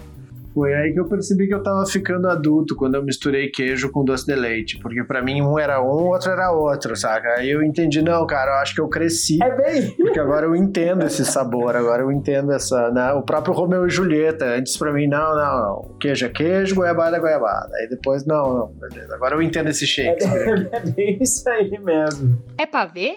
Foi 0.53 0.73
aí 0.73 0.93
que 0.93 0.99
eu 0.99 1.05
percebi 1.05 1.47
que 1.47 1.53
eu 1.53 1.63
tava 1.63 1.85
ficando 1.85 2.27
adulto 2.27 2.75
quando 2.75 2.95
eu 2.95 3.03
misturei 3.03 3.49
queijo 3.49 3.89
com 3.91 4.03
doce 4.03 4.25
de 4.25 4.35
leite. 4.35 4.77
Porque 4.79 5.03
para 5.03 5.21
mim 5.21 5.41
um 5.41 5.57
era 5.57 5.81
um, 5.81 5.87
o 5.87 6.07
outro 6.07 6.31
era 6.31 6.51
outro, 6.51 6.95
saca? 6.95 7.35
Aí 7.37 7.49
eu 7.49 7.63
entendi, 7.63 8.01
não, 8.01 8.25
cara, 8.27 8.51
eu 8.51 8.55
acho 8.55 8.75
que 8.75 8.81
eu 8.81 8.89
cresci. 8.89 9.41
É 9.41 9.55
bem. 9.55 9.91
Porque 9.91 10.19
agora 10.19 10.45
eu 10.45 10.55
entendo 10.55 11.05
esse 11.05 11.23
sabor, 11.25 11.75
agora 11.75 12.03
eu 12.03 12.11
entendo 12.11 12.51
essa. 12.51 12.91
Né? 12.91 13.13
O 13.13 13.21
próprio 13.21 13.53
Romeu 13.53 13.87
e 13.87 13.89
Julieta. 13.89 14.45
Antes 14.45 14.75
pra 14.77 14.91
mim, 14.91 15.07
não, 15.07 15.35
não, 15.35 15.59
não. 15.61 15.97
Queijo 15.99 16.25
é 16.25 16.29
queijo, 16.29 16.75
goiabada 16.75 17.17
é 17.17 17.19
goiabada. 17.19 17.69
Aí 17.77 17.87
depois, 17.87 18.25
não, 18.25 18.53
não, 18.53 18.67
beleza. 18.67 19.15
Agora 19.15 19.35
eu 19.35 19.41
entendo 19.41 19.69
esse 19.69 19.87
shake. 19.87 20.23
É, 20.23 20.75
é 20.77 20.79
bem 20.79 21.17
isso 21.21 21.47
aí 21.49 21.79
mesmo. 21.79 22.43
É 22.57 22.65
pra 22.65 22.85
ver 22.85 23.15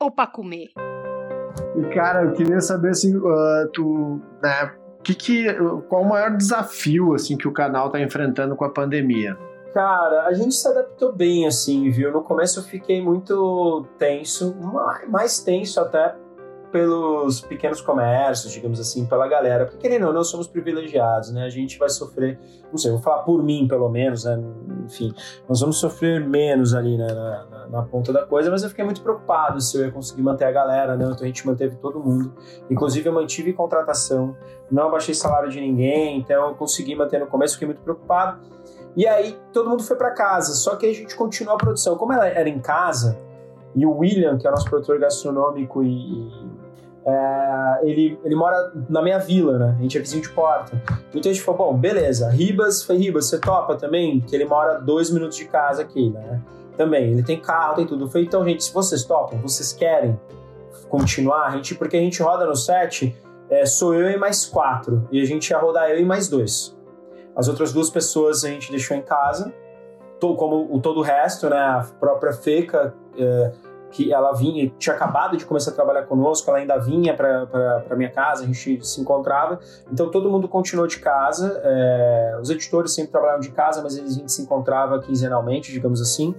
ou 0.00 0.10
pra 0.10 0.26
comer? 0.26 0.70
E 1.76 1.94
cara, 1.94 2.24
eu 2.24 2.32
queria 2.32 2.60
saber 2.60 2.94
se 2.94 3.08
assim, 3.08 3.16
uh, 3.16 3.70
tu, 3.72 4.20
né, 4.42 4.72
que 5.02 5.14
que, 5.14 5.46
qual 5.88 6.02
o 6.02 6.08
maior 6.08 6.36
desafio 6.36 7.14
assim 7.14 7.36
que 7.36 7.48
o 7.48 7.52
canal 7.52 7.86
está 7.86 8.00
enfrentando 8.00 8.56
com 8.56 8.64
a 8.64 8.70
pandemia? 8.70 9.36
Cara, 9.72 10.26
a 10.26 10.34
gente 10.34 10.54
se 10.54 10.68
adaptou 10.68 11.12
bem, 11.12 11.46
assim, 11.46 11.90
viu? 11.90 12.12
No 12.12 12.22
começo 12.22 12.58
eu 12.58 12.62
fiquei 12.62 13.02
muito 13.02 13.86
tenso, 13.98 14.54
mais 15.08 15.40
tenso 15.40 15.80
até 15.80 16.14
pelos 16.72 17.42
pequenos 17.42 17.82
comércios, 17.82 18.50
digamos 18.50 18.80
assim, 18.80 19.04
pela 19.04 19.28
galera. 19.28 19.66
Porque, 19.66 19.76
querendo 19.76 20.06
ou 20.06 20.12
não, 20.12 20.24
somos 20.24 20.48
privilegiados, 20.48 21.30
né? 21.30 21.44
A 21.44 21.50
gente 21.50 21.78
vai 21.78 21.90
sofrer, 21.90 22.40
não 22.70 22.78
sei, 22.78 22.90
vou 22.90 23.00
falar 23.00 23.22
por 23.22 23.42
mim, 23.42 23.68
pelo 23.68 23.88
menos, 23.90 24.24
né? 24.24 24.42
Enfim, 24.86 25.14
nós 25.46 25.60
vamos 25.60 25.78
sofrer 25.78 26.26
menos 26.26 26.74
ali 26.74 26.96
né? 26.96 27.06
na, 27.06 27.44
na, 27.44 27.68
na, 27.68 27.82
ponta 27.82 28.12
da 28.12 28.24
coisa, 28.24 28.50
mas 28.50 28.62
eu 28.62 28.70
fiquei 28.70 28.84
muito 28.84 29.02
preocupado 29.02 29.60
se 29.60 29.76
eu 29.76 29.84
ia 29.84 29.92
conseguir 29.92 30.22
manter 30.22 30.46
a 30.46 30.50
galera, 30.50 30.96
né? 30.96 31.04
Então 31.04 31.22
a 31.22 31.26
gente 31.26 31.46
manteve 31.46 31.76
todo 31.76 32.00
mundo. 32.00 32.34
Inclusive, 32.70 33.06
eu 33.06 33.12
mantive 33.12 33.52
contratação, 33.52 34.34
não 34.70 34.88
abaixei 34.88 35.14
salário 35.14 35.50
de 35.50 35.60
ninguém, 35.60 36.18
então 36.18 36.48
eu 36.48 36.54
consegui 36.54 36.96
manter 36.96 37.20
no 37.20 37.26
começo, 37.26 37.54
fiquei 37.54 37.68
muito 37.68 37.82
preocupado. 37.82 38.40
E 38.96 39.06
aí, 39.06 39.38
todo 39.52 39.68
mundo 39.68 39.82
foi 39.82 39.96
para 39.96 40.10
casa, 40.10 40.54
só 40.54 40.76
que 40.76 40.86
a 40.86 40.92
gente 40.92 41.14
continuou 41.14 41.54
a 41.54 41.58
produção. 41.58 41.96
Como 41.96 42.12
ela 42.12 42.26
era 42.26 42.48
em 42.48 42.60
casa, 42.60 43.18
e 43.74 43.86
o 43.86 43.98
William, 43.98 44.36
que 44.36 44.46
é 44.46 44.50
o 44.50 44.52
nosso 44.52 44.68
produtor 44.68 44.98
gastronômico 44.98 45.82
e, 45.82 46.41
é, 47.04 47.80
ele, 47.82 48.18
ele 48.24 48.34
mora 48.34 48.72
na 48.88 49.02
minha 49.02 49.18
vila, 49.18 49.58
né? 49.58 49.76
A 49.76 49.82
gente 49.82 49.98
é 49.98 50.00
vizinho 50.00 50.22
de 50.22 50.28
porta. 50.30 50.80
Então 51.10 51.30
a 51.30 51.34
gente 51.34 51.42
falou, 51.42 51.72
bom, 51.72 51.76
beleza. 51.76 52.28
Ribas, 52.30 52.82
foi 52.84 52.96
Ribas, 52.96 53.26
você 53.26 53.38
topa 53.38 53.76
também? 53.76 54.20
Que 54.20 54.36
ele 54.36 54.44
mora 54.44 54.78
dois 54.78 55.10
minutos 55.10 55.36
de 55.36 55.46
casa 55.46 55.82
aqui, 55.82 56.10
né? 56.10 56.40
Também, 56.76 57.12
ele 57.12 57.22
tem 57.22 57.38
carro, 57.40 57.74
tem 57.74 57.86
tudo. 57.86 58.08
Eu 58.12 58.22
então, 58.22 58.44
gente, 58.44 58.64
se 58.64 58.72
vocês 58.72 59.04
topam, 59.04 59.38
vocês 59.40 59.72
querem 59.72 60.18
continuar? 60.88 61.46
A 61.46 61.50
gente, 61.50 61.74
porque 61.74 61.96
a 61.96 62.00
gente 62.00 62.22
roda 62.22 62.46
no 62.46 62.56
set, 62.56 63.14
é, 63.50 63.66
sou 63.66 63.94
eu 63.94 64.08
e 64.08 64.16
mais 64.16 64.46
quatro. 64.46 65.06
E 65.10 65.20
a 65.20 65.24
gente 65.24 65.50
ia 65.50 65.58
rodar 65.58 65.90
eu 65.90 65.98
e 65.98 66.04
mais 66.04 66.28
dois. 66.28 66.76
As 67.34 67.48
outras 67.48 67.72
duas 67.72 67.90
pessoas 67.90 68.44
a 68.44 68.48
gente 68.48 68.70
deixou 68.70 68.96
em 68.96 69.02
casa. 69.02 69.52
Como 70.20 70.72
o 70.72 70.80
todo 70.80 71.00
o 71.00 71.02
resto, 71.02 71.50
né? 71.50 71.58
A 71.58 71.86
própria 71.98 72.32
Feca... 72.32 72.94
É, 73.18 73.52
que 73.92 74.12
ela 74.12 74.32
vinha, 74.32 74.72
tinha 74.78 74.96
acabado 74.96 75.36
de 75.36 75.44
começar 75.44 75.70
a 75.70 75.74
trabalhar 75.74 76.04
conosco, 76.04 76.50
ela 76.50 76.58
ainda 76.58 76.78
vinha 76.78 77.14
para 77.14 77.94
minha 77.94 78.10
casa, 78.10 78.42
a 78.42 78.46
gente 78.46 78.84
se 78.84 79.00
encontrava. 79.00 79.60
Então 79.92 80.10
todo 80.10 80.30
mundo 80.30 80.48
continuou 80.48 80.88
de 80.88 80.98
casa. 80.98 81.60
É, 81.62 82.38
os 82.40 82.50
editores 82.50 82.92
sempre 82.92 83.12
trabalhavam 83.12 83.40
de 83.40 83.50
casa, 83.50 83.82
mas 83.82 83.96
a 83.96 84.00
gente 84.00 84.32
se 84.32 84.42
encontrava 84.42 84.98
quinzenalmente, 85.00 85.70
digamos 85.70 86.00
assim. 86.00 86.34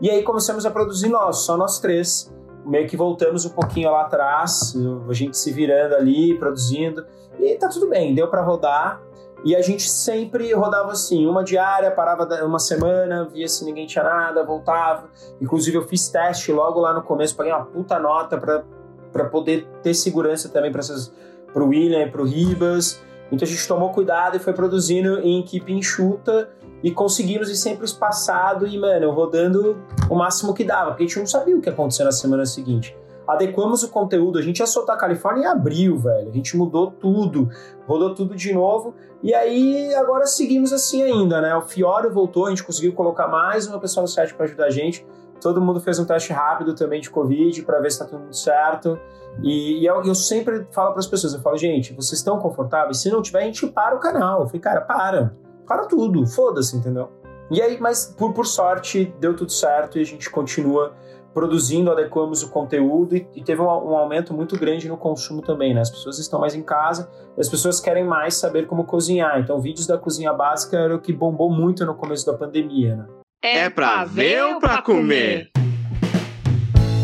E 0.00 0.08
aí 0.08 0.22
começamos 0.22 0.64
a 0.64 0.70
produzir 0.70 1.08
nós, 1.08 1.38
só 1.38 1.56
nós 1.56 1.78
três. 1.80 2.32
Meio 2.64 2.88
que 2.88 2.96
voltamos 2.96 3.44
um 3.44 3.50
pouquinho 3.50 3.90
lá 3.90 4.02
atrás, 4.02 4.74
a 5.08 5.12
gente 5.12 5.36
se 5.36 5.52
virando 5.52 5.96
ali, 5.96 6.38
produzindo. 6.38 7.04
E 7.38 7.56
tá 7.56 7.68
tudo 7.68 7.88
bem, 7.88 8.14
deu 8.14 8.28
para 8.28 8.40
rodar. 8.40 9.02
E 9.44 9.56
a 9.56 9.62
gente 9.62 9.88
sempre 9.88 10.52
rodava 10.52 10.92
assim, 10.92 11.26
uma 11.26 11.42
diária, 11.42 11.90
parava 11.90 12.24
uma 12.44 12.60
semana, 12.60 13.24
via 13.24 13.48
se 13.48 13.64
ninguém 13.64 13.86
tinha 13.86 14.04
nada, 14.04 14.44
voltava. 14.44 15.08
Inclusive 15.40 15.76
eu 15.76 15.82
fiz 15.82 16.08
teste 16.08 16.52
logo 16.52 16.78
lá 16.80 16.94
no 16.94 17.02
começo, 17.02 17.34
paguei 17.34 17.52
uma 17.52 17.64
puta 17.64 17.98
nota 17.98 18.38
para 18.38 19.24
poder 19.24 19.66
ter 19.82 19.94
segurança 19.94 20.48
também 20.48 20.70
para 20.70 21.62
o 21.62 21.68
William 21.68 22.02
e 22.04 22.10
para 22.10 22.22
o 22.22 22.24
Ribas. 22.24 23.02
Então 23.32 23.46
a 23.46 23.50
gente 23.50 23.66
tomou 23.66 23.90
cuidado 23.90 24.36
e 24.36 24.38
foi 24.38 24.52
produzindo 24.52 25.18
em 25.20 25.40
equipe 25.40 25.72
enxuta 25.72 26.50
e 26.82 26.90
conseguimos 26.90 27.48
ir 27.48 27.56
sempre 27.56 27.84
espaçado 27.84 28.66
e, 28.66 28.78
mano, 28.78 29.10
rodando 29.10 29.76
o 30.10 30.14
máximo 30.14 30.52
que 30.52 30.64
dava, 30.64 30.90
porque 30.90 31.04
a 31.04 31.06
gente 31.06 31.18
não 31.18 31.26
sabia 31.26 31.56
o 31.56 31.60
que 31.60 31.68
ia 31.68 31.72
acontecer 31.72 32.04
na 32.04 32.12
semana 32.12 32.44
seguinte. 32.44 32.96
Adequamos 33.26 33.82
o 33.82 33.90
conteúdo. 33.90 34.38
A 34.38 34.42
gente 34.42 34.58
ia 34.58 34.66
soltar 34.66 34.96
a 34.96 34.98
Califórnia 34.98 35.44
em 35.44 35.46
abril, 35.46 35.96
velho. 35.98 36.28
A 36.28 36.32
gente 36.32 36.56
mudou 36.56 36.90
tudo, 36.90 37.48
rodou 37.86 38.14
tudo 38.14 38.34
de 38.34 38.52
novo. 38.52 38.94
E 39.22 39.32
aí, 39.34 39.94
agora 39.94 40.26
seguimos 40.26 40.72
assim 40.72 41.02
ainda, 41.02 41.40
né? 41.40 41.54
O 41.54 41.62
Fiore 41.62 42.08
voltou, 42.08 42.46
a 42.46 42.50
gente 42.50 42.64
conseguiu 42.64 42.92
colocar 42.92 43.28
mais 43.28 43.66
uma 43.66 43.78
pessoa 43.78 44.02
no 44.02 44.08
site 44.08 44.34
para 44.34 44.46
ajudar 44.46 44.66
a 44.66 44.70
gente. 44.70 45.06
Todo 45.40 45.60
mundo 45.60 45.80
fez 45.80 45.98
um 45.98 46.04
teste 46.04 46.32
rápido 46.32 46.74
também 46.74 47.00
de 47.00 47.10
Covid 47.10 47.62
para 47.62 47.80
ver 47.80 47.90
se 47.90 48.02
está 48.02 48.04
tudo 48.04 48.32
certo. 48.32 48.98
E, 49.42 49.80
e 49.80 49.86
eu, 49.86 50.02
eu, 50.04 50.14
sempre 50.14 50.66
falo 50.70 50.90
para 50.90 51.00
as 51.00 51.06
pessoas, 51.06 51.34
eu 51.34 51.40
falo, 51.40 51.56
gente, 51.56 51.92
vocês 51.94 52.18
estão 52.18 52.38
confortáveis? 52.38 52.98
Se 52.98 53.10
não 53.10 53.22
tiver, 53.22 53.40
a 53.40 53.44
gente 53.44 53.66
para 53.68 53.96
o 53.96 54.00
canal. 54.00 54.42
Eu 54.42 54.46
falei, 54.46 54.60
cara, 54.60 54.80
para. 54.80 55.34
Para 55.66 55.86
tudo, 55.86 56.26
foda-se, 56.26 56.76
entendeu? 56.76 57.08
E 57.50 57.60
aí, 57.60 57.78
mas 57.80 58.14
por, 58.16 58.32
por 58.32 58.46
sorte, 58.46 59.14
deu 59.20 59.34
tudo 59.34 59.52
certo 59.52 59.98
e 59.98 60.00
a 60.00 60.04
gente 60.04 60.30
continua 60.30 60.94
produzindo, 61.32 61.90
adequamos 61.90 62.42
o 62.42 62.50
conteúdo 62.50 63.16
e, 63.16 63.26
e 63.34 63.42
teve 63.42 63.60
um, 63.60 63.64
um, 63.64 63.96
aumento 63.96 64.34
muito 64.34 64.58
grande 64.58 64.88
no 64.88 64.96
consumo 64.96 65.42
também, 65.42 65.74
né? 65.74 65.80
As 65.80 65.90
pessoas 65.90 66.18
estão 66.18 66.40
mais 66.40 66.54
em 66.54 66.62
casa 66.62 67.10
e 67.36 67.40
as 67.40 67.48
pessoas 67.48 67.80
querem 67.80 68.04
mais 68.04 68.34
saber 68.34 68.66
como 68.66 68.84
cozinhar. 68.84 69.40
Então, 69.40 69.60
vídeos 69.60 69.86
da 69.86 69.98
cozinha 69.98 70.32
básica 70.32 70.76
era 70.76 70.94
o 70.94 71.00
que 71.00 71.12
bombou 71.12 71.50
muito 71.50 71.84
no 71.84 71.94
começo 71.94 72.26
da 72.26 72.34
pandemia, 72.34 72.96
né? 72.96 73.06
É 73.42 73.68
pra 73.68 74.04
ver 74.04 74.42
ou 74.44 74.60
pra 74.60 74.80
comer? 74.82 75.50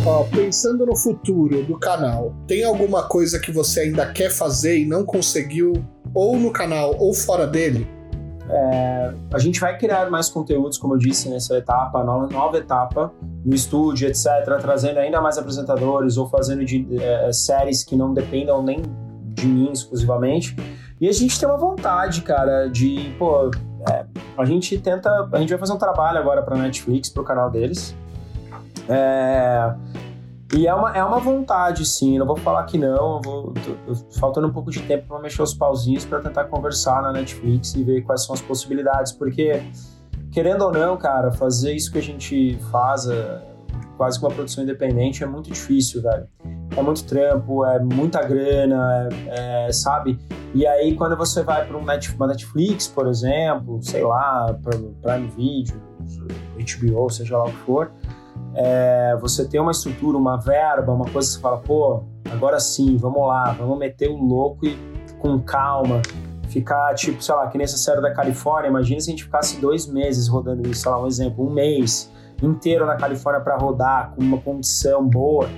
Ó, 0.06 0.24
pensando 0.24 0.86
no 0.86 0.96
futuro 0.96 1.64
do 1.64 1.78
canal, 1.78 2.34
tem 2.46 2.64
alguma 2.64 3.08
coisa 3.08 3.40
que 3.40 3.50
você 3.50 3.80
ainda 3.80 4.10
quer 4.12 4.30
fazer 4.30 4.78
e 4.78 4.86
não 4.86 5.04
conseguiu, 5.04 5.72
ou 6.14 6.38
no 6.38 6.52
canal 6.52 6.94
ou 6.98 7.12
fora 7.12 7.46
dele? 7.46 7.97
É, 8.50 9.14
a 9.32 9.38
gente 9.38 9.60
vai 9.60 9.76
criar 9.76 10.10
mais 10.10 10.28
conteúdos, 10.28 10.78
como 10.78 10.94
eu 10.94 10.98
disse, 10.98 11.28
nessa 11.28 11.56
etapa, 11.56 12.02
nova, 12.02 12.26
nova 12.32 12.56
etapa, 12.56 13.12
no 13.44 13.54
estúdio, 13.54 14.08
etc., 14.08 14.26
trazendo 14.60 14.98
ainda 14.98 15.20
mais 15.20 15.36
apresentadores 15.36 16.16
ou 16.16 16.26
fazendo 16.28 16.64
de, 16.64 16.86
é, 16.98 17.32
séries 17.32 17.84
que 17.84 17.94
não 17.94 18.14
dependam 18.14 18.62
nem 18.62 18.82
de 19.34 19.46
mim 19.46 19.70
exclusivamente. 19.72 20.56
E 21.00 21.08
a 21.08 21.12
gente 21.12 21.38
tem 21.38 21.48
uma 21.48 21.58
vontade, 21.58 22.22
cara, 22.22 22.68
de, 22.68 23.14
pô, 23.18 23.50
é, 23.88 24.04
a 24.36 24.44
gente 24.44 24.78
tenta, 24.78 25.28
a 25.32 25.38
gente 25.38 25.50
vai 25.50 25.58
fazer 25.58 25.72
um 25.72 25.78
trabalho 25.78 26.18
agora 26.18 26.42
para 26.42 26.56
Netflix, 26.56 27.08
para 27.08 27.22
o 27.22 27.24
canal 27.24 27.50
deles. 27.50 27.94
É, 28.88 29.74
e 30.54 30.66
é 30.66 30.74
uma, 30.74 30.96
é 30.96 31.04
uma 31.04 31.18
vontade, 31.18 31.84
sim. 31.84 32.18
Não 32.18 32.26
vou 32.26 32.36
falar 32.36 32.64
que 32.64 32.78
não. 32.78 33.20
Vou, 33.20 33.52
tô, 33.52 33.94
tô 33.94 33.94
faltando 34.18 34.46
um 34.46 34.52
pouco 34.52 34.70
de 34.70 34.80
tempo 34.82 35.06
para 35.06 35.18
mexer 35.20 35.42
os 35.42 35.52
pauzinhos 35.52 36.06
para 36.06 36.20
tentar 36.20 36.44
conversar 36.44 37.02
na 37.02 37.12
Netflix 37.12 37.74
e 37.74 37.84
ver 37.84 38.02
quais 38.02 38.24
são 38.24 38.34
as 38.34 38.40
possibilidades. 38.40 39.12
Porque, 39.12 39.62
querendo 40.32 40.62
ou 40.62 40.72
não, 40.72 40.96
cara, 40.96 41.30
fazer 41.30 41.74
isso 41.74 41.92
que 41.92 41.98
a 41.98 42.02
gente 42.02 42.58
faz, 42.70 43.06
é, 43.06 43.42
quase 43.98 44.18
que 44.18 44.24
uma 44.24 44.34
produção 44.34 44.64
independente, 44.64 45.22
é 45.22 45.26
muito 45.26 45.50
difícil, 45.50 46.00
velho. 46.00 46.26
É 46.74 46.82
muito 46.82 47.04
trampo, 47.04 47.66
é 47.66 47.78
muita 47.78 48.22
grana, 48.22 49.08
é, 49.26 49.66
é, 49.66 49.72
sabe? 49.72 50.18
E 50.54 50.66
aí, 50.66 50.94
quando 50.94 51.14
você 51.14 51.42
vai 51.42 51.66
para 51.66 51.76
uma 51.76 52.26
Netflix, 52.26 52.88
por 52.88 53.06
exemplo, 53.06 53.82
sei 53.82 54.02
lá, 54.02 54.56
para 54.62 54.78
Prime 55.02 55.28
Video, 55.36 55.78
HBO, 56.56 57.10
seja 57.10 57.36
lá 57.36 57.44
o 57.44 57.50
que 57.50 57.56
for 57.58 57.92
é, 58.54 59.16
você 59.20 59.46
tem 59.46 59.60
uma 59.60 59.70
estrutura, 59.70 60.16
uma 60.16 60.36
verba, 60.36 60.92
uma 60.92 61.04
coisa 61.04 61.28
que 61.28 61.34
você 61.34 61.40
fala, 61.40 61.58
pô, 61.58 62.02
agora 62.30 62.58
sim, 62.58 62.96
vamos 62.96 63.26
lá, 63.26 63.52
vamos 63.52 63.78
meter 63.78 64.08
o 64.08 64.16
louco 64.16 64.66
e 64.66 64.76
com 65.18 65.38
calma, 65.40 66.00
ficar 66.48 66.94
tipo, 66.94 67.22
sei 67.22 67.34
lá, 67.34 67.46
que 67.48 67.58
nessa 67.58 67.76
série 67.76 68.00
da 68.00 68.12
Califórnia, 68.12 68.68
imagina 68.68 69.00
se 69.00 69.10
a 69.10 69.12
gente 69.12 69.24
ficasse 69.24 69.60
dois 69.60 69.86
meses 69.86 70.28
rodando 70.28 70.68
isso, 70.68 70.82
sei 70.82 70.90
lá, 70.90 71.02
um 71.02 71.06
exemplo, 71.06 71.46
um 71.46 71.52
mês 71.52 72.10
inteiro 72.42 72.86
na 72.86 72.96
Califórnia 72.96 73.42
para 73.42 73.56
rodar, 73.56 74.12
com 74.14 74.22
uma 74.22 74.38
condição 74.38 75.06
boa. 75.06 75.48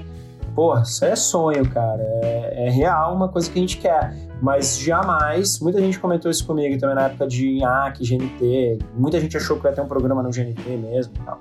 Porra, 0.55 0.83
isso 0.83 1.05
é 1.05 1.15
sonho, 1.15 1.69
cara. 1.71 2.03
É, 2.03 2.67
é, 2.67 2.71
real 2.71 3.15
uma 3.15 3.29
coisa 3.29 3.51
que 3.51 3.59
a 3.59 3.63
gente 3.63 3.79
quer. 3.79 4.15
Mas 4.43 4.79
jamais, 4.79 5.61
muita 5.61 5.79
gente 5.81 5.99
comentou 5.99 6.31
isso 6.31 6.47
comigo 6.47 6.79
também 6.79 6.97
na 6.97 7.03
época 7.03 7.27
de 7.29 7.59
IAC, 7.59 8.03
GNT. 8.03 8.79
Muita 8.97 9.21
gente 9.21 9.37
achou 9.37 9.61
que 9.61 9.67
ia 9.67 9.73
ter 9.73 9.81
um 9.81 9.87
programa 9.87 10.23
no 10.23 10.31
GNT 10.31 10.77
mesmo 10.77 11.15
e 11.15 11.25
tal. 11.25 11.41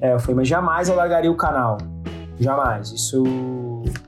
É, 0.00 0.12
eu 0.12 0.18
falei, 0.20 0.36
mas 0.36 0.48
jamais 0.48 0.88
eu 0.88 0.94
largaria 0.94 1.30
o 1.30 1.36
canal. 1.36 1.78
Jamais. 2.38 2.90
Isso 2.92 3.24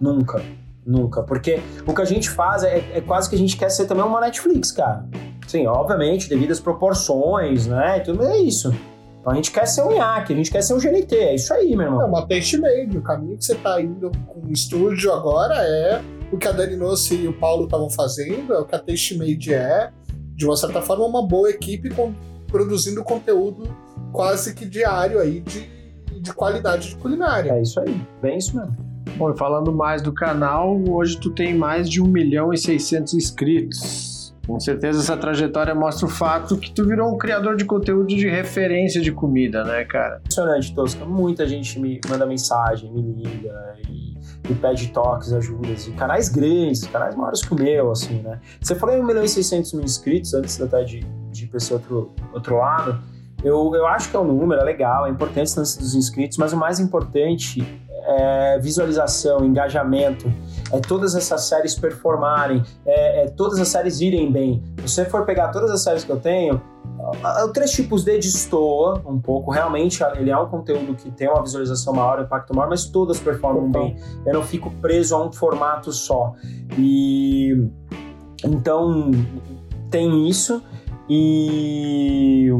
nunca. 0.01 0.43
Nunca. 0.86 1.22
Porque 1.22 1.61
o 1.86 1.95
que 1.95 2.01
a 2.01 2.05
gente 2.05 2.30
faz 2.30 2.62
é, 2.62 2.78
é 2.95 3.01
quase 3.01 3.28
que 3.28 3.34
a 3.34 3.38
gente 3.38 3.57
quer 3.57 3.70
ser 3.70 3.86
também 3.86 4.05
uma 4.05 4.20
Netflix, 4.20 4.72
cara. 4.72 5.07
Sim, 5.47 5.66
obviamente, 5.66 6.28
devido 6.28 6.53
às 6.53 6.61
proporções, 6.61 7.66
né? 7.66 8.01
Tudo 8.01 8.24
é 8.24 8.38
isso. 8.38 8.72
Então 9.20 9.32
a 9.32 9.36
gente 9.36 9.51
quer 9.51 9.66
ser 9.66 9.82
um 9.82 9.93
IAC, 9.93 10.32
a 10.32 10.36
gente 10.36 10.51
quer 10.51 10.62
ser 10.62 10.72
um 10.72 10.78
GNT, 10.78 11.14
é 11.14 11.34
isso 11.34 11.53
aí, 11.53 11.76
meu 11.76 11.86
irmão. 11.86 12.03
É 12.03 12.05
uma 12.05 12.26
taste 12.26 12.57
made. 12.57 12.97
O 12.97 13.03
caminho 13.03 13.36
que 13.36 13.45
você 13.45 13.55
tá 13.57 13.80
indo 13.80 14.11
com 14.26 14.47
o 14.47 14.51
estúdio 14.51 15.12
agora 15.12 15.57
é 15.57 16.01
o 16.32 16.38
que 16.38 16.49
a 16.49 16.53
Dani 16.53 16.76
Nossi 16.76 17.16
e 17.16 17.28
o 17.28 17.32
Paulo 17.32 17.64
estavam 17.64 17.91
fazendo, 17.91 18.55
é 18.55 18.59
o 18.59 18.64
que 18.64 18.74
a 18.74 18.78
taste 18.78 19.18
made 19.18 19.53
é. 19.53 19.91
De 20.34 20.47
uma 20.47 20.57
certa 20.57 20.80
forma, 20.80 21.05
uma 21.05 21.26
boa 21.26 21.51
equipe 21.51 21.91
com, 21.91 22.14
produzindo 22.47 23.05
conteúdo 23.05 23.64
quase 24.11 24.55
que 24.55 24.64
diário 24.64 25.20
aí 25.20 25.41
de 25.41 25.80
de 26.21 26.33
qualidade 26.33 26.91
de 26.91 26.97
culinária. 26.97 27.53
É 27.53 27.62
isso 27.62 27.81
aí, 27.81 28.01
bem 28.21 28.39
isso 28.39 28.57
mesmo. 28.57 28.77
Bom, 29.16 29.35
falando 29.35 29.73
mais 29.73 30.03
do 30.03 30.12
canal, 30.12 30.81
hoje 30.89 31.18
tu 31.18 31.31
tem 31.31 31.55
mais 31.55 31.89
de 31.89 32.01
1 32.01 32.07
milhão 32.07 32.53
e 32.53 32.59
600 32.59 33.14
inscritos. 33.14 34.35
Com 34.47 34.59
certeza 34.59 34.99
essa 34.99 35.16
trajetória 35.16 35.75
mostra 35.75 36.07
o 36.07 36.09
fato 36.09 36.57
que 36.57 36.73
tu 36.73 36.85
virou 36.85 37.14
um 37.14 37.18
criador 37.18 37.57
de 37.57 37.64
conteúdo 37.64 38.09
de 38.09 38.29
referência 38.29 39.01
de 39.01 39.12
comida, 39.12 39.62
né, 39.62 39.85
cara? 39.85 40.16
Impressionante, 40.18 40.75
Tosca. 40.75 41.05
Muita 41.05 41.47
gente 41.47 41.79
me 41.79 42.01
manda 42.09 42.27
mensagem, 42.27 42.91
me 42.93 43.01
liga 43.01 43.77
e, 43.89 44.16
e 44.51 44.55
pede 44.55 44.89
toques, 44.89 45.33
ajudas. 45.33 45.87
E 45.87 45.93
canais 45.93 46.29
grandes, 46.29 46.85
canais 46.87 47.14
maiores 47.14 47.43
que 47.43 47.53
o 47.53 47.57
meu, 47.57 47.93
assim, 47.93 48.23
né? 48.23 48.41
Você 48.61 48.75
falou 48.75 48.97
em 48.97 49.01
1 49.01 49.07
milhão 49.07 49.25
e 49.25 49.29
600 49.29 49.73
mil 49.75 49.85
inscritos 49.85 50.35
antes 50.35 50.61
até 50.61 50.83
de, 50.83 51.01
de 51.31 51.45
ir 51.45 51.47
para 51.47 51.59
esse 51.59 51.73
outro, 51.73 52.12
outro 52.33 52.57
lado. 52.57 53.01
Eu, 53.43 53.74
eu 53.74 53.86
acho 53.86 54.11
que 54.11 54.16
é 54.16 54.18
um 54.18 54.24
número, 54.24 54.61
é 54.61 54.64
legal, 54.64 55.07
é 55.07 55.11
importante 55.11 55.53
o 55.55 55.59
lance 55.59 55.78
dos 55.78 55.95
inscritos, 55.95 56.36
mas 56.36 56.53
o 56.53 56.57
mais 56.57 56.78
importante 56.78 57.64
é 58.03 58.59
visualização, 58.59 59.45
engajamento, 59.45 60.32
é 60.72 60.80
todas 60.80 61.14
essas 61.14 61.43
séries 61.43 61.74
performarem, 61.74 62.62
é, 62.86 63.24
é 63.24 63.28
todas 63.28 63.59
as 63.59 63.68
séries 63.68 64.01
irem 64.01 64.30
bem. 64.30 64.62
Se 64.78 64.88
você 64.88 65.05
for 65.05 65.24
pegar 65.24 65.49
todas 65.49 65.70
as 65.70 65.82
séries 65.82 66.05
que 66.05 66.11
eu 66.11 66.18
tenho, 66.18 66.61
o 67.45 67.49
Três 67.49 67.70
Tipos 67.72 68.05
de 68.05 68.16
destoa 68.18 69.03
um 69.07 69.18
pouco, 69.18 69.51
realmente 69.51 70.03
ele 70.16 70.30
é 70.30 70.36
um 70.36 70.47
conteúdo 70.47 70.95
que 70.95 71.11
tem 71.11 71.28
uma 71.28 71.43
visualização 71.43 71.95
maior, 71.95 72.18
um 72.18 72.22
impacto 72.22 72.55
maior, 72.55 72.68
mas 72.68 72.84
todas 72.86 73.18
performam 73.18 73.68
então. 73.68 73.82
bem. 73.82 73.97
Eu 74.26 74.34
não 74.34 74.43
fico 74.43 74.70
preso 74.82 75.14
a 75.16 75.24
um 75.24 75.32
formato 75.32 75.93
só. 75.93 76.34
E 76.78 77.57
então 78.45 79.11
tem 79.91 80.28
isso. 80.28 80.62
E 81.09 82.51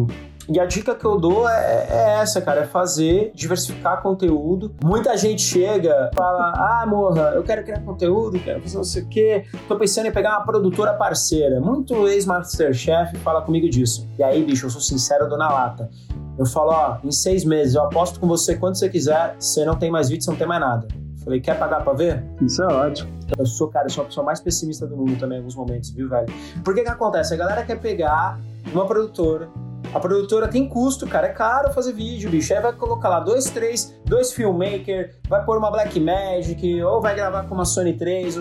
e 0.53 0.59
a 0.59 0.67
dica 0.67 0.97
que 0.97 1.05
eu 1.05 1.17
dou 1.17 1.49
é, 1.49 1.87
é, 1.89 2.21
essa, 2.21 2.41
cara, 2.41 2.63
é 2.63 2.67
fazer, 2.67 3.31
diversificar 3.35 4.03
conteúdo. 4.03 4.75
Muita 4.83 5.17
gente 5.17 5.43
chega, 5.43 6.11
fala, 6.13 6.53
ah, 6.57 6.85
morra, 6.87 7.33
eu 7.37 7.45
quero 7.45 7.63
criar 7.63 7.81
conteúdo, 7.83 8.37
quero 8.41 8.61
fazer 8.61 8.77
não 8.77 8.83
sei 8.83 9.03
o 9.03 9.09
quê, 9.09 9.45
tô 9.69 9.77
pensando 9.77 10.07
em 10.07 10.13
pegar 10.13 10.39
uma 10.39 10.45
produtora 10.45 10.93
parceira. 10.95 11.61
Muito 11.61 12.09
ex-Masterchef 12.09 13.17
fala 13.19 13.43
comigo 13.43 13.71
disso. 13.71 14.09
E 14.19 14.25
aí, 14.25 14.45
bicho, 14.45 14.67
eu 14.67 14.71
sou 14.71 14.81
sincero, 14.81 15.25
eu 15.25 15.29
dou 15.29 15.39
na 15.39 15.49
lata. 15.49 15.89
Eu 16.37 16.47
falo, 16.47 16.73
ó, 16.73 16.99
em 17.05 17.13
seis 17.13 17.45
meses 17.45 17.77
eu 17.77 17.83
aposto 17.83 18.19
com 18.19 18.27
você 18.27 18.57
quando 18.57 18.75
você 18.75 18.89
quiser, 18.89 19.37
você 19.39 19.65
não 19.65 19.77
tem 19.77 19.89
mais 19.89 20.09
vídeo, 20.09 20.25
você 20.25 20.31
não 20.33 20.39
tem 20.39 20.49
mais 20.49 20.61
nada. 20.61 20.89
Falei, 21.23 21.41
quer 21.41 21.59
pagar 21.59 21.85
pra 21.85 21.93
ver? 21.93 22.25
Isso 22.41 22.61
é 22.63 22.67
ótimo. 22.67 23.09
Eu 23.39 23.47
sou, 23.47 23.69
cara, 23.69 23.87
eu 23.87 23.91
sou 23.91 24.03
a 24.03 24.07
pessoa 24.07 24.27
mais 24.27 24.41
pessimista 24.41 24.85
do 24.85 24.97
mundo 24.97 25.17
também 25.17 25.37
em 25.37 25.41
alguns 25.41 25.55
momentos, 25.55 25.91
viu, 25.91 26.09
velho? 26.09 26.27
Porque 26.65 26.83
que 26.83 26.89
acontece? 26.89 27.35
A 27.35 27.37
galera 27.37 27.63
quer 27.63 27.79
pegar 27.79 28.41
uma 28.73 28.87
produtora, 28.87 29.49
a 29.93 29.99
produtora 29.99 30.47
tem 30.47 30.69
custo, 30.69 31.07
cara, 31.07 31.27
é 31.27 31.33
caro 31.33 31.73
fazer 31.73 31.93
vídeo, 31.93 32.31
bicho. 32.31 32.55
Aí 32.55 32.61
vai 32.61 32.73
colocar 32.73 33.09
lá 33.09 33.21
dois, 33.21 33.47
três, 33.51 33.99
dois 34.05 34.33
filmmaker, 34.33 35.17
vai 35.29 35.45
pôr 35.45 35.59
uma 35.59 35.71
Black 35.71 35.99
Magic, 35.99 36.83
ou 36.83 37.01
vai 37.01 37.15
gravar 37.15 37.45
com 37.45 37.55
uma 37.55 37.65
Sony 37.65 37.97
3, 37.97 38.37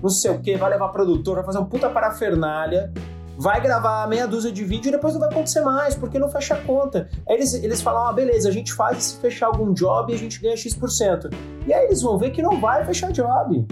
não 0.00 0.08
sei 0.08 0.30
o 0.30 0.40
que, 0.40 0.56
vai 0.56 0.70
levar 0.70 0.88
produtor, 0.88 1.36
vai 1.36 1.44
fazer 1.44 1.58
um 1.58 1.64
puta 1.64 1.90
parafernália, 1.90 2.92
vai 3.36 3.60
gravar 3.60 4.06
meia 4.06 4.26
dúzia 4.26 4.52
de 4.52 4.64
vídeo 4.64 4.88
e 4.88 4.92
depois 4.92 5.14
não 5.14 5.20
vai 5.20 5.30
acontecer 5.30 5.60
mais, 5.62 5.96
porque 5.96 6.18
não 6.18 6.30
fecha 6.30 6.54
a 6.54 6.58
conta. 6.58 7.08
Aí 7.28 7.34
eles, 7.34 7.54
eles 7.54 7.82
falam, 7.82 8.06
ah, 8.06 8.12
beleza, 8.12 8.48
a 8.48 8.52
gente 8.52 8.72
faz 8.72 9.02
se 9.02 9.16
fechar 9.18 9.46
algum 9.46 9.72
job 9.72 10.12
e 10.12 10.14
a 10.14 10.18
gente 10.18 10.40
ganha 10.40 10.56
X%. 10.56 11.30
E 11.66 11.74
aí 11.74 11.86
eles 11.86 12.02
vão 12.02 12.16
ver 12.16 12.30
que 12.30 12.40
não 12.40 12.60
vai 12.60 12.84
fechar 12.84 13.10
job. 13.10 13.66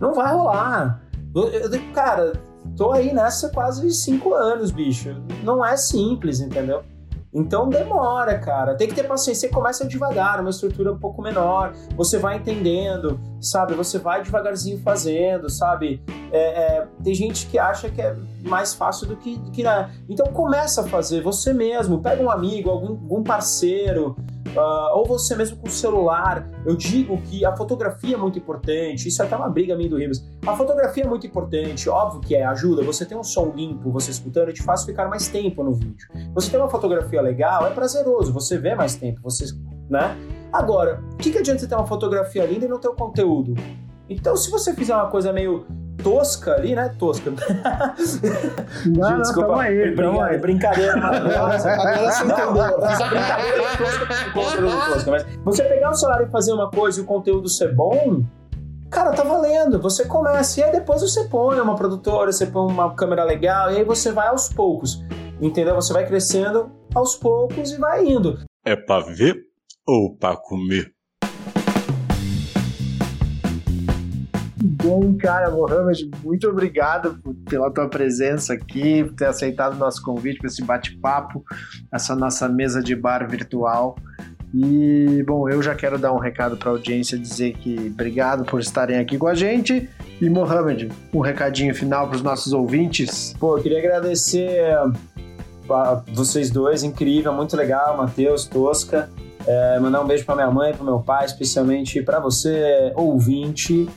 Não 0.00 0.12
vai 0.14 0.32
rolar. 0.34 1.00
Eu, 1.34 1.48
eu, 1.48 1.92
cara, 1.92 2.32
tô 2.76 2.92
aí 2.92 3.12
nessa 3.12 3.50
quase 3.50 3.90
cinco 3.92 4.34
anos, 4.34 4.70
bicho. 4.70 5.16
Não 5.42 5.64
é 5.64 5.76
simples, 5.76 6.40
entendeu? 6.40 6.82
Então 7.32 7.68
demora, 7.68 8.38
cara. 8.38 8.74
Tem 8.74 8.88
que 8.88 8.94
ter 8.94 9.04
paciência. 9.04 9.48
Você 9.48 9.54
começa 9.54 9.86
devagar, 9.86 10.40
uma 10.40 10.48
estrutura 10.48 10.90
um 10.90 10.98
pouco 10.98 11.20
menor. 11.20 11.74
Você 11.94 12.18
vai 12.18 12.38
entendendo, 12.38 13.20
sabe? 13.40 13.74
Você 13.74 13.98
vai 13.98 14.22
devagarzinho 14.22 14.78
fazendo, 14.78 15.48
sabe? 15.50 16.02
É, 16.32 16.38
é, 16.38 16.88
tem 17.02 17.14
gente 17.14 17.46
que 17.46 17.58
acha 17.58 17.88
que 17.88 18.00
é 18.00 18.16
mais 18.42 18.74
fácil 18.74 19.06
do 19.06 19.16
que, 19.16 19.36
do 19.36 19.50
que 19.50 19.62
Então 20.08 20.26
começa 20.26 20.82
a 20.82 20.84
fazer 20.84 21.22
você 21.22 21.52
mesmo. 21.52 22.00
Pega 22.00 22.22
um 22.22 22.30
amigo, 22.30 22.70
algum, 22.70 22.88
algum 22.88 23.22
parceiro, 23.22 24.16
uh, 24.56 24.96
ou 24.96 25.04
você 25.04 25.36
mesmo 25.36 25.56
com 25.58 25.68
o 25.68 25.70
celular. 25.70 26.48
Eu 26.64 26.76
digo 26.76 27.20
que 27.22 27.44
a 27.44 27.54
fotografia 27.56 28.14
é 28.14 28.18
muito 28.18 28.38
importante, 28.38 29.08
isso 29.08 29.22
é 29.22 29.26
até 29.26 29.36
uma 29.36 29.48
briga 29.48 29.76
minha 29.76 29.88
do 29.88 29.96
Ribas. 29.96 30.24
A 30.46 30.56
fotografia 30.56 31.04
é 31.04 31.06
muito 31.06 31.26
importante, 31.26 31.88
óbvio 31.88 32.20
que 32.20 32.34
é, 32.34 32.44
ajuda. 32.44 32.82
Você 32.82 33.04
tem 33.04 33.16
um 33.16 33.24
som 33.24 33.52
limpo, 33.54 33.90
você 33.90 34.10
escutando, 34.10 34.52
te 34.52 34.62
faz 34.62 34.84
ficar 34.84 35.08
mais 35.08 35.28
tempo 35.28 35.62
no 35.62 35.74
vídeo. 35.74 36.08
Você 36.34 36.50
tem 36.50 36.58
uma 36.58 36.68
fotografia 36.68 37.20
legal, 37.20 37.66
é 37.66 37.70
prazeroso, 37.70 38.32
você 38.32 38.58
vê 38.58 38.74
mais 38.74 38.96
tempo, 38.96 39.20
você, 39.22 39.44
né? 39.88 40.16
Agora, 40.52 41.02
o 41.12 41.16
que, 41.16 41.30
que 41.30 41.38
adianta 41.38 41.60
você 41.60 41.66
ter 41.68 41.74
uma 41.74 41.86
fotografia 41.86 42.44
linda 42.46 42.64
e 42.66 42.68
não 42.68 42.78
ter 42.78 42.88
o 42.88 42.94
conteúdo? 42.94 43.54
Então, 44.08 44.36
se 44.36 44.50
você 44.50 44.72
fizer 44.74 44.94
uma 44.94 45.08
coisa 45.08 45.32
meio 45.32 45.66
tosca 46.02 46.54
ali, 46.54 46.74
né? 46.74 46.94
Tosca. 46.98 47.30
Não, 48.86 49.20
Desculpa, 49.20 49.48
não, 49.48 49.58
aí, 49.58 49.94
brin 49.94 50.20
aí. 50.20 50.38
brincadeira 50.38 50.96
maravilhosa. 51.00 51.70
Agora 51.70 52.12
você 52.12 52.24
entendeu. 52.24 52.84
Essa 52.84 53.06
brincadeira 53.06 53.62
é 53.62 53.76
tosca. 54.32 55.10
Mas 55.10 55.26
você 55.44 55.64
pegar 55.64 55.90
o 55.90 55.94
celular 55.94 56.22
e 56.22 56.30
fazer 56.30 56.52
uma 56.52 56.70
coisa 56.70 57.00
e 57.00 57.02
o 57.02 57.06
conteúdo 57.06 57.48
ser 57.48 57.74
bom, 57.74 58.22
cara, 58.90 59.12
tá 59.12 59.24
valendo. 59.24 59.80
Você 59.80 60.04
começa 60.04 60.60
e 60.60 60.64
aí 60.64 60.72
depois 60.72 61.00
você 61.02 61.24
põe 61.24 61.58
uma 61.60 61.74
produtora, 61.74 62.30
você 62.30 62.46
põe 62.46 62.70
uma 62.70 62.94
câmera 62.94 63.24
legal 63.24 63.72
e 63.72 63.78
aí 63.78 63.84
você 63.84 64.12
vai 64.12 64.28
aos 64.28 64.48
poucos. 64.48 65.02
Entendeu? 65.40 65.74
Você 65.74 65.92
vai 65.92 66.06
crescendo 66.06 66.70
aos 66.94 67.16
poucos 67.16 67.72
e 67.72 67.76
vai 67.78 68.06
indo. 68.06 68.38
É 68.64 68.74
pra 68.74 69.00
ver 69.00 69.45
ou 69.86 70.16
pra 70.16 70.36
comer? 70.36 70.96
bom, 74.86 75.16
cara, 75.16 75.50
Mohamed, 75.50 76.08
muito 76.22 76.48
obrigado 76.48 77.18
pela 77.50 77.70
tua 77.70 77.88
presença 77.88 78.54
aqui, 78.54 79.02
por 79.02 79.14
ter 79.14 79.26
aceitado 79.26 79.74
o 79.74 79.78
nosso 79.78 80.00
convite 80.02 80.38
para 80.38 80.46
esse 80.46 80.62
bate-papo, 80.62 81.44
essa 81.92 82.14
nossa 82.14 82.48
mesa 82.48 82.80
de 82.80 82.94
bar 82.94 83.28
virtual. 83.28 83.96
E, 84.54 85.24
bom, 85.26 85.48
eu 85.48 85.60
já 85.60 85.74
quero 85.74 85.98
dar 85.98 86.12
um 86.12 86.18
recado 86.18 86.56
para 86.56 86.70
a 86.70 86.72
audiência, 86.72 87.18
dizer 87.18 87.54
que 87.54 87.90
obrigado 87.92 88.44
por 88.44 88.60
estarem 88.60 88.98
aqui 88.98 89.18
com 89.18 89.26
a 89.26 89.34
gente. 89.34 89.90
E, 90.20 90.30
Mohamed, 90.30 90.88
um 91.12 91.20
recadinho 91.20 91.74
final 91.74 92.06
para 92.06 92.16
os 92.16 92.22
nossos 92.22 92.52
ouvintes. 92.52 93.34
Pô, 93.40 93.58
eu 93.58 93.62
queria 93.62 93.78
agradecer 93.78 94.72
a 95.68 96.02
vocês 96.14 96.48
dois, 96.48 96.84
incrível, 96.84 97.32
muito 97.32 97.56
legal, 97.56 97.96
Matheus, 97.96 98.46
Tosca. 98.46 99.10
É, 99.46 99.78
mandar 99.78 100.00
um 100.00 100.06
beijo 100.06 100.24
para 100.24 100.34
minha 100.34 100.50
mãe, 100.50 100.74
para 100.74 100.84
meu 100.84 100.98
pai, 100.98 101.24
especialmente 101.24 102.02
para 102.02 102.18
você, 102.18 102.92
ouvinte. 102.96 103.88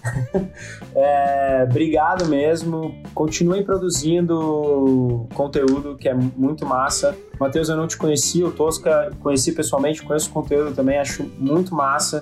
é, 0.95 1.65
obrigado 1.67 2.27
mesmo. 2.27 2.93
Continuem 3.15 3.63
produzindo 3.63 5.27
conteúdo 5.33 5.95
que 5.97 6.07
é 6.07 6.13
muito 6.13 6.65
massa. 6.65 7.17
Matheus, 7.39 7.69
eu 7.69 7.77
não 7.77 7.87
te 7.87 7.97
conheci, 7.97 8.43
o 8.43 8.51
Tosca 8.51 9.11
conheci 9.21 9.53
pessoalmente, 9.53 10.03
conheço 10.03 10.29
o 10.29 10.33
conteúdo 10.33 10.75
também, 10.75 10.99
acho 10.99 11.23
muito 11.37 11.73
massa. 11.73 12.21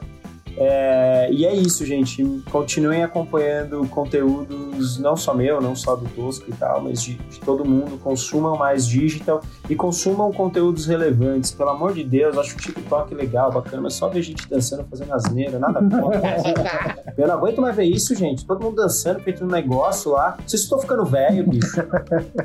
É, 0.60 1.30
e 1.32 1.46
é 1.46 1.54
isso, 1.54 1.86
gente. 1.86 2.24
Continuem 2.50 3.04
acompanhando 3.04 3.88
conteúdos, 3.90 4.98
não 4.98 5.16
só 5.16 5.34
meu, 5.34 5.62
não 5.62 5.76
só 5.76 5.96
do 5.96 6.10
Tosco 6.10 6.50
e 6.50 6.54
tal, 6.54 6.82
mas 6.82 7.02
de, 7.02 7.14
de, 7.14 7.40
todo 7.40 7.64
mundo. 7.64 7.98
Consumam 8.00 8.58
mais 8.58 8.88
digital 8.88 9.42
e 9.70 9.76
consumam 9.76 10.32
conteúdos 10.34 10.88
relevantes. 10.88 11.52
Pelo 11.52 11.70
amor 11.70 11.94
de 11.94 12.04
Deus, 12.04 12.38
acho 12.38 12.56
o 12.56 12.58
TikTok 12.58 13.14
legal, 13.14 13.52
bacana, 13.52 13.84
mas 13.84 13.94
só 13.94 14.10
ver 14.10 14.24
gente 14.24 14.50
dançando, 14.50 14.84
fazendo 14.90 15.14
asneira, 15.14 15.60
nada 15.60 15.80
contra. 15.80 17.04
eu 17.16 17.28
não 17.28 17.36
aguento 17.36 17.62
mais 17.62 17.76
ver 17.76 17.86
isso, 17.86 18.16
gente. 18.16 18.46
Todo 18.46 18.64
mundo 18.64 18.78
dançando, 18.78 19.20
feito 19.20 19.44
um 19.44 19.48
negócio 19.48 20.12
lá. 20.12 20.38
Vocês 20.46 20.64
estão 20.64 20.80
ficando 20.80 21.06
velho, 21.06 21.48
bicho. 21.48 21.84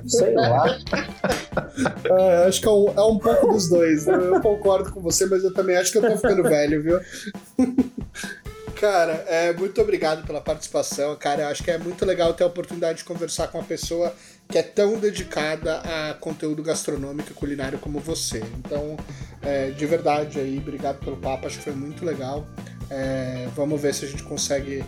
Sei 0.06 0.34
lá. 0.34 0.76
É, 2.04 2.46
acho 2.46 2.60
que 2.60 2.68
é 2.68 2.70
um, 2.70 2.88
é 2.94 3.02
um 3.02 3.18
pouco 3.18 3.48
dos 3.48 3.70
dois. 3.70 4.04
Né? 4.04 4.14
Eu 4.14 4.40
concordo 4.40 4.92
com 4.92 5.00
você, 5.00 5.24
mas 5.24 5.42
eu 5.42 5.54
também 5.54 5.76
acho 5.76 5.92
que 5.92 5.98
eu 5.98 6.02
tô 6.02 6.16
ficando 6.16 6.42
velho, 6.42 6.82
viu? 6.82 7.00
Cara, 8.82 9.24
é, 9.28 9.52
muito 9.52 9.80
obrigado 9.80 10.26
pela 10.26 10.40
participação. 10.40 11.14
Cara, 11.14 11.42
eu 11.42 11.48
acho 11.48 11.62
que 11.62 11.70
é 11.70 11.78
muito 11.78 12.04
legal 12.04 12.34
ter 12.34 12.42
a 12.42 12.48
oportunidade 12.48 12.98
de 12.98 13.04
conversar 13.04 13.46
com 13.46 13.58
uma 13.58 13.64
pessoa 13.64 14.12
que 14.48 14.58
é 14.58 14.62
tão 14.62 14.98
dedicada 14.98 15.78
a 15.78 16.14
conteúdo 16.14 16.64
gastronômico 16.64 17.30
e 17.30 17.34
culinário 17.34 17.78
como 17.78 18.00
você. 18.00 18.42
Então, 18.58 18.96
é, 19.40 19.70
de 19.70 19.86
verdade 19.86 20.40
aí, 20.40 20.58
obrigado 20.58 20.98
pelo 20.98 21.16
papo, 21.16 21.46
acho 21.46 21.58
que 21.58 21.64
foi 21.64 21.74
muito 21.74 22.04
legal. 22.04 22.44
É, 22.90 23.46
vamos 23.54 23.80
ver 23.80 23.94
se 23.94 24.04
a 24.04 24.08
gente 24.08 24.24
consegue, 24.24 24.84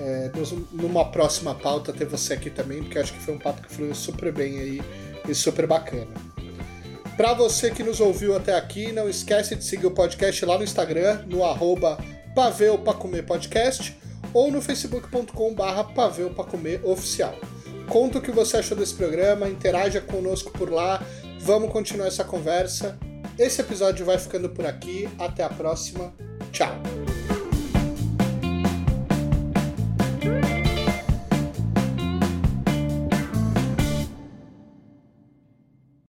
é, 0.00 0.30
numa 0.72 1.04
próxima 1.12 1.54
pauta, 1.54 1.92
ter 1.92 2.04
você 2.04 2.34
aqui 2.34 2.50
também, 2.50 2.82
porque 2.82 2.98
acho 2.98 3.12
que 3.12 3.20
foi 3.20 3.34
um 3.34 3.38
papo 3.38 3.62
que 3.62 3.72
fluiu 3.72 3.94
super 3.94 4.32
bem 4.32 4.58
aí 4.58 4.82
e 5.28 5.34
super 5.34 5.68
bacana. 5.68 6.08
Para 7.16 7.32
você 7.32 7.70
que 7.70 7.84
nos 7.84 8.00
ouviu 8.00 8.36
até 8.36 8.54
aqui, 8.56 8.90
não 8.90 9.08
esquece 9.08 9.54
de 9.54 9.64
seguir 9.64 9.86
o 9.86 9.92
podcast 9.92 10.44
lá 10.44 10.58
no 10.58 10.64
Instagram, 10.64 11.22
no 11.26 11.44
arroba 11.44 11.96
Paveu 12.36 12.76
para 12.76 12.92
Comer 12.92 13.24
Podcast 13.24 13.96
ou 14.34 14.52
no 14.52 14.60
facebook.com 14.60 15.54
barra 15.54 15.82
Paveu 15.82 16.28
para 16.28 16.44
Comer 16.44 16.82
Oficial. 16.84 17.34
Conta 17.88 18.18
o 18.18 18.20
que 18.20 18.30
você 18.30 18.58
achou 18.58 18.76
desse 18.76 18.94
programa, 18.94 19.48
interaja 19.48 20.02
conosco 20.02 20.50
por 20.50 20.70
lá, 20.70 21.02
vamos 21.40 21.72
continuar 21.72 22.08
essa 22.08 22.24
conversa. 22.24 22.98
Esse 23.38 23.62
episódio 23.62 24.04
vai 24.04 24.18
ficando 24.18 24.50
por 24.50 24.66
aqui, 24.66 25.08
até 25.18 25.44
a 25.44 25.48
próxima, 25.48 26.12
tchau! 26.52 26.76